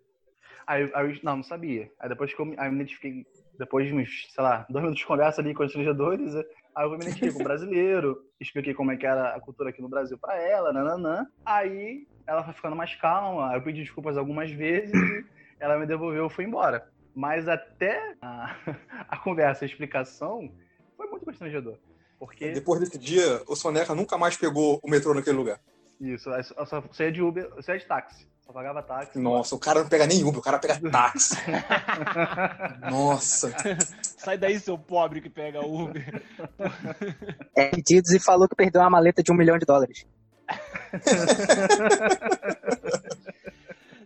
Aí, 0.67 0.91
aí 0.93 1.19
não, 1.23 1.37
não 1.37 1.43
sabia. 1.43 1.89
Aí 1.99 2.09
depois 2.09 2.33
que 2.33 2.39
eu 2.39 2.45
me, 2.45 2.55
aí 2.59 2.67
eu 2.67 2.71
me 2.71 2.79
identifiquei, 2.79 3.25
depois 3.57 3.87
de 3.87 3.93
uns, 3.93 4.27
sei 4.33 4.43
lá, 4.43 4.65
dois 4.69 4.83
minutos 4.83 5.01
de 5.01 5.07
conversa 5.07 5.41
ali 5.41 5.53
com 5.53 5.63
os 5.63 5.69
estrangeiros, 5.69 6.35
aí 6.75 6.85
eu 6.85 6.89
me 6.89 6.95
identifiquei 7.03 7.31
com 7.31 7.43
brasileiro, 7.43 8.17
expliquei 8.41 8.73
como 8.73 8.91
é 8.91 8.97
que 8.97 9.05
era 9.05 9.35
a 9.35 9.39
cultura 9.39 9.69
aqui 9.69 9.81
no 9.81 9.89
Brasil 9.89 10.17
pra 10.17 10.35
ela, 10.35 10.73
nananã. 10.73 11.25
Aí 11.45 12.07
ela 12.27 12.43
foi 12.43 12.53
ficando 12.53 12.75
mais 12.75 12.95
calma, 12.95 13.51
aí 13.51 13.57
eu 13.57 13.63
pedi 13.63 13.81
desculpas 13.83 14.17
algumas 14.17 14.49
vezes 14.51 14.93
e 14.93 15.23
ela 15.59 15.77
me 15.77 15.85
devolveu 15.85 16.27
e 16.27 16.29
foi 16.29 16.45
embora. 16.45 16.83
Mas 17.15 17.47
até 17.47 18.13
a, 18.21 18.55
a 19.09 19.17
conversa, 19.17 19.63
a 19.65 19.67
explicação, 19.67 20.51
foi 20.97 21.07
muito 21.07 21.25
constrangedor. 21.25 21.77
Porque, 22.19 22.51
Depois 22.51 22.79
desse 22.79 22.97
dia, 22.97 23.41
o 23.47 23.55
Soneca 23.55 23.93
nunca 23.95 24.17
mais 24.17 24.35
pegou 24.37 24.79
o 24.83 24.89
metrô 24.89 25.13
naquele 25.13 25.37
lugar. 25.37 25.59
isso, 25.99 26.29
eu 26.29 26.65
só- 26.65 26.83
saía 26.91 27.11
de 27.11 27.21
Uber, 27.21 27.49
eu 27.55 27.63
saía 27.63 27.79
de 27.79 27.85
táxi. 27.85 28.27
Só 28.45 28.53
pagava 28.53 28.83
táxi. 28.83 29.17
Nossa, 29.17 29.55
o 29.55 29.59
cara 29.59 29.81
não 29.81 29.89
pega 29.89 30.05
nem 30.05 30.23
Uber, 30.23 30.39
o 30.39 30.41
cara 30.41 30.59
pega 30.59 30.79
táxi. 30.91 31.35
Nossa. 32.91 33.51
Sai 34.17 34.37
daí, 34.37 34.59
seu 34.59 34.77
pobre 34.77 35.19
que 35.19 35.29
pega 35.31 35.65
Uber. 35.65 36.21
É 37.57 37.69
pedidos 37.69 38.11
e 38.11 38.19
falou 38.19 38.47
que 38.47 38.55
perdeu 38.55 38.81
uma 38.81 38.89
maleta 38.89 39.23
de 39.23 39.31
um 39.31 39.35
milhão 39.35 39.57
de 39.57 39.65
dólares. 39.65 40.05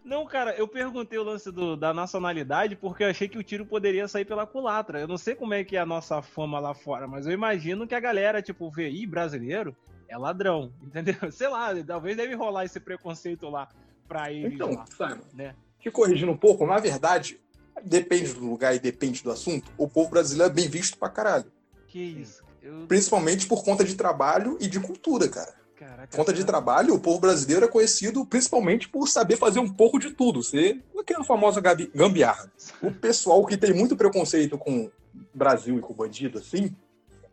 Não, 0.09 0.25
cara, 0.25 0.55
eu 0.55 0.67
perguntei 0.67 1.19
o 1.19 1.23
lance 1.23 1.51
do- 1.51 1.77
da 1.77 1.93
nacionalidade 1.93 2.75
porque 2.75 3.03
eu 3.03 3.09
achei 3.09 3.29
que 3.29 3.37
o 3.37 3.43
tiro 3.43 3.63
poderia 3.63 4.07
sair 4.07 4.25
pela 4.25 4.47
culatra. 4.47 4.99
Eu 4.99 5.07
não 5.07 5.19
sei 5.19 5.35
como 5.35 5.53
é 5.53 5.63
que 5.63 5.77
é 5.77 5.79
a 5.79 5.85
nossa 5.85 6.19
fama 6.19 6.59
lá 6.59 6.73
fora, 6.73 7.07
mas 7.07 7.27
eu 7.27 7.31
imagino 7.31 7.85
que 7.87 7.93
a 7.93 7.99
galera, 7.99 8.41
tipo, 8.41 8.71
vê, 8.71 8.89
ih, 8.89 9.05
brasileiro 9.05 9.75
é 10.07 10.17
ladrão, 10.17 10.73
entendeu? 10.81 11.31
Sei 11.31 11.47
lá, 11.47 11.69
talvez 11.85 12.17
deve 12.17 12.33
rolar 12.33 12.65
esse 12.65 12.79
preconceito 12.79 13.47
lá 13.49 13.69
pra 14.07 14.31
eles 14.33 14.55
Então, 14.55 14.73
lá, 14.73 14.85
Simon, 14.87 15.21
né? 15.31 15.53
te 15.79 15.91
corrigindo 15.91 16.31
um 16.31 16.37
pouco, 16.37 16.65
na 16.65 16.79
verdade, 16.79 17.39
depende 17.83 18.33
do 18.33 18.43
lugar 18.49 18.75
e 18.75 18.79
depende 18.79 19.21
do 19.21 19.29
assunto, 19.29 19.71
o 19.77 19.87
povo 19.87 20.09
brasileiro 20.09 20.51
é 20.51 20.55
bem 20.55 20.67
visto 20.67 20.97
pra 20.97 21.09
caralho. 21.09 21.51
Que 21.87 21.99
isso? 21.99 22.43
Eu... 22.63 22.87
Principalmente 22.87 23.45
por 23.47 23.63
conta 23.63 23.83
de 23.85 23.93
trabalho 23.93 24.57
e 24.59 24.67
de 24.67 24.79
cultura, 24.79 25.29
cara. 25.29 25.53
Caraca, 25.79 26.07
Por 26.07 26.17
conta 26.17 26.33
de 26.33 26.43
trabalho, 26.43 26.93
o 26.93 26.99
povo 26.99 27.21
brasileiro 27.21 27.63
é 27.63 27.67
conhecido 27.69 28.25
principalmente 28.25 28.89
por 28.89 29.07
saber 29.07 29.37
fazer 29.37 29.61
um 29.61 29.73
pouco 29.73 29.97
de 29.97 30.11
tudo. 30.11 30.43
Ser 30.43 30.83
aquela 30.99 31.23
famosa 31.23 31.61
gambiarra. 31.61 32.51
O 32.81 32.91
pessoal 32.91 33.45
que 33.45 33.55
tem 33.55 33.73
muito 33.73 33.95
preconceito 33.95 34.57
com 34.57 34.91
Brasil 35.33 35.77
e 35.77 35.81
com 35.81 35.93
bandido, 35.93 36.37
assim, 36.37 36.75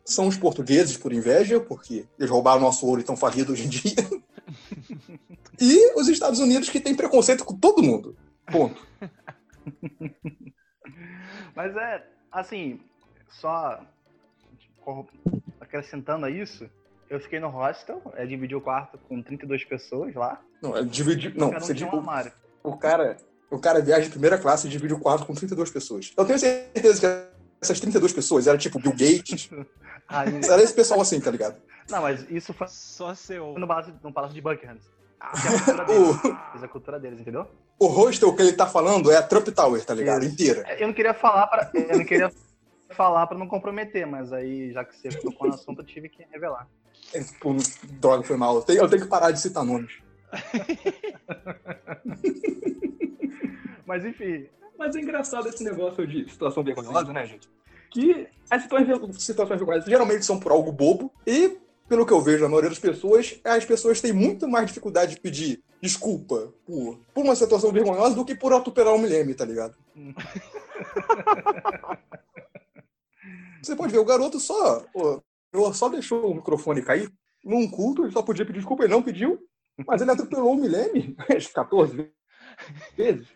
são 0.05 0.29
os 0.29 0.37
portugueses 0.37 0.95
por 0.95 1.11
inveja, 1.11 1.59
porque 1.59 2.05
eles 2.17 2.31
roubaram 2.31 2.61
nosso 2.61 2.87
ouro 2.87 3.01
e 3.01 3.03
estão 3.03 3.17
falidos 3.17 3.51
hoje 3.51 3.65
em 3.65 3.69
dia. 3.69 3.95
e 5.59 5.99
os 5.99 6.07
Estados 6.07 6.39
Unidos 6.39 6.69
que 6.69 6.79
tem 6.79 6.95
preconceito 6.95 7.43
com 7.43 7.53
todo 7.53 7.83
mundo. 7.83 8.15
Ponto. 8.49 8.81
Mas 11.53 11.75
é, 11.75 12.07
assim, 12.31 12.79
só 13.27 13.85
acrescentando 15.59 16.25
a 16.25 16.29
isso, 16.29 16.69
eu 17.09 17.19
fiquei 17.19 17.39
no 17.39 17.47
hostel, 17.49 18.01
é, 18.15 18.25
dividi 18.25 18.55
o 18.55 18.61
quarto 18.61 18.97
com 19.07 19.21
32 19.21 19.63
pessoas 19.65 20.13
lá. 20.15 20.41
Não, 20.61 20.75
é 20.77 20.83
dividir. 20.83 21.33
Não, 21.35 21.49
um 21.49 21.53
você 21.53 21.71
um 21.71 21.75
diz- 21.75 21.87
armário. 21.87 22.31
o 22.63 22.75
cara, 22.77 23.17
o 23.49 23.59
cara 23.59 23.81
viaja 23.81 24.07
em 24.07 24.09
primeira 24.11 24.37
classe 24.37 24.67
e 24.67 24.69
divide 24.69 24.93
o 24.93 24.99
quarto 24.99 25.25
com 25.25 25.33
32 25.33 25.69
pessoas. 25.71 26.11
Eu 26.17 26.25
tenho 26.25 26.37
certeza 26.39 26.99
que 26.99 27.37
essas 27.61 27.79
32 27.79 28.13
pessoas 28.13 28.47
eram 28.47 28.57
tipo 28.57 28.79
Bill 28.79 28.91
Gates. 28.91 29.49
Aí, 30.09 30.39
Era 30.49 30.61
esse 30.63 30.73
pessoal 30.73 31.01
assim, 31.01 31.19
tá 31.19 31.29
ligado? 31.31 31.57
não, 31.89 32.01
mas 32.01 32.25
isso 32.29 32.53
foi 32.53 32.67
Só 32.69 33.13
seu. 33.13 33.57
no 33.57 33.67
palácio, 33.67 33.93
no 34.03 34.11
palácio 34.13 34.35
de 34.35 34.41
Buckingham. 34.41 34.77
Que 34.77 35.47
é 35.47 35.49
a 35.49 35.57
cultura 35.57 35.83
deles. 35.87 36.21
Fiz 36.53 36.63
a 36.63 36.67
cultura 36.67 36.99
deles, 36.99 37.19
entendeu? 37.19 37.47
O 37.79 37.87
hostel 37.87 38.33
que 38.35 38.41
ele 38.41 38.53
tá 38.53 38.67
falando 38.67 39.11
é 39.11 39.17
a 39.17 39.23
Trump 39.23 39.47
Tower, 39.49 39.83
tá 39.83 39.93
ligado? 39.93 40.23
Isso. 40.23 40.33
Inteira. 40.33 40.75
Eu 40.79 40.87
não 40.87 40.93
queria 40.93 41.13
falar 41.13 41.47
para, 41.47 41.69
eu 41.73 41.97
não 41.97 42.05
queria 42.05 42.31
falar 42.91 43.27
para 43.27 43.37
não 43.37 43.47
comprometer, 43.47 44.05
mas 44.07 44.31
aí 44.31 44.71
já 44.71 44.85
que 44.85 44.95
você 44.95 45.09
tocou 45.09 45.47
no 45.47 45.53
assunto, 45.55 45.81
eu 45.81 45.85
tive 45.85 46.07
que 46.07 46.23
revelar. 46.31 46.67
É, 47.13 47.23
Pô, 47.39 47.55
droga, 47.99 48.23
foi 48.23 48.37
mal. 48.37 48.55
Eu 48.55 48.61
tenho, 48.61 48.79
eu 48.79 48.89
tenho 48.89 49.03
que 49.03 49.07
parar 49.07 49.31
de 49.31 49.39
citar 49.39 49.63
nomes. 49.63 49.93
Mas 53.85 54.03
enfim, 54.03 54.47
Mas 54.77 54.95
é 54.95 54.99
engraçado 54.99 55.47
esse 55.47 55.63
negócio 55.63 56.05
de 56.05 56.29
situação 56.29 56.63
vergonhosa, 56.63 57.13
né, 57.13 57.25
gente? 57.25 57.49
Que 57.89 58.27
as 58.49 58.63
situações, 58.63 59.23
situações 59.23 59.57
vergonhosas 59.57 59.89
geralmente 59.89 60.25
são 60.25 60.39
por 60.39 60.51
algo 60.51 60.71
bobo 60.71 61.11
e, 61.25 61.57
pelo 61.87 62.05
que 62.05 62.11
eu 62.11 62.19
vejo 62.19 62.43
na 62.43 62.49
maioria 62.49 62.69
das 62.69 62.79
pessoas, 62.79 63.39
as 63.43 63.63
pessoas 63.63 64.01
têm 64.01 64.11
muito 64.11 64.47
mais 64.47 64.67
dificuldade 64.67 65.15
de 65.15 65.21
pedir 65.21 65.63
desculpa 65.81 66.53
por, 66.65 66.99
por 67.13 67.23
uma 67.23 67.35
situação 67.35 67.71
vergonhosa 67.71 68.15
do 68.15 68.25
que 68.25 68.35
por 68.35 68.53
atropelar 68.53 68.93
um 68.93 68.99
milhame, 68.99 69.33
tá 69.33 69.45
ligado? 69.45 69.75
Você 73.61 73.75
pode 73.75 73.91
ver, 73.91 73.99
o 73.99 74.05
garoto 74.05 74.39
só, 74.39 74.85
só 75.73 75.89
deixou 75.89 76.31
o 76.31 76.35
microfone 76.35 76.81
cair 76.81 77.11
num 77.43 77.69
culto, 77.69 78.03
ele 78.03 78.11
só 78.11 78.21
podia 78.21 78.45
pedir 78.45 78.57
desculpa, 78.59 78.83
ele 78.83 78.93
não 78.93 79.01
pediu, 79.03 79.39
mas 79.87 80.01
ele 80.01 80.11
atropelou 80.11 80.53
um 80.53 80.61
milheme 80.61 81.15
14 81.53 82.11
vezes. 82.97 83.27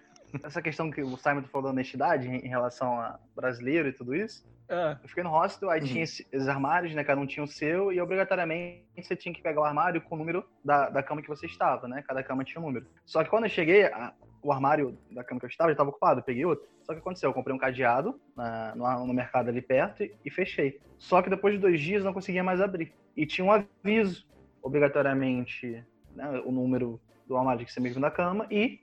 essa 0.44 0.62
questão 0.62 0.90
que 0.90 1.02
o 1.02 1.18
Simon 1.18 1.44
falou 1.44 1.64
da 1.66 1.70
honestidade 1.72 2.28
em 2.28 2.48
relação 2.48 2.94
a 3.00 3.20
brasileiro 3.36 3.90
e 3.90 3.94
tudo 3.94 4.16
isso, 4.16 4.50
Ah, 4.74 4.98
eu 5.04 5.10
fiquei 5.10 5.22
no 5.22 5.30
hostel, 5.30 5.70
aí 5.70 5.82
Uhum. 5.82 5.86
tinha 5.88 6.04
esse- 6.06 6.26
esses 6.32 6.48
armários, 6.48 6.96
né? 6.96 7.04
Cada 7.04 7.20
um 7.20 7.26
tinha 7.28 7.44
o 7.44 7.48
seu, 7.48 7.92
e 7.92 8.00
obrigatoriamente 8.00 8.86
você 9.04 9.18
tinha 9.18 9.36
que 9.36 9.42
pegar 9.42 9.60
o 9.60 9.66
armário 9.66 10.00
com 10.02 10.16
o 10.16 10.18
número 10.18 10.46
da, 10.64 10.90
da 10.90 11.04
cama 11.04 11.22
que 11.22 11.28
você 11.28 11.46
estava, 11.46 11.90
né? 11.90 12.02
Cada 12.08 12.24
cama 12.24 12.46
tinha 12.46 12.62
um 12.62 12.68
número. 12.68 12.88
Só 13.06 13.22
que 13.22 13.30
quando 13.30 13.44
eu 13.44 13.50
cheguei, 13.50 13.84
a- 13.88 14.14
o 14.44 14.52
armário 14.52 14.98
da 15.12 15.24
cama 15.24 15.40
que 15.40 15.46
eu 15.46 15.50
estava 15.50 15.70
já 15.70 15.74
estava 15.74 15.90
ocupado, 15.90 16.24
peguei 16.24 16.46
outro. 16.46 16.68
Só 16.84 16.94
que 16.94 17.00
aconteceu, 17.00 17.30
eu 17.30 17.34
comprei 17.34 17.56
um 17.56 17.60
cadeado 17.60 18.20
na- 18.36 18.74
no, 18.76 19.08
no 19.08 19.14
mercado 19.14 19.50
ali 19.50 19.62
perto 19.62 20.04
e, 20.04 20.14
e 20.26 20.30
fechei. 20.32 20.80
Só 20.98 21.22
que 21.22 21.30
depois 21.30 21.54
de 21.54 21.60
dois 21.60 21.80
dias 21.80 22.04
não 22.04 22.14
conseguia 22.14 22.44
mais 22.44 22.60
abrir. 22.62 22.94
E 23.16 23.26
tinha 23.26 23.46
um 23.46 23.52
aviso, 23.52 24.26
obrigatoriamente, 24.62 25.84
né, 26.16 26.42
o 26.46 26.52
número 26.52 27.00
do 27.28 27.38
armário 27.38 27.66
que 27.66 27.72
você 27.72 27.80
mesmo 27.80 28.02
da 28.02 28.12
cama, 28.12 28.46
e 28.50 28.80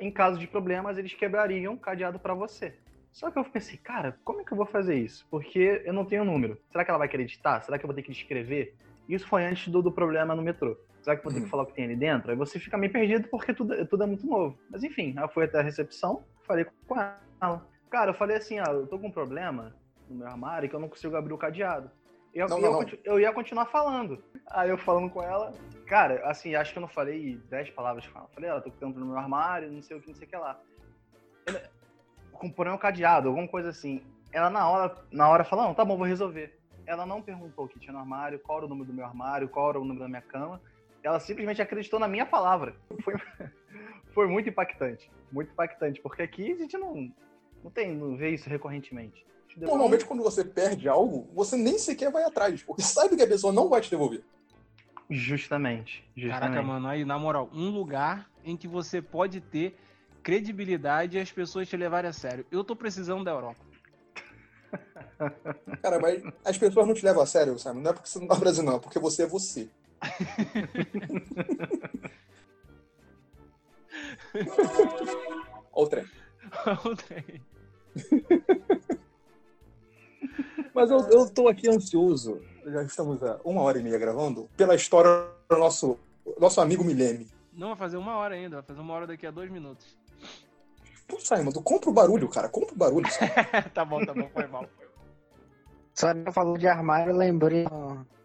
em 0.00 0.10
caso 0.10 0.38
de 0.38 0.46
problemas 0.46 0.98
eles 0.98 1.14
quebrariam 1.14 1.74
o 1.74 1.78
cadeado 1.78 2.18
para 2.18 2.34
você. 2.34 2.74
Só 3.12 3.30
que 3.30 3.38
eu 3.38 3.44
pensei, 3.44 3.78
cara, 3.78 4.18
como 4.24 4.40
é 4.40 4.44
que 4.44 4.52
eu 4.52 4.56
vou 4.56 4.66
fazer 4.66 4.94
isso? 4.96 5.26
Porque 5.30 5.82
eu 5.84 5.92
não 5.92 6.04
tenho 6.04 6.24
número. 6.24 6.58
Será 6.70 6.84
que 6.84 6.90
ela 6.90 6.98
vai 6.98 7.06
acreditar? 7.08 7.60
Será 7.62 7.78
que 7.78 7.84
eu 7.84 7.88
vou 7.88 7.94
ter 7.94 8.02
que 8.02 8.12
escrever? 8.12 8.74
Isso 9.08 9.26
foi 9.26 9.44
antes 9.44 9.68
do, 9.68 9.82
do 9.82 9.92
problema 9.92 10.34
no 10.34 10.42
metrô. 10.42 10.76
Será 11.02 11.14
que 11.16 11.20
eu 11.20 11.24
vou 11.24 11.32
ter 11.32 11.38
Uhum. 11.38 11.44
que 11.44 11.50
falar 11.50 11.62
o 11.62 11.66
que 11.66 11.74
tem 11.74 11.84
ali 11.84 11.96
dentro? 11.96 12.30
Aí 12.30 12.36
você 12.36 12.58
fica 12.58 12.76
meio 12.76 12.92
perdido 12.92 13.28
porque 13.28 13.54
tudo, 13.54 13.86
tudo 13.86 14.02
é 14.02 14.06
muito 14.06 14.26
novo. 14.26 14.58
Mas 14.70 14.82
enfim, 14.82 15.14
eu 15.16 15.28
fui 15.28 15.44
até 15.44 15.60
a 15.60 15.62
recepção, 15.62 16.24
falei 16.46 16.66
com 16.86 16.96
ela. 17.40 17.64
Cara, 17.88 18.10
eu 18.10 18.14
falei 18.14 18.36
assim, 18.36 18.58
ó, 18.60 18.64
eu 18.72 18.86
tô 18.88 18.98
com 18.98 19.06
um 19.06 19.12
problema 19.12 19.72
no 20.08 20.16
meu 20.16 20.26
armário 20.26 20.68
que 20.68 20.74
eu 20.74 20.80
não 20.80 20.88
consigo 20.88 21.16
abrir 21.16 21.32
o 21.32 21.38
cadeado. 21.38 21.90
Eu, 22.34 22.48
Não, 22.48 22.58
eu, 22.58 22.72
não, 22.72 22.86
eu 23.04 23.20
ia 23.20 23.32
continuar 23.32 23.66
falando. 23.66 24.22
Aí 24.50 24.68
eu 24.68 24.76
falando 24.76 25.08
com 25.08 25.22
ela, 25.22 25.52
cara, 25.86 26.20
assim, 26.28 26.54
acho 26.54 26.72
que 26.72 26.78
eu 26.78 26.82
não 26.82 26.88
falei 26.88 27.40
dez 27.48 27.70
palavras 27.70 28.06
com 28.08 28.18
ela. 28.18 28.28
Falei, 28.34 28.50
ó, 28.50 28.60
tô 28.60 28.70
com 28.70 28.76
tempo 28.76 28.98
no 28.98 29.06
meu 29.06 29.16
armário, 29.16 29.70
não 29.72 29.80
sei 29.80 29.96
o 29.96 30.00
que, 30.00 30.08
não 30.08 30.14
sei 30.14 30.26
o 30.26 30.30
que 30.30 30.36
lá. 30.36 30.60
Eu- 31.46 31.60
Com 32.32 32.50
problema 32.50 32.76
cadeado, 32.78 33.28
alguma 33.28 33.48
coisa 33.48 33.70
assim. 33.70 34.02
Ela 34.32 34.50
na 34.50 34.68
hora, 34.68 34.94
na 35.10 35.28
hora 35.28 35.44
falou, 35.44 35.64
não, 35.66 35.74
tá 35.74 35.84
bom, 35.84 35.96
vou 35.96 36.04
resolver. 36.06 36.58
Ela 36.86 37.04
não 37.04 37.20
perguntou 37.20 37.64
o 37.64 37.68
que 37.68 37.78
tinha 37.78 37.92
no 37.92 37.98
armário, 37.98 38.38
qual 38.38 38.58
era 38.58 38.66
o 38.66 38.68
número 38.68 38.86
do 38.86 38.94
meu 38.94 39.04
armário, 39.04 39.48
qual 39.48 39.70
era 39.70 39.80
o 39.80 39.84
número 39.84 40.00
da 40.00 40.08
minha 40.08 40.22
cama. 40.22 40.60
Ela 41.02 41.20
simplesmente 41.20 41.60
acreditou 41.60 41.98
na 41.98 42.08
minha 42.08 42.26
palavra. 42.26 42.76
Foi, 43.02 43.14
foi 44.14 44.26
muito 44.26 44.48
impactante. 44.48 45.10
Muito 45.30 45.52
impactante, 45.52 46.00
porque 46.00 46.22
aqui 46.22 46.52
a 46.52 46.56
gente 46.56 46.78
não, 46.78 47.12
não 47.62 47.70
tem, 47.70 47.94
não 47.94 48.16
vê 48.16 48.30
isso 48.30 48.48
recorrentemente. 48.48 49.26
Normalmente, 49.56 50.04
quando 50.04 50.22
você 50.22 50.44
perde 50.44 50.88
algo, 50.88 51.28
você 51.34 51.56
nem 51.56 51.78
sequer 51.78 52.10
vai 52.10 52.24
atrás, 52.24 52.62
porque 52.62 52.82
sabe 52.82 53.16
que 53.16 53.22
a 53.22 53.26
pessoa 53.26 53.52
não 53.52 53.68
vai 53.68 53.80
te 53.80 53.90
devolver. 53.90 54.22
Justamente. 55.08 56.04
justamente. 56.14 56.40
Caraca, 56.40 56.62
mano, 56.62 56.88
aí, 56.88 57.04
na 57.04 57.18
moral, 57.18 57.48
um 57.52 57.70
lugar 57.70 58.30
em 58.44 58.56
que 58.56 58.66
você 58.66 59.00
pode 59.00 59.40
ter 59.40 59.76
credibilidade 60.22 61.16
e 61.16 61.20
as 61.20 61.30
pessoas 61.30 61.68
te 61.68 61.76
levarem 61.76 62.10
a 62.10 62.12
sério. 62.12 62.44
Eu 62.50 62.64
tô 62.64 62.74
precisando 62.74 63.22
da 63.22 63.30
Europa. 63.30 63.60
Cara, 65.82 65.98
mas 65.98 66.22
as 66.44 66.58
pessoas 66.58 66.86
não 66.86 66.94
te 66.94 67.04
levam 67.04 67.22
a 67.22 67.26
sério, 67.26 67.58
sabe? 67.58 67.80
Não 67.80 67.90
é 67.90 67.94
porque 67.94 68.08
você 68.08 68.18
não 68.18 68.26
tá 68.28 68.34
Brasil, 68.34 68.62
não, 68.62 68.76
é 68.76 68.78
porque 68.78 68.98
você 68.98 69.22
é 69.22 69.26
você. 69.26 69.68
Olha 75.72 75.86
o 76.84 76.96
trem. 76.96 77.42
Mas 80.74 80.90
eu, 80.90 80.98
eu 81.08 81.30
tô 81.30 81.48
aqui 81.48 81.68
ansioso, 81.70 82.42
já 82.66 82.82
estamos 82.82 83.22
há 83.22 83.40
uma 83.44 83.62
hora 83.62 83.78
e 83.78 83.82
meia 83.82 83.98
gravando, 83.98 84.48
pela 84.56 84.74
história 84.74 85.26
do 85.48 85.56
nosso, 85.56 85.98
nosso 86.38 86.60
amigo 86.60 86.84
Milene. 86.84 87.26
Não, 87.52 87.68
vai 87.68 87.76
fazer 87.76 87.96
uma 87.96 88.16
hora 88.16 88.34
ainda, 88.34 88.56
vai 88.56 88.64
fazer 88.64 88.80
uma 88.80 88.92
hora 88.92 89.06
daqui 89.06 89.26
a 89.26 89.30
dois 89.30 89.50
minutos. 89.50 89.96
Pô, 91.06 91.18
Simon, 91.20 91.52
tu 91.52 91.62
compra 91.62 91.90
o 91.90 91.92
barulho, 91.92 92.28
cara, 92.28 92.48
compra 92.48 92.74
o 92.74 92.78
barulho. 92.78 93.06
tá 93.72 93.84
bom, 93.84 94.04
tá 94.04 94.12
bom, 94.12 94.28
foi 94.32 94.46
mal. 94.46 94.66
Só 95.94 96.12
que 96.12 96.32
falou 96.32 96.58
de 96.58 96.68
armário, 96.68 97.12
eu 97.12 97.16
lembrei 97.16 97.64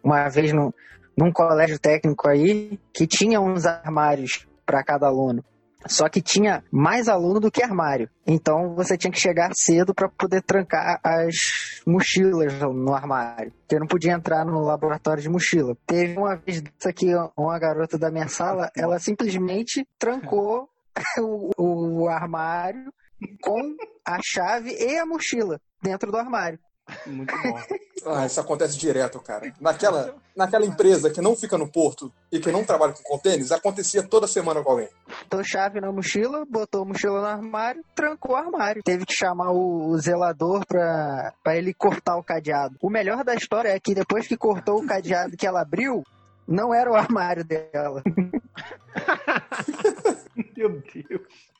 uma 0.02 0.28
vez 0.28 0.52
no, 0.52 0.74
num 1.16 1.32
colégio 1.32 1.78
técnico 1.78 2.28
aí 2.28 2.78
que 2.92 3.06
tinha 3.06 3.40
uns 3.40 3.64
armários 3.64 4.46
para 4.66 4.82
cada 4.82 5.06
aluno. 5.06 5.44
Só 5.86 6.08
que 6.08 6.22
tinha 6.22 6.62
mais 6.70 7.08
aluno 7.08 7.40
do 7.40 7.50
que 7.50 7.62
armário. 7.62 8.08
Então 8.26 8.74
você 8.74 8.96
tinha 8.96 9.10
que 9.10 9.18
chegar 9.18 9.50
cedo 9.54 9.94
para 9.94 10.08
poder 10.08 10.42
trancar 10.42 11.00
as 11.02 11.82
mochilas 11.86 12.52
no 12.60 12.94
armário. 12.94 13.52
Você 13.66 13.78
não 13.78 13.86
podia 13.86 14.12
entrar 14.12 14.44
no 14.44 14.60
laboratório 14.60 15.22
de 15.22 15.28
mochila. 15.28 15.76
Teve 15.86 16.16
uma 16.16 16.36
vez 16.36 16.60
dessa 16.60 16.90
aqui, 16.90 17.08
uma 17.36 17.58
garota 17.58 17.98
da 17.98 18.10
minha 18.10 18.28
sala, 18.28 18.70
ela 18.76 18.98
simplesmente 18.98 19.86
trancou 19.98 20.68
o, 21.18 22.02
o 22.02 22.08
armário 22.08 22.92
com 23.40 23.76
a 24.04 24.18
chave 24.22 24.72
e 24.72 24.98
a 24.98 25.06
mochila 25.06 25.60
dentro 25.82 26.10
do 26.10 26.18
armário. 26.18 26.58
Muito 27.06 27.34
bom. 27.42 27.58
Ah, 28.04 28.26
isso 28.26 28.40
acontece 28.40 28.76
direto, 28.76 29.20
cara. 29.20 29.54
Naquela, 29.60 30.16
naquela 30.34 30.66
empresa 30.66 31.08
que 31.08 31.20
não 31.20 31.36
fica 31.36 31.56
no 31.56 31.70
porto 31.70 32.12
e 32.32 32.40
que 32.40 32.50
não 32.50 32.64
trabalha 32.64 32.92
com 32.92 33.02
contêineres, 33.04 33.52
acontecia 33.52 34.02
toda 34.02 34.26
semana 34.26 34.60
com 34.60 34.72
alguém. 34.72 34.88
Botou 35.06 35.44
chave 35.44 35.80
na 35.80 35.92
mochila, 35.92 36.44
botou 36.44 36.82
a 36.82 36.84
mochila 36.84 37.20
no 37.20 37.26
armário, 37.26 37.84
trancou 37.94 38.32
o 38.32 38.36
armário. 38.36 38.82
Teve 38.82 39.06
que 39.06 39.14
chamar 39.14 39.52
o, 39.52 39.96
zelador 39.98 40.66
pra, 40.66 41.32
pra 41.44 41.56
ele 41.56 41.72
cortar 41.72 42.16
o 42.16 42.24
cadeado. 42.24 42.74
O 42.82 42.90
melhor 42.90 43.22
da 43.22 43.36
história 43.36 43.68
é 43.68 43.78
que 43.78 43.94
depois 43.94 44.26
que 44.26 44.36
cortou 44.36 44.80
o 44.82 44.86
cadeado 44.86 45.36
que 45.36 45.46
ela 45.46 45.60
abriu, 45.60 46.02
não 46.44 46.74
era 46.74 46.90
o 46.90 46.96
armário 46.96 47.44
dela. 47.44 48.02
Meu 50.56 50.80
Deus. 50.80 51.50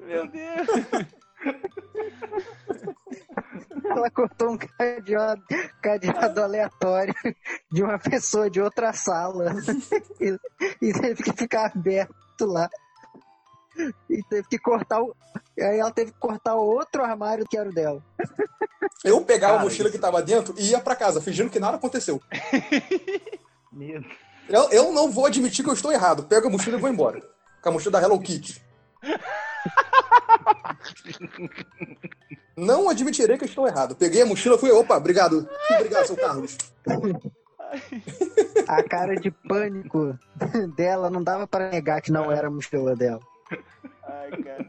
Meu 0.00 0.26
Deus. 0.28 0.68
Ela 3.84 4.10
cortou 4.10 4.50
um 4.52 4.58
cadeado, 4.58 5.42
cadeado 5.82 6.42
aleatório 6.42 7.14
de 7.70 7.82
uma 7.82 7.98
pessoa 7.98 8.50
de 8.50 8.60
outra 8.60 8.92
sala. 8.92 9.54
E, 10.20 10.36
e 10.82 10.92
teve 10.92 11.22
que 11.22 11.32
ficar 11.32 11.66
aberto 11.74 12.44
lá. 12.46 12.68
E 14.10 14.22
teve 14.28 14.48
que 14.48 14.58
cortar 14.58 15.00
o. 15.00 15.14
Aí 15.58 15.78
ela 15.78 15.92
teve 15.92 16.12
que 16.12 16.18
cortar 16.18 16.56
o 16.56 16.64
outro 16.66 17.04
armário 17.04 17.46
que 17.48 17.56
era 17.56 17.68
o 17.68 17.72
dela. 17.72 18.02
Eu 19.04 19.24
pegava 19.24 19.52
Cara, 19.54 19.62
a 19.62 19.64
mochila 19.64 19.88
isso- 19.88 19.96
que 19.96 20.02
tava 20.02 20.20
dentro 20.22 20.54
e 20.58 20.70
ia 20.70 20.80
pra 20.80 20.96
casa, 20.96 21.20
fingindo 21.20 21.50
que 21.50 21.60
nada 21.60 21.76
aconteceu. 21.76 22.20
Meu 23.72 24.02
Eu, 24.48 24.70
eu 24.70 24.92
não 24.92 25.10
vou 25.10 25.26
admitir 25.26 25.62
que 25.62 25.70
eu 25.70 25.74
estou 25.74 25.92
errado. 25.92 26.24
Pego 26.24 26.48
a 26.48 26.50
mochila 26.50 26.76
e 26.76 26.80
vou 26.80 26.90
embora. 26.90 27.22
Com 27.68 27.72
a 27.72 27.74
mochila 27.74 28.00
da 28.00 28.06
Hello 28.06 28.18
Kitty. 28.18 28.62
Não 32.56 32.88
admitirei 32.88 33.36
que 33.36 33.44
eu 33.44 33.48
estou 33.48 33.68
errado. 33.68 33.94
Peguei 33.94 34.22
a 34.22 34.26
mochila 34.26 34.56
e 34.56 34.58
fui, 34.58 34.70
opa, 34.70 34.96
obrigado. 34.96 35.46
Obrigado, 35.70 36.06
seu 36.06 36.16
Carlos. 36.16 36.56
A 38.66 38.82
cara 38.82 39.14
de 39.16 39.30
pânico 39.30 40.18
dela 40.74 41.10
não 41.10 41.22
dava 41.22 41.46
para 41.46 41.68
negar 41.70 42.00
que 42.00 42.10
não 42.10 42.32
era 42.32 42.48
a 42.48 42.50
mochila 42.50 42.96
dela. 42.96 43.20
Ai, 44.04 44.30
cara. 44.42 44.66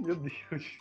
Meu 0.00 0.16
Deus. 0.16 0.78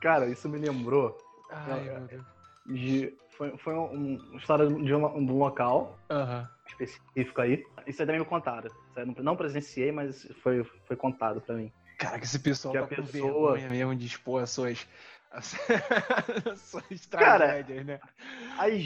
Cara, 0.00 0.26
isso 0.28 0.48
me 0.48 0.58
lembrou 0.58 1.18
Ai, 1.50 1.90
Deus. 2.08 2.22
de. 2.66 3.12
Foi, 3.36 3.54
foi 3.58 3.74
um- 3.74 4.16
uma 4.30 4.38
história 4.38 4.66
de 4.66 4.72
um, 4.94 5.26
de 5.26 5.32
um 5.32 5.36
local 5.36 5.98
Aham. 6.08 6.48
Específico 6.68 7.40
aí. 7.40 7.64
Isso 7.86 8.02
aí 8.02 8.06
também 8.06 8.20
me 8.20 8.26
contaram. 8.26 8.70
Não- 9.22 9.36
presenciei, 9.36 9.92
mas 9.92 10.26
foi, 10.42 10.64
foi 10.86 10.96
contado 10.96 11.40
pra 11.40 11.54
mim. 11.54 11.72
Cara, 11.98 12.18
que 12.18 12.24
esse 12.24 12.38
pessoal 12.38 12.72
Que 12.72 12.78
a 12.78 12.82
tá 12.82 12.88
com 12.88 13.02
pessoa- 13.02 13.52
vergonha 13.54 13.68
mesmo 13.70 13.96
de 13.96 14.06
expor 14.06 14.42
as 14.42 14.50
suas, 14.50 14.86
as, 15.30 15.54
as 16.52 16.60
suas 16.60 17.06
Cara, 17.06 17.46
tragédias, 17.46 17.86
né? 17.86 18.00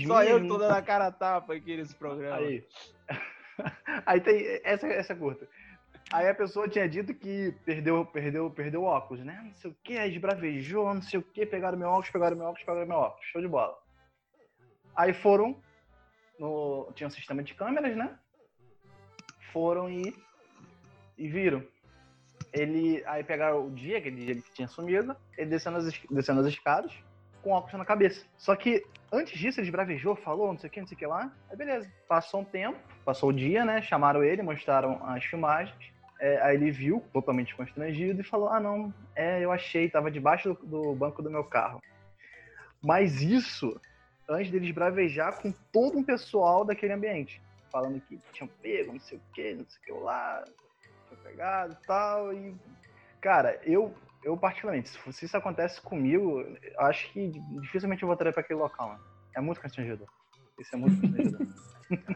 Só 0.07 0.23
eu 0.23 0.47
tô 0.47 0.59
dando 0.59 0.75
a 0.75 0.83
cara 0.83 1.07
a 1.09 1.13
tapa 1.13 1.55
aqui 1.55 1.77
nesse 1.77 1.95
programa. 1.95 2.37
Aí. 2.37 2.65
Aí 4.07 4.21
tem. 4.21 4.61
Essa, 4.65 4.87
essa 4.87 5.15
curta. 5.15 5.47
Aí 6.13 6.29
a 6.29 6.35
pessoa 6.35 6.69
tinha 6.69 6.89
dito 6.89 7.15
que 7.15 7.55
perdeu, 7.65 8.05
perdeu, 8.07 8.51
perdeu 8.51 8.83
o 8.83 8.85
óculos, 8.85 9.25
né? 9.25 9.41
Não 9.45 9.55
sei 9.55 9.71
o 9.71 9.77
que, 9.85 9.97
aí 9.97 10.11
esbravejou, 10.11 10.93
não 10.93 11.03
sei 11.03 11.21
o 11.21 11.23
que, 11.23 11.47
pegaram 11.47 11.79
meu 11.79 11.89
óculos, 11.89 12.11
pegaram 12.11 12.37
meu 12.37 12.47
óculos, 12.47 12.65
pegaram 12.65 12.87
meu 12.87 12.97
óculos. 12.97 13.27
Show 13.27 13.41
de 13.41 13.47
bola. 13.49 13.77
Aí 14.97 15.13
foram. 15.13 15.61
No, 16.41 16.91
tinha 16.95 17.07
um 17.07 17.11
sistema 17.11 17.43
de 17.43 17.53
câmeras, 17.53 17.95
né? 17.95 18.19
Foram 19.53 19.91
e. 19.91 20.17
E 21.19 21.29
viram. 21.29 21.63
Ele. 22.51 23.05
Aí 23.05 23.23
pegaram 23.23 23.67
o 23.67 23.71
dia, 23.71 23.99
aquele 23.99 24.25
dia 24.25 24.35
que 24.37 24.53
tinha 24.55 24.67
sumido, 24.67 25.15
ele 25.37 25.51
descendo 25.51 25.77
as, 25.77 25.85
es- 25.85 26.01
descendo 26.11 26.41
as 26.41 26.47
escadas, 26.47 26.93
com 27.43 27.51
óculos 27.51 27.79
na 27.79 27.85
cabeça. 27.85 28.25
Só 28.39 28.57
que 28.57 28.83
antes 29.13 29.39
disso, 29.39 29.61
ele 29.61 29.67
esbravejou, 29.67 30.17
falou, 30.17 30.49
não 30.49 30.59
sei 30.59 30.69
o 30.69 30.73
que, 30.73 30.81
não 30.81 30.89
sei 30.89 30.97
o 30.97 30.99
que 30.99 31.07
lá. 31.07 31.31
Aí 31.51 31.57
beleza. 31.57 31.93
Passou 32.09 32.41
um 32.41 32.45
tempo, 32.45 32.79
passou 33.05 33.29
o 33.29 33.33
dia, 33.35 33.63
né? 33.63 33.83
Chamaram 33.83 34.25
ele, 34.25 34.41
mostraram 34.41 35.05
as 35.05 35.23
filmagens. 35.25 35.77
É, 36.19 36.41
aí 36.41 36.57
ele 36.57 36.71
viu, 36.71 37.05
totalmente 37.13 37.55
constrangido, 37.55 38.23
e 38.23 38.25
falou: 38.25 38.49
Ah, 38.49 38.59
não, 38.61 38.95
é, 39.15 39.45
eu 39.45 39.53
achei, 39.53 39.91
tava 39.91 40.11
debaixo 40.11 40.55
do, 40.55 40.67
do 40.67 40.95
banco 40.95 41.23
do 41.23 41.31
meu 41.31 41.45
carro. 41.45 41.83
Mas 42.83 43.21
isso, 43.21 43.79
antes 44.31 44.51
dele 44.51 44.67
esbravejar 44.67 45.41
com 45.41 45.53
todo 45.73 45.99
um 45.99 46.05
pessoal 46.05 46.65
daquele 46.65 46.93
ambiente. 46.93 47.43
Falando 47.71 48.01
que 48.01 48.19
tinham 48.33 48.49
pego, 48.63 48.93
não 48.93 49.01
sei 49.01 49.19
o 49.19 49.21
que, 49.33 49.55
não 49.55 49.67
sei 49.69 49.81
o 49.81 49.85
que 49.85 50.05
lá, 50.05 50.45
foi 51.09 51.17
pegado 51.19 51.73
e 51.73 51.87
tal. 51.87 52.33
E, 52.33 52.55
cara, 53.21 53.61
eu, 53.65 53.93
eu 54.25 54.37
particularmente, 54.37 54.89
se, 54.89 55.25
isso 55.25 55.37
acontece 55.37 55.81
comigo, 55.81 56.45
acho 56.79 57.13
que 57.13 57.29
dificilmente 57.61 58.03
eu 58.03 58.09
voltaria 58.09 58.33
pra 58.33 58.43
aquele 58.43 58.61
local, 58.61 58.89
mano. 58.89 59.05
É 59.35 59.41
muito 59.41 59.61
constrangedor. 59.61 60.09
Isso 60.59 60.75
é 60.75 60.79
muito 60.79 61.01
constrangedor. 61.01 61.47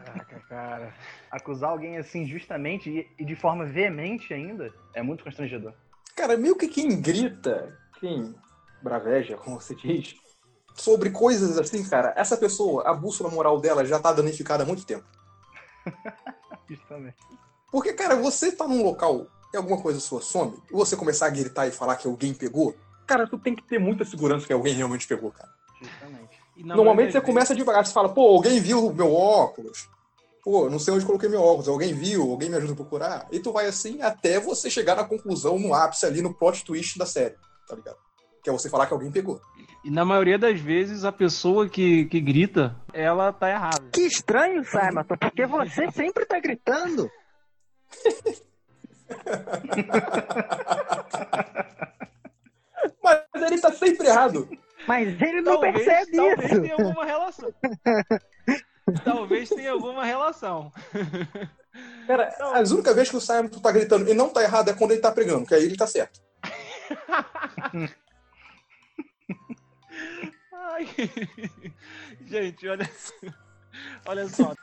Caraca, 0.05 0.39
cara. 0.47 0.93
Acusar 1.29 1.69
alguém 1.69 1.97
assim 1.97 2.25
justamente 2.25 2.89
e, 2.89 3.09
e 3.19 3.25
de 3.25 3.35
forma 3.35 3.65
veemente 3.65 4.33
ainda 4.33 4.73
é 4.93 5.01
muito 5.01 5.23
constrangedor. 5.23 5.73
Cara, 6.15 6.37
meio 6.37 6.57
que 6.57 6.67
quem 6.67 7.01
grita, 7.01 7.77
quem 7.99 8.33
braveja, 8.81 9.35
como 9.35 9.59
você 9.59 9.75
diz, 9.75 10.15
sobre 10.75 11.09
coisas 11.09 11.57
assim, 11.57 11.83
cara, 11.83 12.13
essa 12.15 12.37
pessoa, 12.37 12.83
a 12.87 12.93
bússola 12.93 13.29
moral 13.29 13.59
dela 13.59 13.85
já 13.85 13.99
tá 13.99 14.11
danificada 14.11 14.63
há 14.63 14.65
muito 14.65 14.85
tempo. 14.85 15.05
Justamente. 16.69 17.17
Porque, 17.71 17.93
cara, 17.93 18.15
você 18.15 18.51
tá 18.51 18.67
num 18.67 18.83
local 18.83 19.27
e 19.53 19.57
alguma 19.57 19.81
coisa 19.81 19.99
sua 19.99 20.21
some, 20.21 20.61
e 20.69 20.73
você 20.73 20.95
começar 20.95 21.27
a 21.27 21.29
gritar 21.29 21.67
e 21.67 21.71
falar 21.71 21.95
que 21.95 22.07
alguém 22.07 22.33
pegou, 22.33 22.75
cara, 23.07 23.27
tu 23.27 23.37
tem 23.37 23.55
que 23.55 23.63
ter 23.63 23.79
muita 23.79 24.03
segurança 24.03 24.45
que 24.45 24.53
alguém 24.53 24.73
realmente 24.73 25.07
pegou, 25.07 25.31
cara. 25.31 25.49
Justamente. 25.81 26.39
E 26.57 26.63
Normalmente 26.63 27.11
você 27.11 27.19
das 27.19 27.25
começa 27.25 27.55
devagar, 27.55 27.85
você 27.85 27.93
fala, 27.93 28.09
pô, 28.09 28.35
alguém 28.35 28.59
viu 28.59 28.93
meu 28.93 29.13
óculos. 29.13 29.89
Pô, 30.43 30.69
não 30.69 30.77
sei 30.77 30.93
onde 30.93 31.05
coloquei 31.05 31.27
meu 31.27 31.41
óculos, 31.41 31.67
alguém 31.67 31.93
viu, 31.93 32.29
alguém 32.29 32.49
me 32.49 32.55
ajuda 32.55 32.73
a 32.73 32.75
procurar. 32.75 33.27
E 33.31 33.39
tu 33.39 33.51
vai 33.51 33.65
assim 33.65 34.01
até 34.01 34.39
você 34.39 34.69
chegar 34.69 34.95
na 34.95 35.03
conclusão, 35.03 35.57
no 35.57 35.73
ápice 35.73 36.05
ali, 36.05 36.21
no 36.21 36.33
plot 36.33 36.63
twist 36.63 36.97
da 36.97 37.05
série, 37.05 37.35
tá 37.67 37.75
ligado? 37.75 37.97
Que 38.45 38.49
é 38.51 38.53
você 38.53 38.69
falar 38.69 38.85
que 38.85 38.93
alguém 38.93 39.11
pegou. 39.11 39.41
E 39.83 39.89
na 39.89 40.05
maioria 40.05 40.37
das 40.37 40.59
vezes 40.59 41.03
a 41.03 41.11
pessoa 41.11 41.67
que, 41.67 42.05
que 42.05 42.21
grita, 42.21 42.75
ela 42.93 43.33
tá 43.33 43.49
errada. 43.49 43.89
Que 43.91 44.01
estranho, 44.01 44.63
Simon, 44.63 45.03
porque 45.03 45.47
você 45.47 45.89
sempre 45.89 46.27
tá 46.27 46.39
gritando. 46.39 47.09
Mas 53.03 53.23
ele 53.33 53.59
tá 53.59 53.71
sempre 53.73 54.07
errado. 54.09 54.47
Mas 54.87 55.19
ele 55.19 55.41
não 55.41 55.53
talvez, 55.53 55.73
percebe 55.73 56.17
talvez 56.17 56.51
isso. 56.51 56.61
tenha 56.61 56.75
alguma 56.75 57.05
relação. 57.05 57.51
talvez 59.03 59.49
tenha 59.49 59.71
alguma 59.71 60.05
relação. 60.05 60.71
Cara, 62.05 62.31
as 62.53 62.69
únicas 62.69 62.93
vezes 62.93 63.09
que 63.09 63.17
o 63.17 63.21
Simon 63.21 63.47
tá 63.47 63.71
gritando 63.71 64.07
e 64.07 64.13
não 64.13 64.29
tá 64.29 64.43
errado 64.43 64.69
é 64.69 64.73
quando 64.75 64.91
ele 64.91 65.01
tá 65.01 65.11
pregando, 65.11 65.47
que 65.47 65.55
aí 65.55 65.63
ele 65.63 65.75
tá 65.75 65.87
certo. 65.87 66.21
Ai. 70.75 70.87
Gente, 72.27 72.67
olha, 72.67 72.89
olha 74.05 74.27
só. 74.27 74.53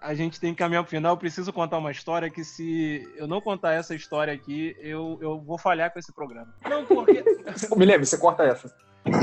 A 0.00 0.14
gente 0.14 0.38
tem 0.38 0.52
que 0.52 0.58
caminhar 0.58 0.82
pro 0.82 0.90
final. 0.90 1.14
Eu 1.14 1.18
preciso 1.18 1.52
contar 1.52 1.78
uma 1.78 1.90
história 1.90 2.28
que, 2.28 2.44
se 2.44 3.10
eu 3.16 3.26
não 3.26 3.40
contar 3.40 3.72
essa 3.72 3.94
história 3.94 4.34
aqui, 4.34 4.76
eu, 4.80 5.18
eu 5.22 5.40
vou 5.40 5.56
falhar 5.56 5.90
com 5.92 5.98
esse 5.98 6.12
programa. 6.12 6.54
Não, 6.68 6.84
porque, 6.84 7.24
Ô, 7.70 7.76
Me 7.76 7.86
lembra, 7.86 8.04
você 8.04 8.18
corta 8.18 8.42
essa. 8.42 8.74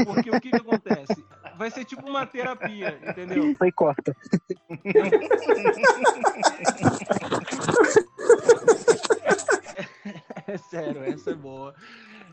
porque 0.06 0.32
o 0.32 0.42
que, 0.42 0.50
que 0.50 0.56
acontece? 0.56 1.24
Vai 1.58 1.70
ser 1.70 1.86
tipo 1.86 2.08
uma 2.10 2.26
terapia, 2.26 2.98
entendeu? 3.08 3.54
Foi 3.56 3.72
corta. 3.72 4.16
É 10.48 10.58
sério, 10.58 11.04
essa 11.04 11.30
é 11.30 11.36
boa. 11.36 11.76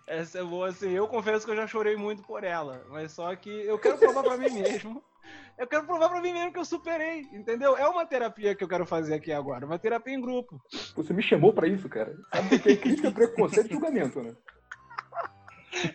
Essa 0.06 0.38
é 0.38 0.44
boa, 0.44 0.68
assim. 0.68 0.90
Eu 0.90 1.08
confesso 1.08 1.44
que 1.44 1.50
eu 1.50 1.56
já 1.56 1.66
chorei 1.66 1.96
muito 1.96 2.22
por 2.22 2.44
ela. 2.44 2.84
Mas 2.90 3.12
só 3.12 3.34
que 3.34 3.50
eu 3.50 3.78
quero 3.78 3.98
provar 3.98 4.22
pra 4.22 4.36
mim 4.36 4.50
mesmo. 4.50 5.02
Eu 5.58 5.66
quero 5.66 5.84
provar 5.84 6.08
pra 6.08 6.20
mim 6.20 6.32
mesmo 6.32 6.52
que 6.52 6.58
eu 6.58 6.64
superei, 6.64 7.22
entendeu? 7.32 7.76
É 7.76 7.88
uma 7.88 8.06
terapia 8.06 8.54
que 8.54 8.62
eu 8.62 8.68
quero 8.68 8.86
fazer 8.86 9.14
aqui 9.14 9.32
agora. 9.32 9.66
Uma 9.66 9.78
terapia 9.78 10.14
em 10.14 10.20
grupo. 10.20 10.60
Você 10.94 11.12
me 11.12 11.22
chamou 11.22 11.52
pra 11.52 11.66
isso, 11.66 11.88
cara. 11.88 12.16
Sabe 12.32 12.58
que 12.58 12.70
é 12.70 12.76
crítica, 12.76 13.10
preconceito 13.10 13.70
e 13.70 13.72
julgamento, 13.72 14.22
né? 14.22 14.36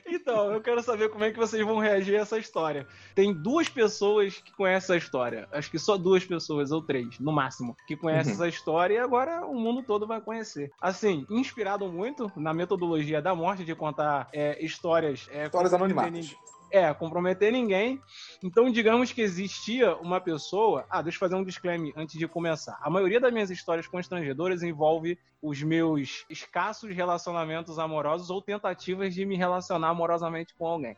Então, 0.05 0.51
eu 0.53 0.61
quero 0.61 0.81
saber 0.83 1.09
como 1.09 1.23
é 1.23 1.31
que 1.31 1.37
vocês 1.37 1.65
vão 1.65 1.79
reagir 1.79 2.15
a 2.17 2.21
essa 2.21 2.37
história. 2.37 2.85
Tem 3.15 3.33
duas 3.33 3.67
pessoas 3.69 4.35
que 4.37 4.51
conhecem 4.53 4.95
essa 4.95 4.97
história. 4.97 5.47
Acho 5.51 5.69
que 5.69 5.79
só 5.79 5.97
duas 5.97 6.23
pessoas, 6.25 6.71
ou 6.71 6.81
três, 6.81 7.19
no 7.19 7.31
máximo, 7.31 7.75
que 7.87 7.95
conhecem 7.95 8.33
Uhum. 8.33 8.39
essa 8.39 8.47
história 8.47 8.95
e 8.95 8.97
agora 8.97 9.45
o 9.45 9.53
mundo 9.55 9.83
todo 9.83 10.05
vai 10.07 10.21
conhecer. 10.21 10.71
Assim, 10.81 11.25
inspirado 11.29 11.87
muito 11.91 12.31
na 12.35 12.53
metodologia 12.53 13.21
da 13.21 13.33
morte 13.35 13.63
de 13.63 13.75
contar 13.75 14.29
é, 14.33 14.63
histórias. 14.63 15.27
É, 15.31 15.45
Histórias 15.45 15.73
anonimadas. 15.73 16.35
É, 16.71 16.93
comprometer 16.93 17.51
ninguém. 17.51 18.01
Então, 18.41 18.71
digamos 18.71 19.11
que 19.11 19.21
existia 19.21 19.95
uma 19.97 20.21
pessoa. 20.21 20.85
Ah, 20.89 21.01
deixa 21.01 21.17
eu 21.17 21.19
fazer 21.19 21.35
um 21.35 21.43
disclaimer 21.43 21.91
antes 21.97 22.17
de 22.17 22.27
começar. 22.27 22.79
A 22.81 22.89
maioria 22.89 23.19
das 23.19 23.33
minhas 23.33 23.51
histórias 23.51 23.87
constrangedoras 23.87 24.63
envolve 24.63 25.19
os 25.41 25.61
meus 25.61 26.25
escassos 26.29 26.95
relacionamentos 26.95 27.77
amorosos 27.77 28.29
ou 28.29 28.41
tentativas 28.41 29.13
de 29.13 29.25
me 29.25 29.35
relacionar 29.35 29.89
amorosamente 29.89 30.53
com 30.53 30.65
alguém. 30.65 30.95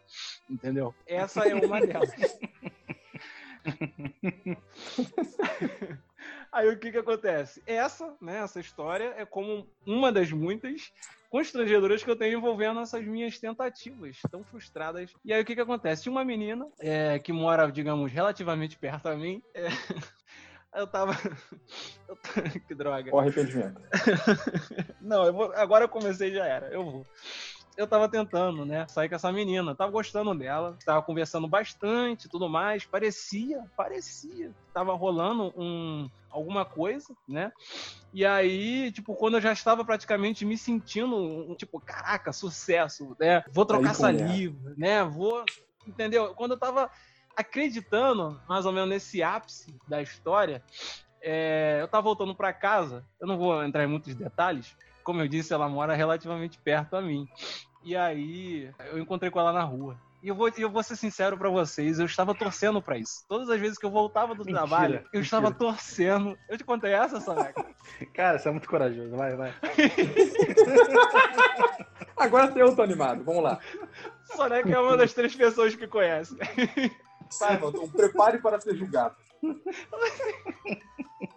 Entendeu? 0.47 0.93
Essa 1.07 1.47
é 1.47 1.55
uma 1.55 1.81
delas. 1.85 2.11
Aí 6.51 6.69
o 6.69 6.77
que 6.77 6.91
que 6.91 6.97
acontece? 6.97 7.63
Essa, 7.65 8.15
né, 8.21 8.39
essa 8.39 8.59
história 8.59 9.13
é 9.17 9.25
como 9.25 9.67
uma 9.85 10.11
das 10.11 10.31
muitas 10.31 10.91
constrangedoras 11.29 12.03
que 12.03 12.09
eu 12.09 12.15
tenho 12.15 12.37
envolvendo 12.37 12.79
essas 12.79 13.03
minhas 13.03 13.39
tentativas 13.39 14.19
tão 14.29 14.43
frustradas. 14.43 15.11
E 15.25 15.33
aí 15.33 15.41
o 15.41 15.45
que 15.45 15.55
que 15.55 15.61
acontece? 15.61 16.03
Tinha 16.03 16.11
uma 16.11 16.23
menina 16.23 16.67
é, 16.79 17.17
que 17.17 17.33
mora, 17.33 17.71
digamos, 17.71 18.11
relativamente 18.11 18.77
perto 18.77 19.07
a 19.07 19.15
mim. 19.15 19.41
é, 19.53 19.67
Eu 20.75 20.87
tava. 20.87 21.13
eu 22.09 22.15
t- 22.15 22.59
que 22.61 22.73
droga. 22.73 23.11
Ó, 23.13 23.19
arrependimento. 23.19 23.79
Não, 24.99 25.25
eu 25.25 25.33
vou... 25.33 25.53
agora 25.53 25.85
eu 25.85 25.89
comecei 25.89 26.33
já 26.33 26.45
era. 26.45 26.67
Eu 26.67 26.83
vou. 26.83 27.07
Eu 27.77 27.87
tava 27.87 28.07
tentando, 28.07 28.65
né, 28.65 28.85
sair 28.87 29.09
com 29.09 29.15
essa 29.15 29.31
menina. 29.31 29.75
Tava 29.75 29.91
gostando 29.91 30.33
dela, 30.35 30.77
tava 30.85 31.01
conversando 31.01 31.47
bastante, 31.47 32.29
tudo 32.29 32.47
mais. 32.47 32.85
Parecia, 32.85 33.63
parecia 33.75 34.53
tava 34.73 34.93
rolando 34.93 35.53
um 35.55 36.09
alguma 36.29 36.65
coisa, 36.65 37.15
né? 37.27 37.51
E 38.11 38.25
aí, 38.25 38.91
tipo, 38.91 39.15
quando 39.15 39.35
eu 39.35 39.41
já 39.41 39.53
estava 39.53 39.85
praticamente 39.85 40.43
me 40.43 40.57
sentindo, 40.57 41.55
tipo, 41.57 41.79
caraca, 41.79 42.33
sucesso, 42.33 43.15
né? 43.19 43.43
Vou 43.51 43.65
trocar 43.65 43.91
Aí, 43.91 43.95
ela. 43.95 43.95
saliva, 43.95 44.73
né? 44.75 45.03
Vou, 45.03 45.45
entendeu? 45.85 46.33
Quando 46.33 46.51
eu 46.51 46.59
tava 46.59 46.89
acreditando, 47.35 48.41
mais 48.49 48.65
ou 48.65 48.71
menos 48.71 48.89
nesse 48.89 49.21
ápice 49.21 49.79
da 49.87 50.01
história, 50.01 50.63
é, 51.21 51.77
eu 51.81 51.87
tava 51.87 52.03
voltando 52.03 52.35
pra 52.35 52.51
casa. 52.51 53.05
Eu 53.19 53.27
não 53.27 53.37
vou 53.37 53.63
entrar 53.63 53.83
em 53.83 53.87
muitos 53.87 54.15
detalhes. 54.15 54.75
Como 55.03 55.21
eu 55.21 55.27
disse, 55.27 55.53
ela 55.53 55.69
mora 55.69 55.95
relativamente 55.95 56.57
perto 56.59 56.95
a 56.95 57.01
mim. 57.01 57.27
E 57.83 57.95
aí, 57.95 58.69
eu 58.91 58.97
encontrei 58.99 59.29
com 59.29 59.39
ela 59.39 59.51
na 59.51 59.63
rua. 59.63 59.97
E 60.21 60.29
eu 60.29 60.35
vou, 60.35 60.49
eu 60.57 60.69
vou 60.69 60.81
ser 60.81 60.95
sincero 60.95 61.37
pra 61.37 61.49
vocês, 61.49 61.99
eu 61.99 62.05
estava 62.05 62.33
torcendo 62.33 62.81
pra 62.81 62.97
isso. 62.97 63.25
Todas 63.27 63.49
as 63.49 63.59
vezes 63.59 63.77
que 63.77 63.85
eu 63.85 63.91
voltava 63.91 64.33
do 64.33 64.45
Mentira, 64.45 64.59
trabalho, 64.59 64.95
eu 64.95 65.01
mentira. 65.01 65.21
estava 65.21 65.51
torcendo. 65.51 66.37
Eu 66.47 66.57
te 66.57 66.63
contei 66.63 66.93
essa, 66.93 67.19
Soneca? 67.19 67.65
Cara, 68.15 68.39
você 68.39 68.47
é 68.47 68.51
muito 68.51 68.69
corajoso. 68.69 69.13
Vai, 69.17 69.35
vai. 69.35 69.53
Agora 72.15 72.53
eu 72.57 72.73
tô 72.73 72.83
animado. 72.83 73.21
Vamos 73.25 73.43
lá. 73.43 73.59
Soneca 74.33 74.69
é 74.69 74.79
uma 74.79 74.95
das 74.95 75.11
três 75.13 75.35
pessoas 75.35 75.75
que 75.75 75.87
conhece. 75.87 76.37
Simon, 77.29 77.69
então 77.69 77.89
prepare 77.89 78.37
para 78.37 78.61
ser 78.61 78.77
julgado. 78.77 79.15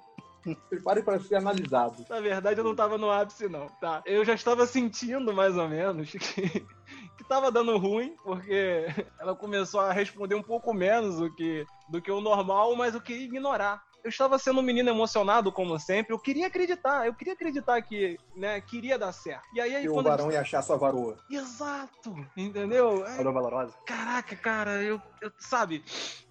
Prepare 0.68 1.03
para 1.03 1.18
ser 1.20 1.36
analisado. 1.36 2.05
Na 2.09 2.20
verdade, 2.20 2.61
eu 2.61 2.64
não 2.64 2.74
tava 2.74 2.97
no 2.97 3.11
ápice, 3.11 3.49
não, 3.49 3.66
tá? 3.80 4.03
Eu 4.05 4.24
já 4.24 4.34
estava 4.34 4.66
sentindo, 4.66 5.32
mais 5.32 5.57
ou 5.57 5.68
menos, 5.68 6.11
que, 6.12 6.18
que 6.18 7.24
tava 7.28 7.51
dando 7.51 7.76
ruim, 7.78 8.16
porque 8.22 8.86
ela 9.18 9.34
começou 9.34 9.80
a 9.80 9.92
responder 9.92 10.34
um 10.34 10.42
pouco 10.42 10.72
menos 10.72 11.16
do 11.16 11.32
que, 11.34 11.66
do 11.88 12.01
que 12.01 12.11
o 12.11 12.20
normal, 12.20 12.76
mas 12.76 12.94
eu 12.94 13.01
queria 13.01 13.24
ignorar. 13.24 13.82
Eu 14.07 14.11
estava 14.11 14.38
sendo 14.38 14.61
um 14.61 14.62
menino 14.62 14.88
emocionado, 14.88 15.50
como 15.50 15.76
sempre. 15.80 16.12
Eu 16.14 16.18
queria 16.20 16.46
acreditar, 16.46 17.04
eu 17.09 17.12
queria 17.12 17.32
acreditar 17.32 17.82
que, 17.82 18.16
né, 18.36 18.61
queria 18.61 18.96
dar 18.96 19.11
certo. 19.11 19.42
E 19.52 19.61
aí, 19.61 19.74
aí 19.74 19.84
E 19.84 19.88
o 19.88 19.94
quando. 19.94 20.07
a 20.07 20.11
varão 20.11 20.30
ia 20.30 20.42
achar 20.42 20.62
sua 20.62 20.76
varoa. 20.76 21.16
Exato! 21.28 22.14
Entendeu? 22.36 23.04
É, 23.04 23.16
Falou 23.16 23.32
valorosa. 23.32 23.74
Caraca, 23.84 24.36
cara, 24.36 24.80
eu, 24.80 25.02
eu- 25.20 25.32
sabe? 25.40 25.82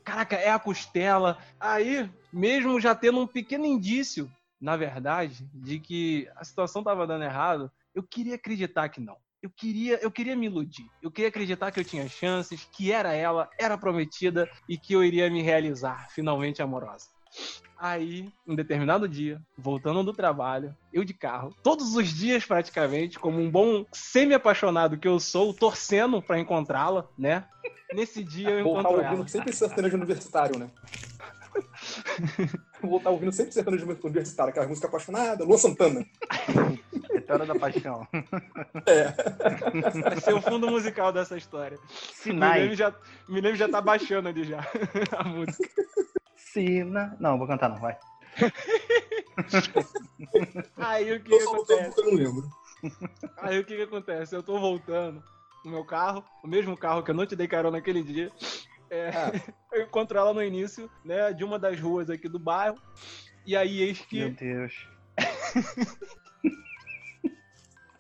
Caraca, 0.06 0.38
é 0.38 0.50
a 0.52 0.58
costela. 0.58 1.38
Aí, 1.60 2.10
mesmo 2.32 2.80
já 2.80 2.96
tendo 2.96 3.20
um 3.20 3.28
pequeno 3.28 3.66
indício, 3.66 4.32
na 4.62 4.78
verdade, 4.78 5.46
de 5.54 5.78
que 5.78 6.30
a 6.38 6.46
situação 6.46 6.82
tava 6.82 7.06
dando 7.06 7.26
errado, 7.26 7.70
eu 7.94 8.04
queria 8.04 8.36
acreditar 8.36 8.88
que 8.88 9.02
não. 9.02 9.18
Eu 9.44 9.50
queria, 9.50 10.00
eu 10.02 10.10
queria 10.10 10.34
me 10.34 10.46
iludir. 10.46 10.86
Eu 11.02 11.12
queria 11.12 11.28
acreditar 11.28 11.72
que 11.74 11.80
eu 11.82 11.84
tinha 11.84 12.08
chances, 12.08 12.64
que 12.74 12.90
era 12.94 13.12
ela, 13.14 13.50
era 13.60 13.78
prometida 13.78 14.50
e 14.68 14.78
que 14.78 14.94
eu 14.94 15.04
iria 15.04 15.30
me 15.30 15.42
realizar, 15.42 16.08
finalmente 16.12 16.62
amorosa. 16.62 17.14
Aí, 17.78 18.32
um 18.48 18.56
determinado 18.56 19.08
dia, 19.08 19.42
voltando 19.58 20.04
do 20.04 20.14
trabalho, 20.14 20.76
eu 20.94 21.04
de 21.04 21.14
carro, 21.14 21.54
todos 21.62 21.96
os 21.96 22.08
dias 22.08 22.46
praticamente, 22.46 23.20
como 23.20 23.40
um 23.40 23.52
bom 23.52 23.86
semi-apaixonado 23.92 24.98
que 24.98 25.08
eu 25.08 25.20
sou, 25.20 25.54
torcendo 25.54 26.22
pra 26.22 26.40
encontrá-la, 26.40 27.06
né? 27.18 27.46
Nesse 27.94 28.24
dia 28.24 28.50
eu 28.50 28.64
Voltar 28.64 28.80
encontro 28.82 29.02
ela. 29.02 29.12
ouvindo 29.12 29.30
sempre 29.30 29.54
sertanejo 29.54 29.98
universitário, 29.98 30.58
né? 30.58 30.70
Voltar 32.82 33.10
ouvindo 33.10 33.32
sempre 33.32 33.52
sertanejo 33.52 33.86
universitário, 34.04 34.52
aquela 34.52 34.68
música 34.68 34.88
apaixonada, 34.88 35.44
Luan 35.44 35.58
Santana. 35.58 36.06
Meteora 37.14 37.46
da 37.46 37.56
paixão. 37.56 38.08
Vai 40.04 40.20
ser 40.22 40.34
o 40.34 40.42
fundo 40.42 40.70
musical 40.70 41.12
dessa 41.12 41.38
história. 41.38 41.78
Me 42.26 42.34
lembro 42.34 42.76
já, 42.76 42.94
me 43.28 43.42
lembro 43.42 43.58
já 43.58 43.68
tá 43.68 43.82
baixando 43.82 44.30
ali 44.30 44.44
já 44.44 44.60
a 45.18 45.24
música. 45.24 45.70
Sina. 46.56 47.18
Não, 47.20 47.38
vou 47.38 47.46
cantar 47.46 47.68
não, 47.70 47.82
vai. 47.82 47.98
Aí 50.78 51.12
o 51.14 51.22
que, 51.22 51.38
que 51.38 51.44
acontece? 51.44 52.00
eu 52.00 52.06
não 52.06 52.14
lembro. 52.14 52.50
Aí 53.40 53.60
o 53.60 53.66
que, 53.66 53.76
que 53.76 53.82
acontece? 53.82 54.34
Eu 54.34 54.42
tô 54.42 54.58
voltando 54.58 55.22
no 55.66 55.72
meu 55.72 55.84
carro, 55.84 56.24
o 56.42 56.48
mesmo 56.48 56.78
carro 56.78 57.04
que 57.04 57.12
eu 57.12 57.16
não 57.16 57.26
te 57.26 57.36
dei 57.36 57.48
carona 57.48 57.76
naquele 57.78 58.02
dia. 58.02 58.32
É, 58.90 59.10
Ah. 59.10 59.32
eu 59.74 59.84
encontro 59.84 60.18
ela 60.18 60.34
no 60.34 60.42
início, 60.42 60.90
né, 61.04 61.34
de 61.34 61.44
uma 61.44 61.60
das 61.60 61.78
ruas 61.78 62.10
aqui 62.10 62.30
do 62.30 62.40
bairro. 62.40 62.78
E 63.46 63.58
aí 63.58 63.82
eis 63.82 64.00
Meu 64.12 64.34
que 64.34 64.46
Deus. 64.46 64.88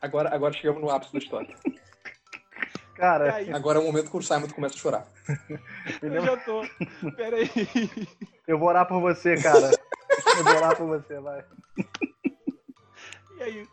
Agora, 0.01 0.33
agora 0.33 0.53
chegamos 0.53 0.81
no 0.81 0.89
ápice 0.91 1.11
da 1.11 1.19
história. 1.19 1.55
Cara, 2.93 3.35
aí, 3.35 3.51
Agora 3.51 3.79
é 3.79 3.81
o 3.81 3.85
momento 3.85 4.09
que 4.11 4.17
o 4.17 4.21
Simon 4.21 4.47
começa 4.49 4.75
a 4.75 4.77
chorar. 4.77 5.07
eu 6.01 6.21
já 6.21 6.37
tô. 6.37 6.61
Peraí. 7.15 7.49
Eu 8.47 8.57
vou 8.59 8.69
orar 8.69 8.87
por 8.87 9.01
você, 9.01 9.35
cara. 9.41 9.71
Eu 10.37 10.43
vou 10.43 10.55
orar 10.55 10.75
por 10.75 10.87
você, 10.87 11.19
vai. 11.19 11.45
E 13.37 13.43
aí, 13.43 13.67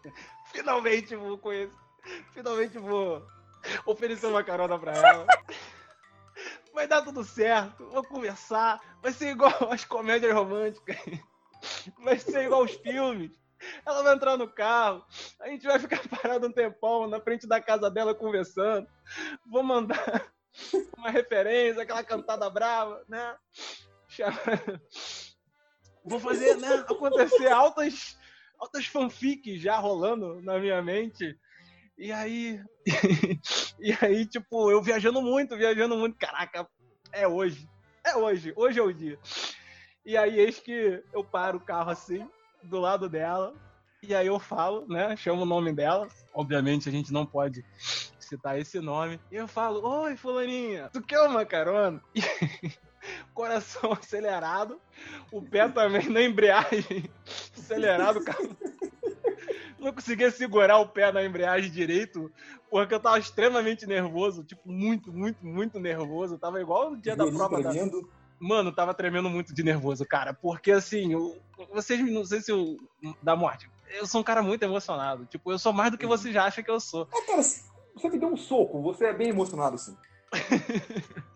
finalmente 0.53 1.14
vou 1.14 1.39
conhecer. 1.39 1.75
Finalmente 2.35 2.79
vou 2.79 3.25
oferecer 3.87 4.27
uma 4.27 4.43
carona 4.43 4.79
pra 4.79 4.93
ela. 4.93 5.27
Vai 6.73 6.87
dar 6.87 7.03
tudo 7.03 7.23
certo, 7.23 7.89
vou 7.91 8.03
conversar. 8.03 8.81
Vai 9.03 9.12
ser 9.12 9.31
igual 9.31 9.53
as 9.70 9.85
comédias 9.85 10.35
românticas. 10.35 10.97
Vai 12.03 12.18
ser 12.18 12.45
igual 12.45 12.62
os 12.62 12.73
filmes. 12.73 13.31
Ela 13.87 14.03
vai 14.03 14.14
entrar 14.14 14.37
no 14.37 14.49
carro, 14.49 15.05
a 15.41 15.49
gente 15.49 15.64
vai 15.64 15.79
ficar 15.79 16.01
parado 16.20 16.49
um 16.49 16.53
tempão 16.53 17.07
na 17.07 17.20
frente 17.20 17.47
da 17.47 17.61
casa 17.61 17.89
dela 17.89 18.14
conversando. 18.14 18.89
Vou 19.47 19.62
mandar 19.62 20.29
uma 20.97 21.11
referência, 21.11 21.83
aquela 21.83 22.03
cantada 22.03 22.51
brava, 22.51 23.05
né? 23.09 23.37
Vou 26.04 26.18
fazer, 26.18 26.56
né, 26.56 26.84
acontecer 26.88 27.48
altas 27.48 28.16
altas 28.62 28.86
fanfics 28.86 29.60
já 29.60 29.76
rolando 29.76 30.40
na 30.40 30.58
minha 30.58 30.80
mente. 30.80 31.36
E 31.98 32.12
aí. 32.12 32.60
e 33.80 33.96
aí, 34.00 34.24
tipo, 34.26 34.70
eu 34.70 34.80
viajando 34.80 35.20
muito, 35.20 35.56
viajando 35.56 35.96
muito. 35.96 36.16
Caraca, 36.16 36.66
é 37.12 37.26
hoje. 37.26 37.68
É 38.04 38.16
hoje. 38.16 38.52
Hoje 38.56 38.78
é 38.78 38.82
o 38.82 38.92
dia. 38.92 39.18
E 40.04 40.16
aí, 40.16 40.38
eis 40.38 40.60
que 40.60 41.02
eu 41.12 41.24
paro 41.24 41.58
o 41.58 41.64
carro 41.64 41.90
assim, 41.90 42.28
do 42.62 42.78
lado 42.78 43.08
dela. 43.08 43.54
E 44.02 44.14
aí 44.14 44.26
eu 44.26 44.38
falo, 44.38 44.86
né? 44.88 45.16
Chamo 45.16 45.42
o 45.42 45.46
nome 45.46 45.72
dela. 45.72 46.08
Obviamente 46.34 46.88
a 46.88 46.92
gente 46.92 47.12
não 47.12 47.24
pode 47.24 47.64
citar 48.18 48.58
esse 48.58 48.80
nome. 48.80 49.20
E 49.30 49.36
eu 49.36 49.46
falo, 49.46 49.86
oi, 49.86 50.16
fulaninha, 50.16 50.88
tu 50.92 51.00
quer 51.02 51.20
uma 51.20 51.44
carona? 51.44 52.02
Coração 53.34 53.92
acelerado, 53.92 54.80
o 55.30 55.42
pé 55.42 55.68
também 55.68 56.09
na 56.09 56.22
embreagem 56.22 57.11
acelerado, 57.57 58.20
o 58.20 58.24
carro. 58.24 58.57
Não 59.78 59.92
conseguia 59.92 60.30
segurar 60.30 60.78
o 60.78 60.88
pé 60.88 61.11
na 61.11 61.24
embreagem 61.24 61.70
direito, 61.70 62.30
porque 62.70 62.94
eu 62.94 63.00
tava 63.00 63.18
extremamente 63.18 63.84
nervoso, 63.84 64.44
tipo, 64.44 64.62
muito, 64.70 65.12
muito, 65.12 65.44
muito 65.44 65.80
nervoso. 65.80 66.34
Eu 66.34 66.38
tava 66.38 66.61
igual 66.61 66.92
no 66.92 66.96
dia 66.96 67.16
da 67.16 67.26
prova 67.26 67.61
da, 67.61 67.70
tremendo. 67.70 68.09
Mano, 68.38 68.70
eu 68.70 68.74
tava 68.74 68.94
tremendo 68.94 69.28
muito 69.28 69.53
de 69.53 69.62
nervoso, 69.62 70.07
cara. 70.07 70.32
Porque 70.32 70.70
assim, 70.70 71.12
eu, 71.12 71.36
vocês 71.72 72.00
não 72.11 72.24
sei 72.24 72.40
se 72.40 72.53
eu. 72.53 72.76
Da 73.22 73.34
morte. 73.34 73.68
Eu 73.90 74.07
sou 74.07 74.20
um 74.20 74.24
cara 74.24 74.42
muito 74.42 74.62
emocionado. 74.62 75.26
Tipo, 75.26 75.53
eu 75.53 75.59
sou 75.59 75.72
mais 75.72 75.90
do 75.90 75.98
que 75.98 76.07
você 76.07 76.32
já 76.32 76.44
acha 76.44 76.62
que 76.62 76.70
eu 76.70 76.80
sou. 76.80 77.09
Ah, 77.12 77.26
cara, 77.26 77.42
você 77.42 78.09
me 78.09 78.18
deu 78.18 78.28
um 78.28 78.36
soco, 78.36 78.80
você 78.80 79.07
é 79.07 79.12
bem 79.12 79.30
emocionado 79.30 79.74
assim. 79.74 79.96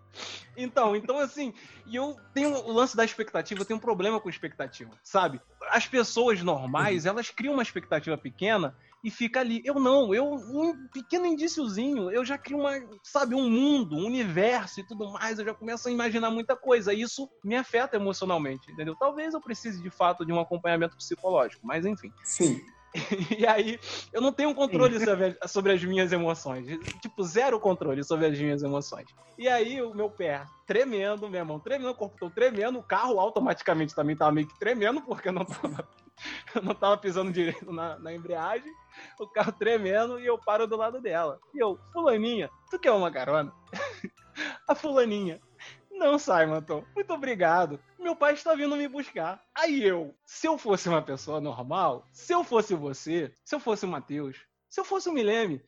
Então, 0.56 0.96
então 0.96 1.18
assim, 1.18 1.52
e 1.84 1.94
eu 1.94 2.16
tenho 2.32 2.50
o 2.50 2.72
lance 2.72 2.96
da 2.96 3.04
expectativa, 3.04 3.60
eu 3.60 3.64
tenho 3.64 3.76
um 3.76 3.80
problema 3.80 4.20
com 4.20 4.28
expectativa, 4.28 4.98
sabe? 5.02 5.40
As 5.70 5.86
pessoas 5.86 6.42
normais, 6.42 7.06
elas 7.06 7.30
criam 7.30 7.54
uma 7.54 7.62
expectativa 7.62 8.16
pequena 8.16 8.76
e 9.04 9.10
fica 9.10 9.40
ali. 9.40 9.62
Eu 9.64 9.74
não, 9.74 10.14
eu 10.14 10.24
um 10.32 10.88
pequeno 10.92 11.26
indíciozinho, 11.26 12.10
eu 12.10 12.24
já 12.24 12.38
crio 12.38 12.58
uma, 12.58 12.72
sabe, 13.02 13.34
um 13.34 13.48
mundo, 13.48 13.96
um 13.96 14.06
universo 14.06 14.80
e 14.80 14.86
tudo 14.86 15.12
mais, 15.12 15.38
eu 15.38 15.44
já 15.44 15.54
começo 15.54 15.88
a 15.88 15.92
imaginar 15.92 16.30
muita 16.30 16.56
coisa. 16.56 16.92
E 16.92 17.02
isso 17.02 17.30
me 17.44 17.54
afeta 17.54 17.96
emocionalmente, 17.96 18.70
entendeu? 18.72 18.96
Talvez 18.96 19.34
eu 19.34 19.40
precise 19.40 19.82
de 19.82 19.90
fato 19.90 20.24
de 20.24 20.32
um 20.32 20.40
acompanhamento 20.40 20.96
psicológico, 20.96 21.66
mas 21.66 21.84
enfim. 21.84 22.12
Sim. 22.24 22.60
E 23.38 23.46
aí, 23.46 23.78
eu 24.12 24.20
não 24.20 24.32
tenho 24.32 24.54
controle 24.54 24.98
sobre, 25.04 25.36
sobre, 25.46 25.72
as 25.72 25.84
minhas 25.84 26.12
emoções. 26.12 26.66
Tipo, 27.00 27.22
zero 27.22 27.60
controle 27.60 28.02
sobre 28.04 28.26
as 28.26 28.38
minhas 28.38 28.62
emoções. 28.62 29.06
E 29.38 29.48
aí, 29.48 29.80
o 29.82 29.94
meu 29.94 30.10
pé 30.10 30.44
tremendo, 30.66 31.28
minha 31.28 31.44
mão 31.44 31.60
tremendo, 31.60 31.90
o 31.90 31.94
corpo 31.94 32.16
todo 32.18 32.32
tremendo, 32.32 32.78
o 32.78 32.82
carro 32.82 33.20
automaticamente 33.20 33.94
também 33.94 34.16
tava 34.16 34.32
meio 34.32 34.46
que 34.46 34.58
tremendo, 34.58 35.00
porque 35.02 35.28
eu 35.28 35.32
não 35.32 35.44
tava, 35.44 35.88
eu 36.54 36.62
não 36.62 36.74
tava 36.74 36.96
pisando 36.96 37.32
direito 37.32 37.72
na, 37.72 37.98
na 37.98 38.12
embreagem. 38.12 38.72
O 39.20 39.26
carro 39.26 39.52
tremendo 39.52 40.18
e 40.18 40.26
eu 40.26 40.38
paro 40.38 40.66
do 40.66 40.76
lado 40.76 41.00
dela. 41.00 41.38
E 41.54 41.62
eu, 41.62 41.78
Fulaninha, 41.92 42.50
tu 42.70 42.78
quer 42.78 42.92
uma 42.92 43.10
carona? 43.10 43.52
A 44.68 44.74
Fulaninha, 44.74 45.40
não, 45.96 46.18
Simonton, 46.18 46.84
muito 46.94 47.12
obrigado. 47.12 47.80
Meu 47.98 48.14
pai 48.14 48.34
está 48.34 48.54
vindo 48.54 48.76
me 48.76 48.86
buscar. 48.86 49.42
Aí 49.54 49.82
eu, 49.82 50.14
se 50.24 50.46
eu 50.46 50.58
fosse 50.58 50.88
uma 50.88 51.02
pessoa 51.02 51.40
normal, 51.40 52.06
se 52.12 52.32
eu 52.32 52.44
fosse 52.44 52.74
você, 52.74 53.32
se 53.44 53.54
eu 53.54 53.60
fosse 53.60 53.84
o 53.84 53.88
Matheus, 53.88 54.36
se 54.68 54.78
eu 54.78 54.84
fosse 54.84 55.08
o 55.08 55.12
Milene, 55.12 55.62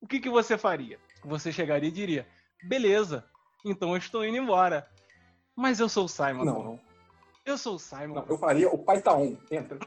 o 0.00 0.06
que, 0.06 0.20
que 0.20 0.30
você 0.30 0.56
faria? 0.56 0.98
Você 1.24 1.52
chegaria 1.52 1.88
e 1.88 1.92
diria: 1.92 2.26
beleza, 2.62 3.24
então 3.64 3.90
eu 3.90 3.96
estou 3.96 4.24
indo 4.24 4.36
embora. 4.36 4.88
Mas 5.56 5.80
eu 5.80 5.88
sou 5.88 6.04
o 6.04 6.08
Simon. 6.08 6.44
Não, 6.44 6.62
não. 6.62 6.80
Eu 7.44 7.58
sou 7.58 7.74
o 7.76 7.78
Simon. 7.78 8.14
Não, 8.14 8.26
eu 8.28 8.38
faria 8.38 8.68
o 8.68 8.78
pai 8.78 9.02
tá 9.02 9.14
on. 9.14 9.36
Entra. 9.50 9.78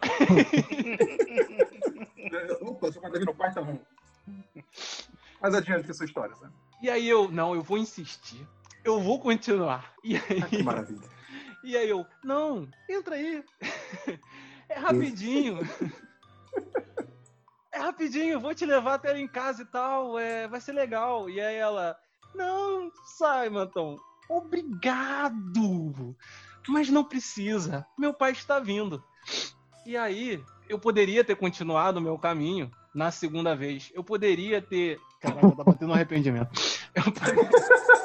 Opa, 2.62 2.92
seu 2.92 3.02
pai 3.02 3.12
tá 3.12 3.32
o 3.32 3.36
pai 3.36 3.54
tá 3.54 3.62
on. 3.62 3.80
Mais 5.42 5.56
adiante 5.56 5.86
que 5.86 5.92
a 5.92 5.94
sua 5.94 6.06
história, 6.06 6.36
sabe? 6.36 6.54
E 6.82 6.90
aí 6.90 7.08
eu, 7.08 7.30
não, 7.30 7.56
eu 7.56 7.62
vou 7.62 7.78
insistir 7.78 8.48
eu 8.90 9.02
vou 9.02 9.20
continuar. 9.20 9.94
E 10.04 10.16
aí, 10.16 10.42
que 10.50 10.64
maravilha. 10.64 11.08
E 11.64 11.76
aí 11.76 11.90
eu, 11.90 12.06
não, 12.24 12.68
entra 12.90 13.16
aí. 13.16 13.44
É 14.70 14.78
rapidinho. 14.78 15.60
É 17.70 17.80
rapidinho, 17.80 18.40
vou 18.40 18.56
te 18.56 18.66
levar 18.66 18.96
até 18.96 19.16
em 19.20 19.28
casa 19.28 19.62
e 19.62 19.66
tal, 19.66 20.18
é, 20.18 20.48
vai 20.48 20.60
ser 20.60 20.72
legal. 20.72 21.30
E 21.30 21.40
aí 21.40 21.58
ela, 21.58 21.96
não, 22.34 22.92
Simonton, 23.06 24.00
obrigado. 24.28 26.18
Mas 26.68 26.90
não 26.90 27.04
precisa, 27.04 27.86
meu 27.96 28.16
pai 28.16 28.32
está 28.32 28.60
vindo. 28.60 29.04
E 29.86 29.96
aí, 29.96 30.44
eu 30.68 30.80
poderia 30.80 31.24
ter 31.24 31.36
continuado 31.36 32.00
o 32.00 32.02
meu 32.02 32.18
caminho 32.18 32.72
na 32.96 33.12
segunda 33.12 33.56
vez. 33.56 33.92
Eu 33.94 34.04
poderia 34.04 34.60
ter. 34.60 35.00
Caraca, 35.22 35.52
tá 35.52 35.64
batendo 35.64 35.92
um 35.92 35.94
arrependimento. 35.94 36.50
Eu 36.96 37.04
poderia... 37.12 37.50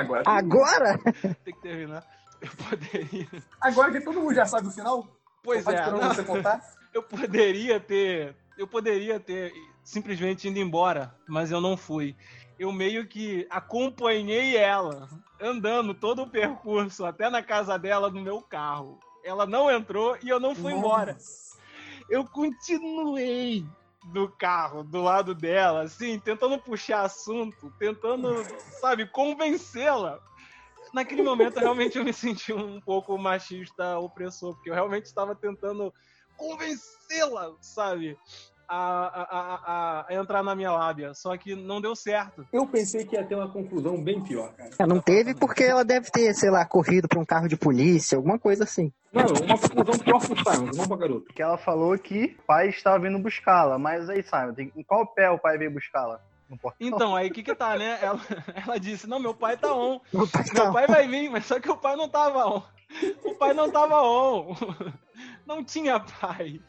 Agora? 0.00 0.22
Agora? 0.26 0.98
Tem 1.44 1.54
que 1.54 1.60
terminar. 1.60 2.04
Eu 2.40 2.50
poderia. 2.68 3.26
Agora 3.60 3.92
que 3.92 4.00
todo 4.00 4.20
mundo 4.20 4.34
já 4.34 4.46
sabe 4.46 4.68
o 4.68 4.70
final? 4.70 5.06
Pois 5.42 5.66
é. 5.66 5.90
Não. 5.90 6.08
Você 6.08 6.24
contar? 6.24 6.60
Eu 6.92 7.02
poderia 7.02 7.80
ter. 7.80 8.36
Eu 8.58 8.66
poderia 8.66 9.20
ter 9.20 9.52
simplesmente 9.82 10.48
ido 10.48 10.58
embora, 10.58 11.14
mas 11.28 11.50
eu 11.50 11.60
não 11.60 11.76
fui. 11.76 12.16
Eu 12.58 12.72
meio 12.72 13.06
que 13.06 13.46
acompanhei 13.50 14.56
ela, 14.56 15.08
andando 15.40 15.94
todo 15.94 16.22
o 16.22 16.30
percurso 16.30 17.04
até 17.04 17.28
na 17.28 17.42
casa 17.42 17.78
dela 17.78 18.10
no 18.10 18.20
meu 18.20 18.40
carro. 18.40 18.98
Ela 19.22 19.46
não 19.46 19.70
entrou 19.70 20.16
e 20.22 20.28
eu 20.28 20.40
não 20.40 20.54
fui 20.54 20.72
Nossa. 20.72 20.78
embora. 20.78 21.16
Eu 22.08 22.24
continuei 22.24 23.66
do 24.12 24.28
carro, 24.38 24.84
do 24.84 25.02
lado 25.02 25.34
dela, 25.34 25.82
assim, 25.82 26.18
tentando 26.20 26.58
puxar 26.58 27.02
assunto, 27.02 27.72
tentando, 27.78 28.46
sabe, 28.80 29.06
convencê-la. 29.10 30.18
Naquele 30.94 31.22
momento, 31.22 31.58
realmente, 31.58 31.98
eu 31.98 32.04
me 32.04 32.12
senti 32.12 32.52
um 32.52 32.80
pouco 32.80 33.18
machista 33.18 33.98
opressor, 33.98 34.54
porque 34.54 34.70
eu 34.70 34.74
realmente 34.74 35.06
estava 35.06 35.34
tentando 35.34 35.92
convencê-la, 36.36 37.52
sabe? 37.60 38.16
A, 38.68 40.06
a, 40.06 40.06
a, 40.08 40.14
entrar 40.14 40.42
na 40.42 40.54
minha 40.54 40.72
lábia. 40.72 41.14
Só 41.14 41.36
que 41.36 41.54
não 41.54 41.80
deu 41.80 41.94
certo. 41.94 42.46
Eu 42.52 42.66
pensei 42.66 43.04
que 43.04 43.16
ia 43.16 43.24
ter 43.24 43.34
uma 43.34 43.50
conclusão 43.50 44.02
bem 44.02 44.22
pior, 44.22 44.52
cara. 44.54 44.70
É, 44.78 44.86
não 44.86 45.00
teve 45.00 45.34
porque 45.34 45.64
ela 45.64 45.84
deve 45.84 46.10
ter, 46.10 46.34
sei 46.34 46.50
lá, 46.50 46.64
corrido 46.64 47.08
pra 47.08 47.20
um 47.20 47.24
carro 47.24 47.48
de 47.48 47.56
polícia, 47.56 48.16
alguma 48.16 48.38
coisa 48.38 48.64
assim. 48.64 48.92
Não, 49.12 49.24
uma 49.24 49.58
conclusão 49.58 49.98
pior 49.98 50.20
pro 50.20 50.52
Simon, 50.52 50.70
não 50.74 50.86
pra 50.86 50.96
garota. 50.96 51.32
Que 51.32 51.42
ela 51.42 51.56
falou 51.56 51.96
que 51.98 52.36
o 52.38 52.42
pai 52.46 52.68
estava 52.68 52.98
vindo 52.98 53.18
buscá-la. 53.18 53.78
Mas 53.78 54.08
aí, 54.10 54.22
Simon, 54.22 54.54
tem... 54.54 54.72
em 54.74 54.82
qual 54.82 55.06
pé 55.06 55.30
o 55.30 55.38
pai 55.38 55.56
veio 55.58 55.70
buscá-la? 55.70 56.20
Então, 56.78 57.16
aí 57.16 57.28
o 57.28 57.32
que 57.32 57.42
que 57.42 57.54
tá, 57.54 57.76
né? 57.76 57.98
Ela, 58.02 58.20
ela 58.54 58.78
disse, 58.78 59.08
não, 59.08 59.18
meu 59.18 59.34
pai 59.34 59.56
tá 59.56 59.74
on. 59.74 60.00
Meu 60.12 60.28
pai, 60.28 60.44
tá 60.44 60.64
meu 60.64 60.72
pai 60.72 60.86
vai 60.86 61.08
vir, 61.08 61.28
mas 61.28 61.44
só 61.46 61.58
que 61.58 61.70
o 61.70 61.76
pai 61.76 61.96
não 61.96 62.08
tava 62.08 62.46
on. 62.46 62.62
O 63.24 63.34
pai 63.34 63.52
não 63.52 63.70
tava 63.70 64.00
on. 64.00 64.54
Não 65.46 65.64
tinha 65.64 65.98
pai 65.98 66.60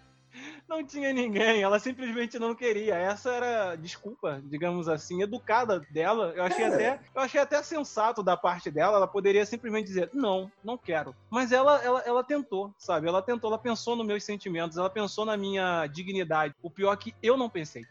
não 0.67 0.83
tinha 0.85 1.13
ninguém, 1.13 1.61
ela 1.61 1.79
simplesmente 1.79 2.37
não 2.37 2.53
queria. 2.53 2.95
Essa 2.95 3.31
era 3.31 3.75
desculpa, 3.75 4.41
digamos 4.45 4.89
assim, 4.89 5.21
educada 5.21 5.79
dela. 5.91 6.33
Eu 6.35 6.43
achei 6.43 6.65
é. 6.65 6.67
até, 6.67 6.99
eu 7.15 7.21
achei 7.21 7.41
até 7.41 7.63
sensato 7.63 8.21
da 8.21 8.35
parte 8.35 8.69
dela. 8.69 8.97
Ela 8.97 9.07
poderia 9.07 9.45
simplesmente 9.45 9.87
dizer 9.87 10.09
não, 10.13 10.51
não 10.63 10.77
quero. 10.77 11.15
Mas 11.29 11.51
ela, 11.51 11.81
ela, 11.83 12.01
ela 12.01 12.23
tentou, 12.23 12.73
sabe? 12.77 13.07
Ela 13.07 13.21
tentou, 13.21 13.49
ela 13.49 13.59
pensou 13.59 13.95
nos 13.95 14.05
meus 14.05 14.23
sentimentos, 14.23 14.77
ela 14.77 14.89
pensou 14.89 15.25
na 15.25 15.37
minha 15.37 15.87
dignidade. 15.87 16.53
O 16.61 16.69
pior 16.69 16.93
é 16.93 16.97
que 16.97 17.15
eu 17.23 17.37
não 17.37 17.49
pensei. 17.49 17.85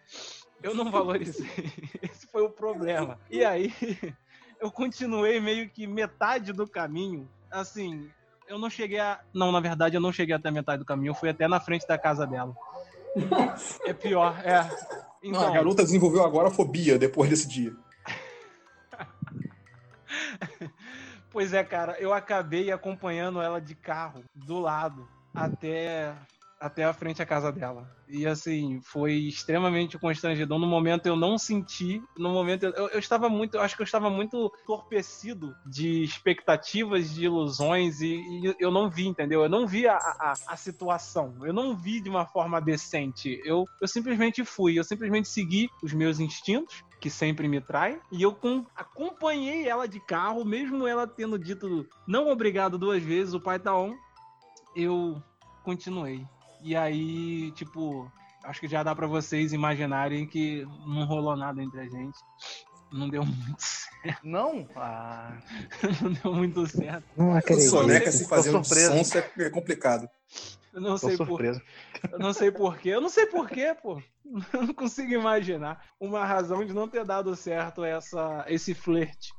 Eu 0.62 0.74
não 0.74 0.90
valorizei. 0.90 1.46
Esse 2.02 2.26
foi 2.26 2.42
o 2.42 2.50
problema. 2.50 3.18
E 3.30 3.44
aí, 3.44 3.72
eu 4.60 4.70
continuei 4.70 5.40
meio 5.40 5.68
que 5.68 5.86
metade 5.86 6.52
do 6.52 6.66
caminho. 6.66 7.28
Assim, 7.50 8.10
eu 8.48 8.58
não 8.58 8.70
cheguei 8.70 8.98
a. 8.98 9.20
Não, 9.32 9.52
na 9.52 9.60
verdade, 9.60 9.96
eu 9.96 10.00
não 10.00 10.12
cheguei 10.12 10.34
até 10.34 10.50
metade 10.50 10.78
do 10.78 10.84
caminho. 10.84 11.10
Eu 11.10 11.14
fui 11.14 11.28
até 11.28 11.46
na 11.48 11.60
frente 11.60 11.86
da 11.86 11.98
casa 11.98 12.26
dela. 12.26 12.54
É 13.84 13.92
pior, 13.92 14.38
é. 14.44 14.60
Então... 15.22 15.40
Não, 15.40 15.48
a 15.48 15.52
garota 15.52 15.82
desenvolveu 15.82 16.24
agora 16.24 16.48
a 16.48 16.50
fobia 16.50 16.98
depois 16.98 17.30
desse 17.30 17.48
dia. 17.48 17.74
pois 21.30 21.52
é, 21.52 21.64
cara, 21.64 21.96
eu 21.98 22.12
acabei 22.12 22.70
acompanhando 22.70 23.40
ela 23.40 23.60
de 23.60 23.74
carro, 23.74 24.22
do 24.34 24.60
lado, 24.60 25.08
até 25.34 26.14
até 26.60 26.84
a 26.84 26.92
frente 26.92 27.20
à 27.20 27.26
casa 27.26 27.52
dela. 27.52 27.88
E 28.08 28.26
assim, 28.26 28.80
foi 28.82 29.14
extremamente 29.14 29.98
constrangedor. 29.98 30.58
No 30.58 30.66
momento 30.66 31.06
eu 31.06 31.16
não 31.16 31.36
senti, 31.36 32.02
no 32.16 32.30
momento 32.32 32.64
eu, 32.64 32.88
eu 32.88 32.98
estava 32.98 33.28
muito, 33.28 33.56
eu 33.56 33.60
acho 33.60 33.76
que 33.76 33.82
eu 33.82 33.84
estava 33.84 34.08
muito 34.08 34.50
torpecido 34.66 35.54
de 35.66 36.02
expectativas, 36.02 37.12
de 37.12 37.24
ilusões 37.24 38.00
e, 38.00 38.14
e 38.14 38.54
eu 38.58 38.70
não 38.70 38.88
vi, 38.88 39.06
entendeu? 39.06 39.42
Eu 39.42 39.48
não 39.48 39.66
vi 39.66 39.86
a, 39.86 39.96
a, 39.96 40.34
a, 40.46 40.56
situação, 40.56 41.34
eu 41.42 41.52
não 41.52 41.76
vi 41.76 42.00
de 42.00 42.08
uma 42.08 42.24
forma 42.24 42.60
decente. 42.60 43.40
Eu, 43.44 43.64
eu 43.80 43.88
simplesmente 43.88 44.44
fui, 44.44 44.78
eu 44.78 44.84
simplesmente 44.84 45.28
segui 45.28 45.68
os 45.82 45.92
meus 45.92 46.20
instintos 46.20 46.84
que 47.00 47.10
sempre 47.10 47.48
me 47.48 47.60
trai. 47.60 48.00
E 48.10 48.22
eu 48.22 48.32
com, 48.32 48.64
acompanhei 48.74 49.68
ela 49.68 49.86
de 49.86 50.00
carro, 50.00 50.44
mesmo 50.44 50.86
ela 50.86 51.06
tendo 51.06 51.38
dito 51.38 51.86
não 52.06 52.28
obrigado 52.28 52.78
duas 52.78 53.02
vezes, 53.02 53.34
o 53.34 53.40
pai 53.40 53.58
tá 53.58 53.76
on. 53.76 53.94
Eu 54.74 55.22
continuei. 55.64 56.24
E 56.66 56.74
aí, 56.74 57.52
tipo, 57.52 58.10
acho 58.42 58.58
que 58.58 58.66
já 58.66 58.82
dá 58.82 58.92
para 58.92 59.06
vocês 59.06 59.52
imaginarem 59.52 60.26
que 60.26 60.66
não 60.84 61.06
rolou 61.06 61.36
nada 61.36 61.62
entre 61.62 61.78
a 61.78 61.84
gente. 61.84 62.18
Não 62.92 63.08
deu 63.08 63.24
muito 63.24 63.60
certo. 63.60 64.26
Não? 64.26 64.68
Ah. 64.74 65.38
não 66.02 66.12
deu 66.12 66.34
muito 66.34 66.66
certo. 66.66 67.04
Não 67.16 67.36
acredito. 67.36 67.70
Soneca 67.70 68.10
se 68.10 68.26
fazendo 68.26 68.64
sonso 68.64 69.16
é 69.16 69.48
complicado. 69.48 70.10
Eu 70.74 70.80
não 70.80 70.98
sei 70.98 71.16
por... 71.16 71.44
Eu 71.44 71.60
não 72.18 72.32
sei 72.32 72.50
porquê. 72.50 72.88
Eu 72.88 73.00
não 73.00 73.08
sei 73.10 73.26
porquê, 73.26 73.72
pô. 73.80 74.02
Eu 74.52 74.62
não 74.62 74.74
consigo 74.74 75.12
imaginar 75.12 75.80
uma 76.00 76.26
razão 76.26 76.64
de 76.64 76.72
não 76.72 76.88
ter 76.88 77.04
dado 77.04 77.36
certo 77.36 77.84
essa, 77.84 78.44
esse 78.48 78.74
flerte. 78.74 79.32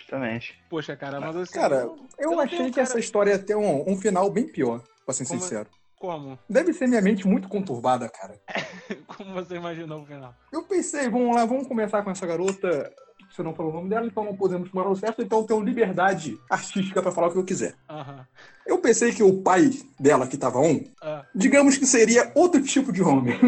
Justamente. 0.00 0.60
Poxa, 0.68 0.96
cara, 0.96 1.20
mas 1.20 1.36
assim. 1.36 1.54
Cara, 1.54 1.88
eu 2.18 2.40
achei 2.40 2.64
que 2.64 2.70
cara... 2.72 2.82
essa 2.82 2.98
história 2.98 3.30
ia 3.30 3.38
ter 3.38 3.54
um, 3.54 3.88
um 3.88 3.96
final 3.96 4.28
bem 4.28 4.48
pior, 4.48 4.82
pra 5.06 5.14
ser 5.14 5.24
Como... 5.24 5.40
sincero. 5.40 5.70
Como? 5.98 6.38
Deve 6.48 6.72
ser 6.72 6.86
minha 6.86 7.02
mente 7.02 7.26
muito 7.26 7.48
conturbada, 7.48 8.08
cara. 8.08 8.34
Como 9.16 9.34
você 9.34 9.56
imaginou 9.56 10.02
o 10.02 10.06
final? 10.06 10.34
Eu 10.52 10.62
pensei, 10.62 11.08
vamos 11.08 11.34
lá, 11.34 11.44
vamos 11.44 11.66
começar 11.66 12.02
com 12.02 12.10
essa 12.10 12.26
garota. 12.26 12.92
Você 13.30 13.42
não 13.42 13.54
falou 13.54 13.72
o 13.72 13.74
nome 13.74 13.90
dela, 13.90 14.06
então 14.06 14.24
não 14.24 14.34
podemos 14.34 14.70
tomar 14.70 14.88
o 14.88 14.96
certo, 14.96 15.20
então 15.22 15.40
eu 15.40 15.44
tenho 15.44 15.60
liberdade 15.60 16.38
artística 16.48 17.02
para 17.02 17.12
falar 17.12 17.28
o 17.28 17.32
que 17.32 17.38
eu 17.38 17.44
quiser. 17.44 17.74
Uhum. 17.90 18.24
Eu 18.66 18.78
pensei 18.78 19.12
que 19.12 19.22
o 19.22 19.42
pai 19.42 19.70
dela, 20.00 20.26
que 20.26 20.36
tava 20.36 20.60
um, 20.60 20.76
uh. 20.76 21.24
digamos 21.34 21.76
que 21.76 21.84
seria 21.84 22.32
outro 22.34 22.62
tipo 22.62 22.90
de 22.90 23.02
homem. 23.02 23.38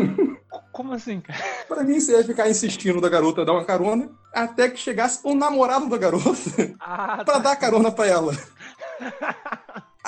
Como 0.73 0.93
assim, 0.93 1.21
cara? 1.21 1.39
Pra 1.67 1.83
mim, 1.83 1.99
você 1.99 2.13
ia 2.13 2.25
ficar 2.25 2.49
insistindo 2.49 3.01
da 3.01 3.09
garota 3.09 3.45
dar 3.45 3.53
uma 3.53 3.65
carona 3.65 4.11
até 4.33 4.69
que 4.69 4.79
chegasse 4.79 5.21
o 5.25 5.35
namorado 5.35 5.89
da 5.89 5.97
garota 5.97 6.31
Ah, 6.79 7.25
pra 7.25 7.35
tá. 7.35 7.39
dar 7.39 7.57
carona 7.57 7.91
pra 7.91 8.07
ela. 8.07 8.33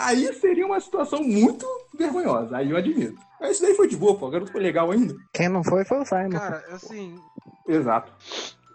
Aí 0.03 0.33
seria 0.35 0.67
uma 0.67 0.81
situação 0.81 1.23
muito 1.23 1.67
vergonhosa, 1.95 2.57
aí 2.57 2.71
eu 2.71 2.77
admito. 2.77 3.21
Mas 3.41 3.53
isso 3.53 3.63
daí 3.63 3.75
foi 3.75 3.89
de 3.89 3.97
boa, 3.97 4.17
pô. 4.17 4.27
A 4.27 4.31
garota 4.31 4.53
foi 4.53 4.61
legal 4.61 4.91
ainda. 4.91 5.15
Quem 5.33 5.49
não 5.49 5.65
foi 5.65 5.85
foi 5.85 5.99
o 5.99 6.05
Simon. 6.05 6.31
Cara, 6.31 6.65
assim, 6.71 7.21
Exato. 7.67 8.13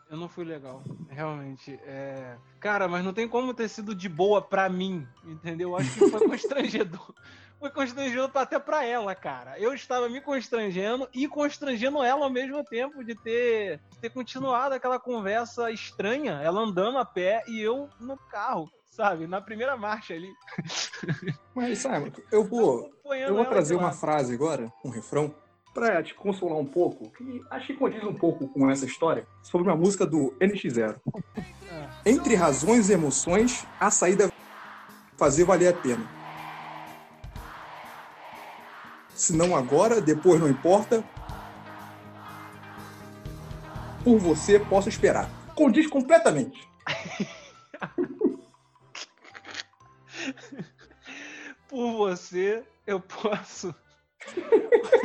eu 0.09 0.17
não 0.17 0.27
fui 0.27 0.43
legal. 0.43 0.83
Realmente. 1.09 1.79
É... 1.85 2.35
Cara, 2.59 2.87
mas 2.87 3.03
não 3.03 3.13
tem 3.13 3.27
como 3.27 3.53
ter 3.53 3.69
sido 3.69 3.95
de 3.95 4.09
boa 4.09 4.41
pra 4.41 4.67
mim, 4.67 5.07
entendeu? 5.25 5.75
Acho 5.75 5.93
que 5.93 6.09
foi 6.09 6.19
constrangedor. 6.27 7.13
Foi 7.59 7.71
constrangedor 7.71 8.29
até 8.35 8.59
pra 8.59 8.85
ela, 8.85 9.15
cara. 9.15 9.57
Eu 9.57 9.73
estava 9.73 10.07
me 10.07 10.21
constrangendo 10.21 11.09
e 11.13 11.27
constrangendo 11.27 12.03
ela 12.03 12.25
ao 12.25 12.29
mesmo 12.29 12.63
tempo 12.63 13.03
de 13.03 13.15
ter, 13.15 13.79
de 13.89 13.99
ter 13.99 14.09
continuado 14.11 14.75
aquela 14.75 14.99
conversa 14.99 15.71
estranha, 15.71 16.39
ela 16.43 16.61
andando 16.61 16.99
a 16.99 17.05
pé 17.05 17.43
e 17.47 17.59
eu 17.59 17.89
no 17.99 18.15
carro, 18.15 18.69
sabe? 18.97 19.27
Na 19.27 19.39
primeira 19.39 19.77
marcha 19.77 20.15
ali. 20.15 20.33
Mas, 21.55 21.77
Simon, 21.77 22.09
eu 22.31 22.43
vou, 22.43 22.91
eu 23.05 23.35
vou 23.35 23.45
trazer 23.45 23.75
uma 23.75 23.91
frase 23.91 24.33
agora, 24.33 24.73
um 24.83 24.89
refrão, 24.89 25.33
pra 25.71 26.01
te 26.01 26.15
consolar 26.15 26.57
um 26.57 26.65
pouco, 26.65 27.11
que 27.11 27.43
acho 27.51 27.67
que 27.67 27.73
condiz 27.75 28.03
um 28.03 28.15
pouco 28.15 28.47
com 28.47 28.69
essa 28.71 28.85
história, 28.85 29.27
sobre 29.43 29.67
uma 29.67 29.77
música 29.77 30.07
do 30.07 30.35
NX0. 30.41 30.99
Ah. 31.71 31.89
Entre 32.03 32.33
razões 32.33 32.89
e 32.89 32.93
emoções, 32.93 33.63
a 33.79 33.91
saída 33.91 34.25
é 34.25 34.31
fazer 35.15 35.43
valer 35.43 35.67
a 35.67 35.73
pena. 35.73 36.17
Se 39.13 39.33
não 39.33 39.55
agora, 39.55 40.01
depois 40.01 40.39
não 40.39 40.49
importa. 40.49 41.03
Por 44.03 44.17
você, 44.17 44.59
posso 44.59 44.89
esperar. 44.89 45.29
Condiz 45.53 45.87
completamente. 45.87 46.67
Por 51.67 51.97
você, 51.97 52.63
eu 52.85 52.99
posso. 52.99 53.75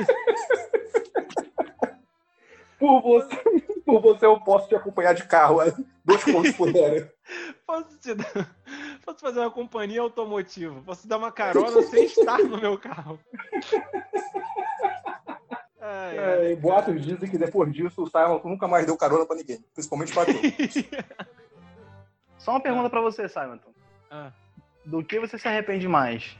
Por 2.78 3.00
você, 3.00 3.36
por 3.84 4.00
você 4.00 4.26
eu 4.26 4.40
posso 4.40 4.68
te 4.68 4.74
acompanhar 4.74 5.14
de 5.14 5.24
carro. 5.24 5.62
é. 5.62 5.72
Dois 6.04 6.24
pontos 6.24 6.58
hora. 6.58 7.12
Posso 7.64 7.96
te 7.98 8.12
dar. 8.12 8.56
Posso 9.04 9.20
fazer 9.20 9.38
uma 9.38 9.52
companhia 9.52 10.00
automotiva. 10.00 10.82
Posso 10.82 11.02
te 11.02 11.08
dar 11.08 11.18
uma 11.18 11.30
carona 11.30 11.80
sem 11.82 12.06
estar 12.06 12.38
no 12.38 12.60
meu 12.60 12.76
carro. 12.76 13.20
Ai, 15.80 16.18
ai, 16.18 16.52
É, 16.52 16.56
boatos 16.56 17.00
dizem 17.04 17.30
que 17.30 17.38
depois 17.38 17.72
disso 17.72 18.02
o 18.02 18.06
Simon 18.08 18.40
nunca 18.44 18.66
mais 18.66 18.84
deu 18.84 18.96
carona 18.96 19.24
pra 19.24 19.36
ninguém, 19.36 19.64
principalmente 19.72 20.12
pra 20.12 20.24
tu. 20.24 20.32
Só 22.38 22.50
uma 22.52 22.60
pergunta 22.60 22.90
pra 22.90 23.00
você, 23.00 23.28
Simon. 23.28 23.58
Ah, 24.10 24.32
Do 24.84 25.04
que 25.04 25.20
você 25.20 25.38
se 25.38 25.46
arrepende 25.46 25.86
mais? 25.86 26.36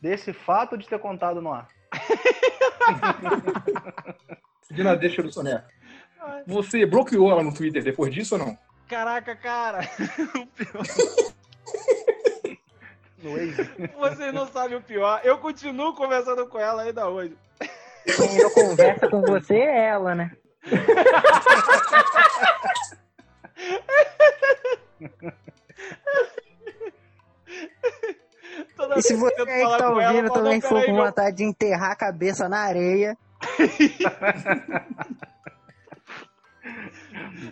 Desse 0.00 0.32
fato 0.32 0.78
de 0.78 0.88
ter 0.88 0.98
contado 0.98 1.42
no 1.42 1.52
ar? 1.52 1.68
Seguindo 4.62 4.88
a 4.88 4.94
deixa 4.94 5.22
do 5.22 5.30
Soneca. 5.32 5.66
Você 6.46 6.86
bloqueou 6.86 7.30
ela 7.30 7.42
no 7.42 7.54
Twitter 7.54 7.82
depois 7.82 8.12
disso 8.12 8.34
ou 8.34 8.40
não? 8.44 8.58
Caraca, 8.88 9.34
cara. 9.36 9.80
O 10.36 10.46
pior-? 10.46 10.86
Vocês 13.98 14.32
não 14.32 14.46
sabem 14.46 14.76
o 14.76 14.82
pior. 14.82 15.20
Eu 15.24 15.38
continuo 15.38 15.94
conversando 15.94 16.46
com 16.46 16.60
ela 16.60 16.82
ainda 16.82 17.08
hoje. 17.08 17.36
Quem 18.04 18.38
eu 18.38 18.50
conversa 18.50 19.08
com 19.08 19.20
você 19.22 19.54
é 19.54 19.86
ela, 19.86 20.14
né? 20.14 20.30
E 28.98 29.02
se 29.02 29.14
você 29.14 29.34
que 29.34 29.60
falar 29.62 29.78
tá 29.78 29.84
ela, 29.84 30.06
ouvindo 30.06 30.26
eu 30.26 30.32
falo, 30.32 30.44
também 30.44 30.60
"Não, 30.60 30.68
for 30.68 30.84
com 30.84 30.92
meu 30.92 31.04
vontade 31.04 31.36
de 31.36 31.44
enterrar 31.44 31.92
a 31.92 31.96
cabeça 31.96 32.48
na 32.48 32.60
areia, 32.60 33.16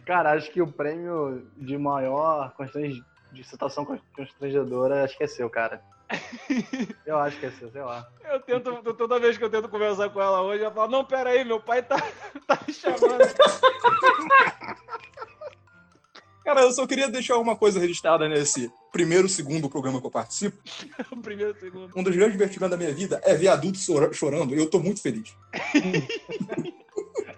Cara, 0.07 0.33
acho 0.33 0.51
que 0.51 0.61
o 0.61 0.67
prêmio 0.67 1.47
de 1.57 1.77
maior 1.79 2.53
constrange... 2.57 3.03
de 3.33 3.45
situação 3.45 3.85
constrangedora 4.17 5.05
acho 5.05 5.17
que 5.17 5.25
é 5.25 5.27
seu, 5.27 5.49
cara. 5.51 5.83
Eu 7.07 7.19
acho 7.19 7.39
que 7.39 7.47
é 7.47 7.51
seu, 7.53 7.71
sei 7.71 7.83
lá. 7.83 8.07
Eu 8.25 8.41
tento, 8.41 8.95
toda 8.95 9.19
vez 9.19 9.39
que 9.39 9.45
eu 9.45 9.51
tento 9.51 9.69
conversar 9.69 10.11
com 10.11 10.21
ela 10.21 10.43
hoje, 10.43 10.63
ela 10.63 10.73
fala, 10.73 10.89
não, 10.89 11.05
pera 11.05 11.31
aí, 11.31 11.45
meu 11.45 11.61
pai 11.61 11.83
tá, 11.83 11.97
tá 12.47 12.59
me 12.67 12.73
chamando. 12.73 13.19
Cara, 16.45 16.61
eu 16.61 16.73
só 16.73 16.87
queria 16.87 17.09
deixar 17.09 17.39
uma 17.39 17.57
coisa 17.57 17.81
registrada 17.81 18.29
nesse 18.29 18.71
primeiro, 18.95 19.29
segundo 19.29 19.69
programa 19.69 20.01
que 20.01 20.07
eu 20.07 20.11
participo. 20.11 20.57
o 21.11 21.17
primeiro 21.21 21.59
segundo. 21.59 21.91
Um 21.97 22.03
dos 22.05 22.15
grandes 22.15 22.35
divertimentos 22.35 22.71
da 22.71 22.77
minha 22.77 22.95
vida 22.95 23.21
é 23.25 23.35
ver 23.35 23.49
adultos 23.49 23.85
chora- 23.85 24.13
chorando 24.13 24.55
e 24.55 24.59
eu 24.59 24.71
tô 24.71 24.79
muito 24.79 25.03
feliz. 25.03 25.35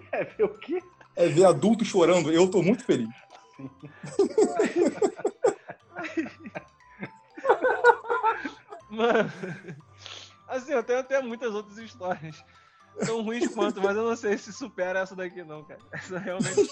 É 0.09 0.23
ver 0.23 0.45
o 0.45 0.57
quê? 0.57 0.81
É 1.15 1.27
ver 1.27 1.45
adultos 1.45 1.87
chorando 1.87 2.31
eu 2.31 2.49
tô 2.49 2.63
muito 2.63 2.83
feliz. 2.83 3.07
Mano, 8.89 9.31
assim, 10.47 10.71
eu 10.71 10.81
tenho 10.83 10.99
até 10.99 11.21
muitas 11.21 11.53
outras 11.53 11.77
histórias. 11.77 12.43
Tão 13.05 13.21
ruins 13.21 13.47
quanto, 13.53 13.79
mas 13.79 13.95
eu 13.95 14.09
não 14.09 14.15
sei 14.15 14.39
se 14.39 14.51
supera 14.51 15.01
essa 15.01 15.15
daqui, 15.15 15.43
não, 15.43 15.63
cara. 15.63 15.79
Essa 15.91 16.17
realmente. 16.17 16.67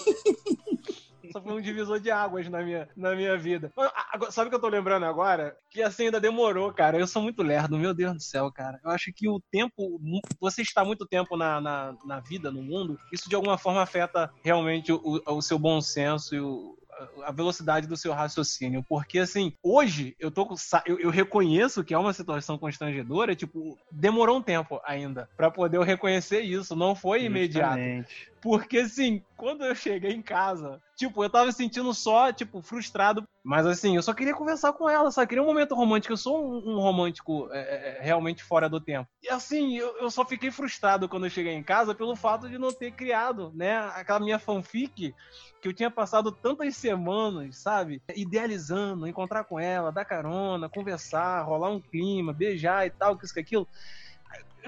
Só 1.32 1.40
foi 1.40 1.52
um 1.52 1.60
divisor 1.60 1.98
de 2.00 2.10
águas 2.10 2.48
na 2.48 2.62
minha, 2.62 2.88
na 2.96 3.14
minha 3.14 3.36
vida. 3.36 3.70
Agora- 4.12 4.30
Sabe 4.30 4.46
o 4.48 4.50
que 4.50 4.56
eu 4.56 4.60
tô 4.60 4.68
lembrando 4.68 5.04
agora? 5.06 5.56
Que 5.70 5.82
assim 5.82 6.04
ainda 6.06 6.20
demorou, 6.20 6.72
cara. 6.72 6.98
Eu 6.98 7.06
sou 7.06 7.22
muito 7.22 7.42
lerdo, 7.42 7.78
meu 7.78 7.92
Deus 7.94 8.14
do 8.14 8.20
céu, 8.22 8.50
cara. 8.50 8.80
Eu 8.84 8.90
acho 8.90 9.12
que 9.12 9.28
o 9.28 9.40
tempo. 9.50 10.00
Você 10.40 10.62
está 10.62 10.84
muito 10.84 11.06
tempo 11.06 11.36
na, 11.36 11.60
na, 11.60 11.94
na 12.04 12.20
vida, 12.20 12.50
no 12.50 12.62
mundo, 12.62 12.98
isso 13.12 13.28
de 13.28 13.34
alguma 13.34 13.58
forma 13.58 13.82
afeta 13.82 14.30
realmente 14.42 14.92
o, 14.92 15.20
o- 15.26 15.42
seu 15.42 15.58
bom 15.58 15.80
senso 15.80 16.34
e 16.34 16.40
o, 16.40 16.76
a 17.24 17.30
velocidade 17.30 17.86
do 17.86 17.96
seu 17.96 18.12
raciocínio. 18.12 18.82
Porque, 18.88 19.18
assim, 19.18 19.52
hoje 19.62 20.16
eu 20.18 20.30
tô 20.30 20.48
Eu, 20.86 20.98
eu 20.98 21.10
reconheço 21.10 21.84
que 21.84 21.92
é 21.94 21.98
uma 21.98 22.12
situação 22.12 22.56
constrangedora, 22.58 23.36
tipo, 23.36 23.78
demorou 23.92 24.38
um 24.38 24.42
tempo 24.42 24.80
ainda 24.84 25.28
pra 25.36 25.50
poder 25.50 25.76
eu 25.76 25.82
reconhecer 25.82 26.40
isso. 26.40 26.74
Não 26.74 26.94
foi 26.94 27.24
imediato. 27.24 27.76
Justamente. 27.78 28.32
Porque, 28.46 28.78
assim, 28.78 29.24
quando 29.36 29.64
eu 29.64 29.74
cheguei 29.74 30.12
em 30.12 30.22
casa, 30.22 30.80
tipo, 30.96 31.24
eu 31.24 31.28
tava 31.28 31.50
sentindo 31.50 31.92
só, 31.92 32.32
tipo, 32.32 32.62
frustrado. 32.62 33.26
Mas, 33.42 33.66
assim, 33.66 33.96
eu 33.96 34.02
só 34.02 34.14
queria 34.14 34.36
conversar 34.36 34.72
com 34.72 34.88
ela, 34.88 35.10
só 35.10 35.26
queria 35.26 35.42
um 35.42 35.46
momento 35.46 35.74
romântico. 35.74 36.12
Eu 36.12 36.16
sou 36.16 36.46
um, 36.46 36.76
um 36.76 36.78
romântico 36.78 37.48
é, 37.50 37.98
é, 37.98 37.98
realmente 38.00 38.44
fora 38.44 38.68
do 38.68 38.80
tempo. 38.80 39.08
E, 39.20 39.28
assim, 39.28 39.76
eu, 39.76 39.98
eu 39.98 40.08
só 40.10 40.24
fiquei 40.24 40.52
frustrado 40.52 41.08
quando 41.08 41.26
eu 41.26 41.30
cheguei 41.30 41.54
em 41.54 41.62
casa 41.62 41.92
pelo 41.92 42.14
fato 42.14 42.48
de 42.48 42.56
não 42.56 42.72
ter 42.72 42.92
criado, 42.92 43.50
né, 43.52 43.78
aquela 43.96 44.20
minha 44.20 44.38
fanfic 44.38 45.12
que 45.60 45.68
eu 45.68 45.72
tinha 45.72 45.90
passado 45.90 46.30
tantas 46.30 46.76
semanas, 46.76 47.56
sabe? 47.56 48.00
Idealizando, 48.14 49.08
encontrar 49.08 49.42
com 49.42 49.58
ela, 49.58 49.90
dar 49.90 50.04
carona, 50.04 50.68
conversar, 50.68 51.42
rolar 51.42 51.70
um 51.70 51.80
clima, 51.80 52.32
beijar 52.32 52.86
e 52.86 52.90
tal, 52.90 53.18
que 53.18 53.24
isso, 53.24 53.34
que 53.34 53.40
aquilo 53.40 53.66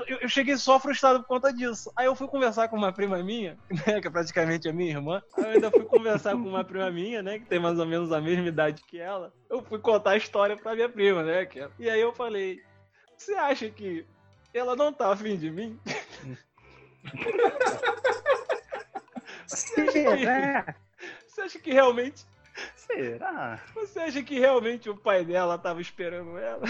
eu- 0.07 0.19
eu, 0.23 0.29
cheguei 0.29 0.57
só 0.57 0.79
frustrado 0.79 1.21
por 1.21 1.27
conta 1.27 1.53
disso. 1.53 1.91
Aí 1.97 2.07
eu 2.07 2.15
fui 2.15 2.29
conversar 2.29 2.69
com 2.69 2.77
uma 2.77 2.93
prima 2.93 3.23
minha, 3.23 3.59
né, 3.87 4.01
que 4.01 4.07
é 4.07 4.11
praticamente 4.11 4.69
a 4.69 4.73
minha 4.73 4.91
irmã. 4.91 5.23
Aí 5.37 5.45
eu 5.45 5.51
ainda 5.51 5.71
fui 5.71 5.85
conversar 5.85 6.33
com 6.33 6.49
uma 6.49 6.65
prima 6.65 6.91
minha, 6.91 7.23
né, 7.23 7.39
que 7.39 7.47
tem 7.47 7.59
mais 7.59 7.79
ou 7.79 7.87
menos 7.87 8.13
a 8.13 8.21
mesma 8.21 8.47
idade 8.47 8.83
que 8.87 8.99
ela. 8.99 9.33
Eu 9.51 9.63
fui 9.63 9.79
contar 9.79 10.13
a 10.13 10.17
história 10.17 10.57
pra 10.57 10.75
minha 10.75 10.89
prima, 10.89 11.23
né, 11.23 11.47
que 11.47 11.67
E 11.79 11.91
aí 11.91 12.01
eu 12.01 12.13
falei, 12.13 12.61
você 13.17 13.35
acha 13.35 13.69
que 13.71 14.07
ela 14.55 14.77
não 14.77 14.93
tá 14.93 15.13
afim 15.13 15.37
de 15.37 15.51
mim? 15.51 15.79
Será? 19.47 20.75
Você 21.27 21.41
acha 21.43 21.59
que 21.59 21.73
realmente... 21.73 22.27
Será? 22.75 23.61
Você 23.75 24.01
acha 24.01 24.23
que 24.23 24.39
realmente 24.39 24.91
o 24.91 24.97
pai 24.97 25.25
dela 25.25 25.57
tava 25.57 25.81
esperando 25.81 26.37
ela? 26.39 26.63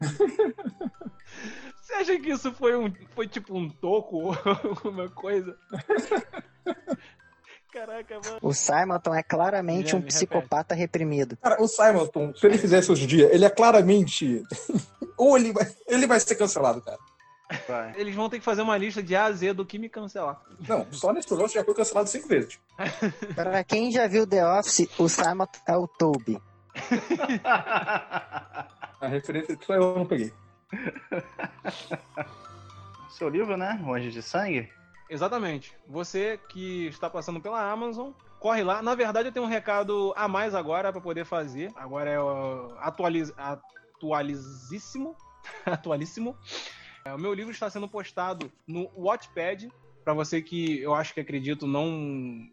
Você 1.90 1.94
acha 1.96 2.20
que 2.20 2.30
isso 2.30 2.52
foi 2.52 2.76
um 2.76 2.92
foi 3.16 3.26
tipo 3.26 3.56
um 3.58 3.68
toco 3.68 4.16
ou 4.16 4.32
alguma 4.64 5.08
coisa? 5.10 5.56
Caraca, 7.72 8.20
mano. 8.24 8.38
O 8.42 8.52
Simonton 8.52 9.14
é 9.14 9.22
claramente 9.22 9.90
Já, 9.90 9.96
um 9.96 10.02
psicopata 10.02 10.74
reprimido. 10.74 11.36
Cara, 11.36 11.60
o 11.60 11.68
Simonton, 11.68 12.32
se 12.34 12.46
ele 12.46 12.58
fizesse 12.58 12.90
hoje 12.90 13.04
em 13.04 13.08
dia, 13.08 13.32
ele 13.32 13.44
é 13.44 13.50
claramente. 13.50 14.42
Ou 15.16 15.36
ele 15.36 15.52
vai, 15.52 15.70
ele 15.86 16.06
vai 16.06 16.18
ser 16.18 16.34
cancelado, 16.34 16.80
cara. 16.80 16.98
Vai. 17.68 17.94
Eles 17.96 18.14
vão 18.14 18.28
ter 18.28 18.38
que 18.38 18.44
fazer 18.44 18.62
uma 18.62 18.76
lista 18.76 19.02
de 19.02 19.14
A 19.14 19.26
a 19.26 19.32
Z 19.32 19.52
do 19.52 19.66
que 19.66 19.78
me 19.78 19.88
cancelar. 19.88 20.40
Não, 20.66 20.90
só 20.92 21.12
nesse 21.12 21.28
programa 21.28 21.52
já 21.52 21.64
foi 21.64 21.74
cancelado 21.74 22.08
cinco 22.08 22.26
vezes. 22.26 22.58
Pra 23.34 23.62
quem 23.62 23.92
já 23.92 24.06
viu 24.06 24.26
The 24.26 24.44
Office, 24.58 24.88
o 24.98 25.08
Simonton 25.08 25.60
é 25.68 25.76
o 25.76 25.86
Toby. 25.86 26.40
A 29.00 29.08
referência 29.08 29.56
que 29.56 29.66
só 29.66 29.74
eu 29.74 29.94
não 29.94 30.06
peguei. 30.06 30.32
Seu 33.10 33.28
livro, 33.28 33.56
né? 33.56 33.80
O 33.84 33.94
Anjo 33.94 34.10
de 34.10 34.22
Sangue. 34.22 34.68
Exatamente. 35.08 35.76
Você 35.88 36.38
que 36.48 36.86
está 36.86 37.10
passando 37.10 37.40
pela 37.40 37.70
Amazon, 37.70 38.12
corre 38.38 38.62
lá. 38.62 38.80
Na 38.80 38.94
verdade, 38.94 39.28
eu 39.28 39.32
tenho 39.32 39.44
um 39.44 39.48
recado 39.48 40.12
a 40.16 40.28
mais 40.28 40.54
agora 40.54 40.92
para 40.92 41.00
poder 41.00 41.24
fazer. 41.24 41.72
Agora 41.76 42.10
é 42.10 42.20
o 42.20 42.72
atualiz... 42.78 43.32
atualizíssimo. 43.36 45.16
Atualíssimo. 45.66 46.36
É, 47.04 47.14
o 47.14 47.18
meu 47.18 47.32
livro 47.32 47.50
está 47.50 47.68
sendo 47.68 47.88
postado 47.88 48.52
no 48.66 48.90
Wattpad. 48.96 49.70
Para 50.04 50.14
você 50.14 50.40
que 50.40 50.80
eu 50.80 50.94
acho 50.94 51.12
que 51.12 51.20
acredito 51.20 51.66
não. 51.66 51.86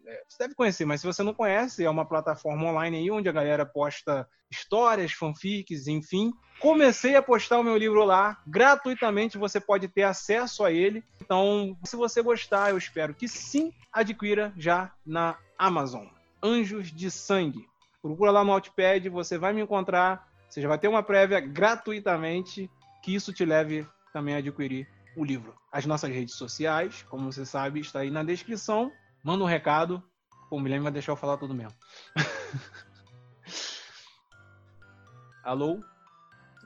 é, 0.06 0.22
você 0.28 0.38
deve 0.38 0.54
conhecer, 0.54 0.84
mas 0.84 1.00
se 1.00 1.06
você 1.06 1.22
não 1.22 1.34
conhece, 1.34 1.84
é 1.84 1.90
uma 1.90 2.04
plataforma 2.04 2.66
online 2.66 2.98
aí 2.98 3.10
onde 3.10 3.28
a 3.28 3.32
galera 3.32 3.64
posta 3.64 4.28
histórias, 4.50 5.12
fanfics, 5.12 5.86
enfim. 5.86 6.32
Comecei 6.60 7.14
a 7.14 7.22
postar 7.22 7.58
o 7.58 7.62
meu 7.62 7.76
livro 7.76 8.04
lá, 8.04 8.38
gratuitamente 8.46 9.38
você 9.38 9.60
pode 9.60 9.88
ter 9.88 10.02
acesso 10.02 10.64
a 10.64 10.72
ele. 10.72 11.04
Então, 11.20 11.76
se 11.84 11.96
você 11.96 12.22
gostar, 12.22 12.70
eu 12.70 12.78
espero 12.78 13.14
que 13.14 13.28
sim, 13.28 13.72
adquira 13.92 14.52
já 14.56 14.92
na 15.06 15.36
Amazon. 15.58 16.06
Anjos 16.42 16.90
de 16.92 17.10
Sangue. 17.10 17.66
Procura 18.02 18.30
lá 18.30 18.44
no 18.44 18.52
Outpad, 18.52 19.08
você 19.08 19.38
vai 19.38 19.52
me 19.52 19.60
encontrar. 19.60 20.28
Você 20.48 20.60
já 20.60 20.68
vai 20.68 20.78
ter 20.78 20.88
uma 20.88 21.02
prévia 21.02 21.40
gratuitamente, 21.40 22.70
que 23.02 23.14
isso 23.14 23.32
te 23.32 23.44
leve 23.44 23.86
também 24.12 24.34
a 24.34 24.38
adquirir 24.38 24.88
o 25.18 25.24
livro. 25.24 25.54
As 25.72 25.84
nossas 25.84 26.10
redes 26.10 26.34
sociais, 26.34 27.04
como 27.10 27.30
você 27.32 27.44
sabe, 27.44 27.80
está 27.80 28.00
aí 28.00 28.10
na 28.10 28.22
descrição. 28.22 28.90
Manda 29.22 29.44
um 29.44 29.46
recado. 29.46 30.02
Pô, 30.48 30.58
o 30.58 30.62
Guilherme 30.62 30.84
vai 30.84 30.92
deixar 30.92 31.12
eu 31.12 31.16
falar 31.16 31.36
tudo 31.36 31.54
mesmo. 31.54 31.74
Alô? 35.44 35.80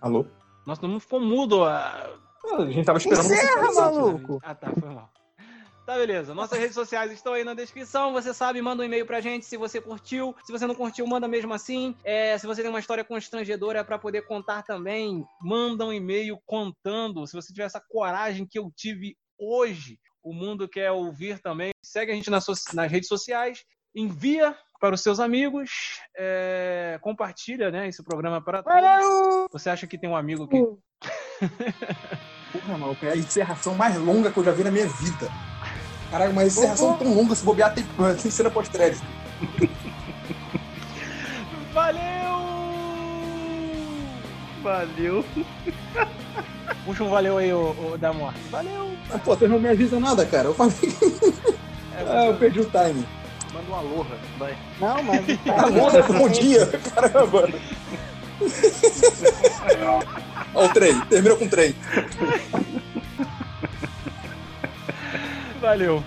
Alô? 0.00 0.26
Nossa, 0.66 0.80
todo 0.80 0.90
mundo 0.90 1.00
ficou 1.00 1.20
mudo. 1.20 1.64
ah. 1.64 2.18
A 2.58 2.64
gente 2.66 2.84
tava 2.84 2.98
esperando 2.98 3.22
você 3.22 3.34
Encerra, 3.34 3.60
começar. 3.60 3.80
maluco! 3.92 4.40
Ah, 4.42 4.54
tá, 4.54 4.72
foi 4.78 4.90
mal. 4.90 5.10
Tá, 5.84 5.96
beleza. 5.96 6.32
Nossas 6.32 6.58
redes 6.60 6.74
sociais 6.74 7.10
estão 7.10 7.32
aí 7.32 7.42
na 7.42 7.54
descrição. 7.54 8.12
Você 8.12 8.32
sabe, 8.32 8.62
manda 8.62 8.82
um 8.82 8.86
e-mail 8.86 9.04
pra 9.04 9.20
gente 9.20 9.44
se 9.44 9.56
você 9.56 9.80
curtiu. 9.80 10.34
Se 10.44 10.52
você 10.52 10.64
não 10.66 10.76
curtiu, 10.76 11.04
manda 11.06 11.26
mesmo 11.26 11.52
assim. 11.52 11.96
É, 12.04 12.38
se 12.38 12.46
você 12.46 12.62
tem 12.62 12.70
uma 12.70 12.78
história 12.78 13.04
constrangedora 13.04 13.84
pra 13.84 13.98
poder 13.98 14.22
contar 14.22 14.62
também, 14.62 15.24
manda 15.40 15.84
um 15.84 15.92
e-mail 15.92 16.38
contando. 16.46 17.26
Se 17.26 17.34
você 17.34 17.52
tiver 17.52 17.64
essa 17.64 17.80
coragem 17.90 18.46
que 18.48 18.58
eu 18.58 18.70
tive 18.76 19.16
hoje, 19.36 19.98
o 20.22 20.32
mundo 20.32 20.68
quer 20.68 20.92
ouvir 20.92 21.40
também. 21.40 21.72
Segue 21.84 22.12
a 22.12 22.14
gente 22.14 22.30
nas, 22.30 22.44
so- 22.44 22.54
nas 22.74 22.90
redes 22.90 23.08
sociais. 23.08 23.64
Envia 23.92 24.56
para 24.80 24.94
os 24.94 25.00
seus 25.00 25.18
amigos. 25.18 26.00
é, 26.16 26.96
compartilha 27.02 27.72
né, 27.72 27.88
esse 27.88 28.04
programa 28.04 28.40
para 28.40 28.62
todos. 28.62 29.48
Você 29.50 29.68
acha 29.68 29.86
que 29.88 29.98
tem 29.98 30.08
um 30.08 30.16
amigo 30.16 30.46
que 30.46 30.56
Porra, 32.52 32.78
maluco, 32.78 33.04
é 33.04 33.12
a 33.12 33.16
encerração 33.16 33.74
mais 33.74 33.96
longa 33.98 34.30
que 34.30 34.38
eu 34.38 34.44
já 34.44 34.52
vi 34.52 34.62
na 34.62 34.70
minha 34.70 34.86
vida. 34.86 35.26
Caralho, 36.12 36.32
uma 36.32 36.44
encerração 36.44 36.92
tão 36.98 37.14
longa, 37.14 37.34
se 37.34 37.42
bobear, 37.42 37.72
tem, 37.72 37.86
tem 38.20 38.30
cena 38.30 38.50
pós-crédito. 38.50 39.02
Valeu! 41.72 42.02
Valeu. 44.62 45.24
Puxa 46.84 47.02
um 47.04 47.08
valeu 47.08 47.38
aí, 47.38 47.50
ô, 47.50 47.74
ô 47.94 47.96
Damor. 47.96 48.34
Valeu! 48.50 48.90
Ah, 49.10 49.18
pô, 49.18 49.34
vocês 49.34 49.50
não 49.50 49.58
me 49.58 49.70
avisam 49.70 49.98
nada, 50.00 50.26
cara. 50.26 50.48
Eu 50.48 50.54
falei, 50.54 50.74
É, 51.96 52.04
ah, 52.06 52.26
eu 52.26 52.36
perdi 52.36 52.60
o 52.60 52.66
time. 52.66 53.06
Manda 53.54 53.70
um 53.70 53.74
aloha, 53.74 54.18
vai. 54.38 54.54
Não, 54.78 55.02
mas. 55.02 55.24
Alô, 55.48 56.18
bom 56.18 56.28
dia. 56.28 56.66
Caramba. 56.94 57.48
Ó, 60.54 60.64
o 60.66 60.68
trem, 60.74 61.00
terminou 61.06 61.38
com 61.38 61.46
o 61.46 61.48
trem. 61.48 61.74
Valeu! 65.62 66.02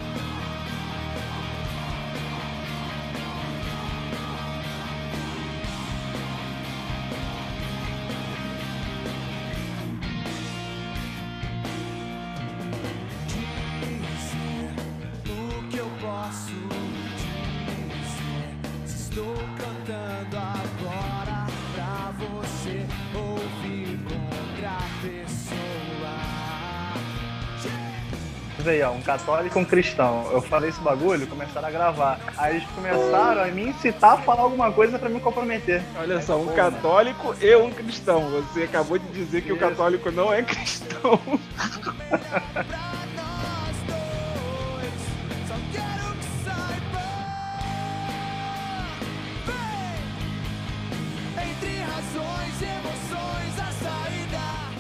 Aí, 28.68 28.82
ó, 28.82 28.92
um 28.92 29.02
católico 29.02 29.58
e 29.58 29.62
um 29.62 29.66
cristão. 29.66 30.28
Eu 30.32 30.42
falei 30.42 30.70
esse 30.70 30.80
bagulho, 30.80 31.28
começaram 31.28 31.68
a 31.68 31.72
gravar. 31.72 32.20
Aí 32.38 32.58
eles 32.58 32.70
começaram 32.70 33.44
a 33.44 33.48
me 33.48 33.70
incitar 33.70 34.14
a 34.14 34.18
falar 34.18 34.44
alguma 34.44 34.72
coisa 34.72 34.98
pra 34.98 35.10
me 35.10 35.20
comprometer. 35.20 35.82
Olha 35.98 36.22
só, 36.22 36.38
um 36.38 36.48
católico 36.48 37.36
e 37.42 37.56
um 37.56 37.72
cristão. 37.72 38.30
Você 38.30 38.64
acabou 38.64 38.98
de 38.98 39.08
dizer 39.08 39.42
que 39.42 39.52
o 39.52 39.58
católico 39.58 40.12
não 40.12 40.34
é 40.34 40.42
cristão. 40.44 41.20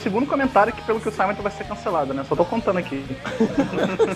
Segundo 0.05 0.27
comentário 0.27 0.71
que 0.71 0.83
pelo 0.83 1.01
que 1.01 1.09
o 1.09 1.11
Simon 1.11 1.33
vai 1.33 1.51
ser 1.51 1.63
cancelado, 1.63 2.13
né? 2.13 2.23
Só 2.29 2.35
tô 2.35 2.45
contando 2.45 2.77
aqui. 2.77 3.03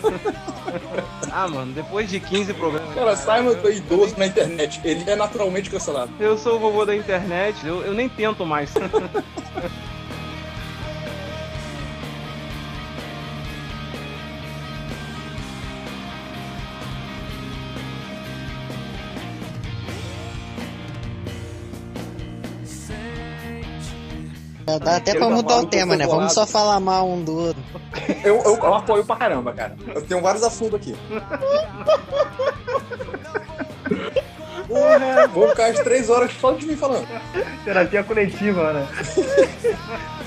ah, 1.34 1.48
mano, 1.48 1.74
depois 1.74 2.08
de 2.08 2.20
15 2.20 2.54
programas. 2.54 2.94
Cara, 2.94 3.16
Simon 3.16 3.56
é 3.64 3.72
idoso 3.72 4.14
na 4.16 4.28
internet. 4.28 4.80
Ele 4.84 5.10
é 5.10 5.16
naturalmente 5.16 5.68
cancelado. 5.68 6.12
Eu 6.20 6.38
sou 6.38 6.58
o 6.58 6.60
vovô 6.60 6.86
da 6.86 6.96
internet, 6.96 7.66
eu, 7.66 7.82
eu 7.82 7.96
nem 7.96 8.08
tento 8.08 8.46
mais. 8.46 8.72
Dá 24.78 24.98
até 24.98 25.16
pra 25.16 25.30
mudar 25.30 25.60
o 25.60 25.66
tema, 25.66 25.96
né? 25.96 26.06
Vamos 26.06 26.34
só 26.34 26.46
falar 26.46 26.80
mal 26.80 27.08
um 27.10 27.24
do 27.24 27.36
outro. 27.36 27.64
Eu, 28.24 28.36
eu, 28.44 28.58
eu 28.58 28.74
apoio 28.76 29.06
pra 29.06 29.16
caramba, 29.16 29.54
cara. 29.54 29.76
Eu 29.96 30.02
tenho 30.02 30.22
vários 30.22 30.44
assuntos 30.44 30.76
aqui. 30.76 30.96
Porra, 34.68 35.28
vou 35.34 35.50
ficar 35.50 35.68
as 35.68 35.80
três 35.80 36.10
horas 36.10 36.32
só 36.40 36.52
de 36.52 36.66
mim 36.66 36.76
falando. 36.76 37.08
Terapia 37.66 38.04
coletiva, 38.04 38.74
né? 38.74 38.88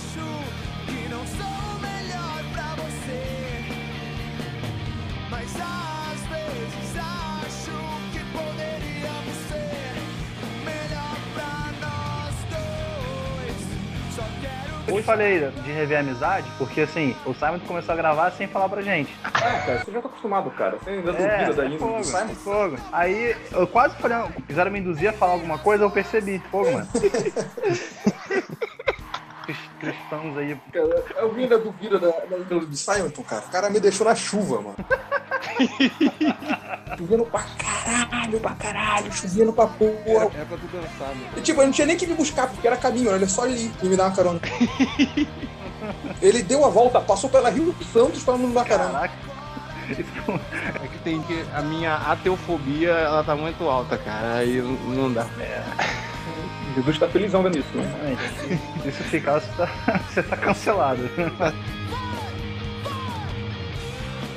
falei 15.12 15.50
de 15.50 15.70
rever 15.72 15.98
a 15.98 16.00
amizade, 16.00 16.50
porque 16.56 16.80
assim, 16.80 17.14
o 17.26 17.34
Simon 17.34 17.58
começou 17.60 17.92
a 17.92 17.96
gravar 17.96 18.30
sem 18.32 18.46
falar 18.48 18.66
pra 18.68 18.80
gente. 18.80 19.14
Ah, 19.24 19.30
cara, 19.40 19.84
você 19.84 19.92
já 19.92 20.00
tá 20.00 20.08
acostumado, 20.08 20.50
cara. 20.52 20.78
Você 20.78 20.88
ainda 20.90 21.10
É, 21.10 21.44
duvida 21.44 21.52
da 21.54 21.62
é 21.64 21.66
índole 21.66 21.78
fogo, 21.78 21.98
do 21.98 22.04
Simon? 22.04 22.30
é 22.30 22.34
fogo. 22.34 22.78
Aí 22.90 23.36
eu 23.52 23.66
quase 23.66 23.94
falei, 23.96 24.16
quiseram 24.46 24.70
me 24.70 24.78
induzir 24.80 25.10
a 25.10 25.12
falar 25.12 25.32
alguma 25.32 25.58
coisa, 25.58 25.84
eu 25.84 25.90
percebi. 25.90 26.38
Fogo, 26.50 26.72
mano. 26.72 26.88
Cris- 29.44 29.58
Cristãos 29.78 30.38
aí. 30.38 30.56
Cara, 30.72 31.04
eu 31.16 31.34
ainda 31.34 31.58
duvida 31.58 31.98
da, 31.98 32.08
da 32.10 32.38
índole 32.38 32.66
do 32.66 32.76
Simon, 32.76 33.10
cara. 33.28 33.44
O 33.46 33.50
cara 33.50 33.68
me 33.68 33.80
deixou 33.80 34.06
na 34.06 34.14
chuva, 34.14 34.62
mano. 34.62 34.76
chovendo 36.99 37.24
pra 37.26 37.43
caralho, 37.59 38.40
pra 38.40 38.51
caralho, 38.53 39.12
chovendo 39.12 39.53
pra 39.53 39.66
porra. 39.66 40.30
É 40.34 40.45
pra 40.45 40.57
tu 40.59 40.68
mano. 40.74 41.16
E, 41.36 41.40
tipo, 41.40 41.61
eu 41.61 41.64
não 41.66 41.72
tinha 41.72 41.86
nem 41.86 41.97
que 41.97 42.07
me 42.07 42.14
buscar, 42.14 42.49
porque 42.49 42.66
era 42.66 42.76
caminho, 42.76 43.11
é 43.14 43.26
só 43.26 43.43
ali 43.43 43.70
e 43.82 43.86
me 43.86 43.97
dar 43.97 44.05
uma 44.07 44.16
carona. 44.16 44.40
Ele 46.22 46.43
deu 46.43 46.64
a 46.64 46.68
volta, 46.68 47.01
passou 47.01 47.28
pela 47.28 47.51
Rio 47.51 47.74
Santos 47.93 48.22
pra 48.22 48.36
não 48.38 48.49
me 48.49 48.55
dar 48.55 48.64
carona. 48.64 48.93
Caraca. 48.93 49.14
Isso- 49.90 50.40
É 50.82 50.86
que 50.88 50.99
tem 50.99 51.20
que. 51.22 51.45
A 51.55 51.61
minha 51.61 51.97
ateofobia, 51.97 52.90
ela 52.93 53.24
tá 53.24 53.34
muito 53.34 53.68
alta, 53.68 53.99
cara. 53.99 54.36
Aí 54.36 54.62
não- 54.62 55.12
dá. 55.12 55.26
Jesus 56.76 56.99
tá 56.99 57.09
felizão 57.09 57.43
nisso, 57.43 57.68
né? 57.74 57.84
Realmente, 58.01 58.88
Isso 58.88 59.03
ficar, 59.05 59.40
você 59.40 59.51
tá, 59.57 59.66
você 60.09 60.22
tá 60.22 60.36
cancelado. 60.36 61.03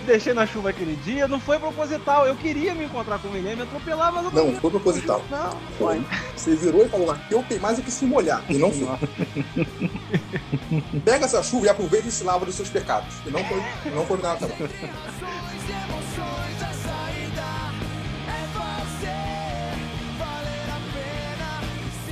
Deixei 0.06 0.34
na 0.34 0.47
chuva 0.47 0.70
aquele 0.70 0.95
dia, 0.95 1.28
não 1.28 1.39
foi 1.39 1.60
proposital. 1.60 2.26
Eu 2.26 2.36
queria 2.36 2.74
me 2.74 2.86
encontrar 2.86 3.20
com 3.20 3.28
o 3.28 3.32
William, 3.32 3.56
me 3.56 3.62
atropelar, 3.64 4.14
mas 4.14 4.26
eu 4.26 4.32
Não, 4.32 4.56
foi 4.60 4.72
proposital. 4.72 5.22
Não, 5.30 5.58
Foi. 5.78 6.01
Você 6.36 6.56
virou 6.56 6.86
e 6.86 6.89
falou, 6.89 7.08
Mateu 7.08 7.43
tem 7.47 7.60
mais 7.60 7.80
é 7.80 7.82
que 7.82 7.91
se 7.91 8.06
molhar. 8.06 8.43
E 8.49 8.58
não 8.58 8.72
foi. 8.72 8.88
Pega 11.03 11.26
essa 11.26 11.43
chuva 11.43 11.66
e 11.66 11.70
aproveita 11.70 12.08
e 12.08 12.12
se 12.12 12.24
lava 12.24 12.45
dos 12.45 12.56
seus 12.56 12.70
pecados. 12.70 13.14
E 13.26 13.32
não 13.32 13.43
foi, 13.43 13.91
não 13.91 14.06
foi 14.06 14.22
nada. 14.22 14.47
Não. 14.47 14.56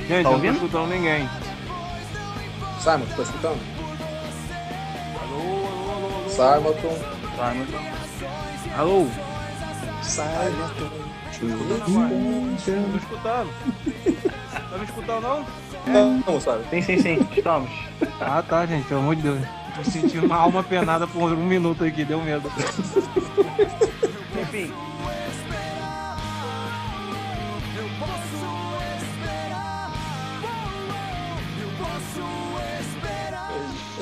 Gente, 0.06 0.16
eu 0.16 0.22
Tá 0.24 0.30
não 0.30 0.40
tô 0.40 0.46
escutando 0.50 0.88
ninguém. 0.90 1.28
Simon, 2.80 3.06
tá 3.16 3.22
escutando? 3.22 3.58
Alô, 5.22 5.40
alô, 5.40 5.94
alô, 5.94 6.06
alô. 6.16 6.28
Simon, 6.28 6.74
Tá, 7.36 7.52
muito 7.54 7.72
Alô? 8.76 9.06
Simon. 10.02 10.50
Tô 12.64 12.70
me 12.72 12.98
escutando. 12.98 13.50
Tá 14.70 14.78
me 14.78 14.84
escutando, 14.84 15.22
não? 15.22 15.46
Não, 16.26 16.40
sabe? 16.40 16.64
Sim, 16.70 16.82
sim, 16.82 16.98
sim. 16.98 17.28
Estamos. 17.36 17.70
Ah, 18.20 18.42
tá, 18.42 18.64
gente, 18.66 18.86
pelo 18.86 19.00
amor 19.00 19.16
de 19.16 19.22
Deus. 19.22 19.40
Tô 19.76 19.90
sentindo 19.90 20.26
uma 20.26 20.36
alma 20.36 20.62
penada 20.62 21.06
por 21.06 21.32
um 21.32 21.36
minuto 21.36 21.84
aqui, 21.84 22.04
deu 22.04 22.20
medo. 22.22 22.50
Enfim, 24.40 24.72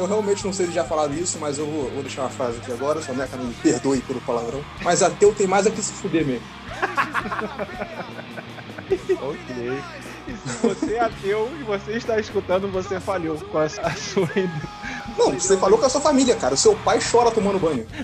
Eu 0.03 0.09
realmente 0.09 0.45
não 0.45 0.53
sei 0.53 0.67
se 0.67 0.73
já 0.73 0.83
falaram 0.83 1.15
isso, 1.15 1.39
mas 1.39 1.59
eu 1.59 1.67
vou, 1.67 1.89
vou 1.91 2.03
deixar 2.03 2.23
uma 2.23 2.29
frase 2.29 2.59
aqui 2.59 2.73
agora. 2.73 3.01
Soneca 3.01 3.37
me 3.37 3.55
perdoe 3.55 4.01
pelo 4.01 4.21
palavrão. 4.23 4.61
Mas 4.83 5.01
ateu 5.01 5.33
tem 5.33 5.47
mais 5.47 5.65
é 5.65 5.71
que 5.71 5.81
se 5.81 5.93
fuder 5.93 6.27
mesmo. 6.27 6.45
ok. 9.23 9.81
E 10.27 10.33
se 10.33 10.67
você 10.67 10.95
é 10.95 11.01
ateu 11.01 11.49
e 11.61 11.63
você 11.63 11.93
está 11.93 12.19
escutando, 12.19 12.67
você 12.69 12.99
falhou 12.99 13.39
com 13.39 13.59
a, 13.59 13.65
a 13.65 13.95
sua 13.95 14.29
Não, 15.17 15.35
você 15.35 15.57
falou 15.57 15.79
com 15.79 15.87
a 15.87 15.89
sua 15.89 16.01
família, 16.01 16.35
cara. 16.35 16.55
O 16.55 16.59
seu 16.59 16.75
pai 16.75 16.99
chora 17.01 17.31
tomando 17.31 17.61
banho. 17.61 17.87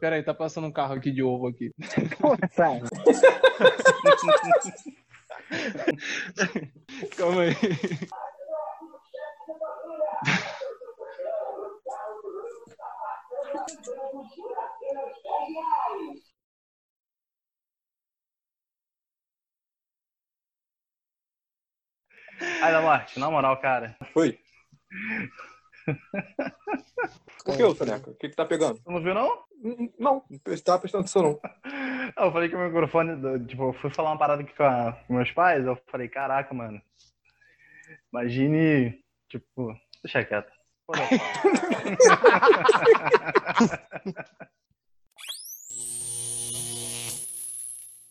Pera 0.00 0.16
aí, 0.16 0.22
tá 0.22 0.34
passando 0.34 0.66
um 0.66 0.72
carro 0.72 0.94
aqui 0.94 1.10
de 1.10 1.22
ovo 1.22 1.48
aqui. 1.48 1.70
Sai. 2.52 2.80
Calma 7.16 7.42
aí. 7.42 7.54
Ai, 22.62 22.72
da 22.72 22.80
morte, 22.80 23.18
na 23.18 23.30
moral, 23.30 23.60
cara. 23.60 23.96
Foi. 24.12 24.38
O 27.46 27.56
que, 27.56 27.62
ô, 27.62 27.74
Soneca? 27.74 28.10
O 28.10 28.14
que, 28.14 28.28
que 28.28 28.36
tá 28.36 28.44
pegando? 28.44 28.78
Tu 28.80 28.90
não 28.90 29.02
viu, 29.02 29.14
não? 29.14 29.44
Hum, 29.64 29.90
Não, 29.98 30.22
não 30.28 30.38
tava 30.62 30.80
prestando 30.80 31.02
atenção, 31.04 31.22
não. 31.22 31.40
Ah, 32.16 32.24
Eu 32.26 32.32
falei 32.32 32.48
que 32.48 32.56
o 32.56 32.58
microfone, 32.58 33.46
tipo, 33.46 33.64
eu 33.68 33.72
fui 33.74 33.90
falar 33.90 34.10
uma 34.10 34.18
parada 34.18 34.42
aqui 34.42 34.54
com, 34.56 34.64
a- 34.64 34.92
com 35.06 35.14
meus 35.14 35.30
pais, 35.32 35.64
eu 35.64 35.76
falei, 35.88 36.08
caraca, 36.08 36.52
mano. 36.54 36.80
Imagine, 38.12 38.98
tipo, 39.28 39.74
deixa 40.02 40.24
quieto. 40.24 40.50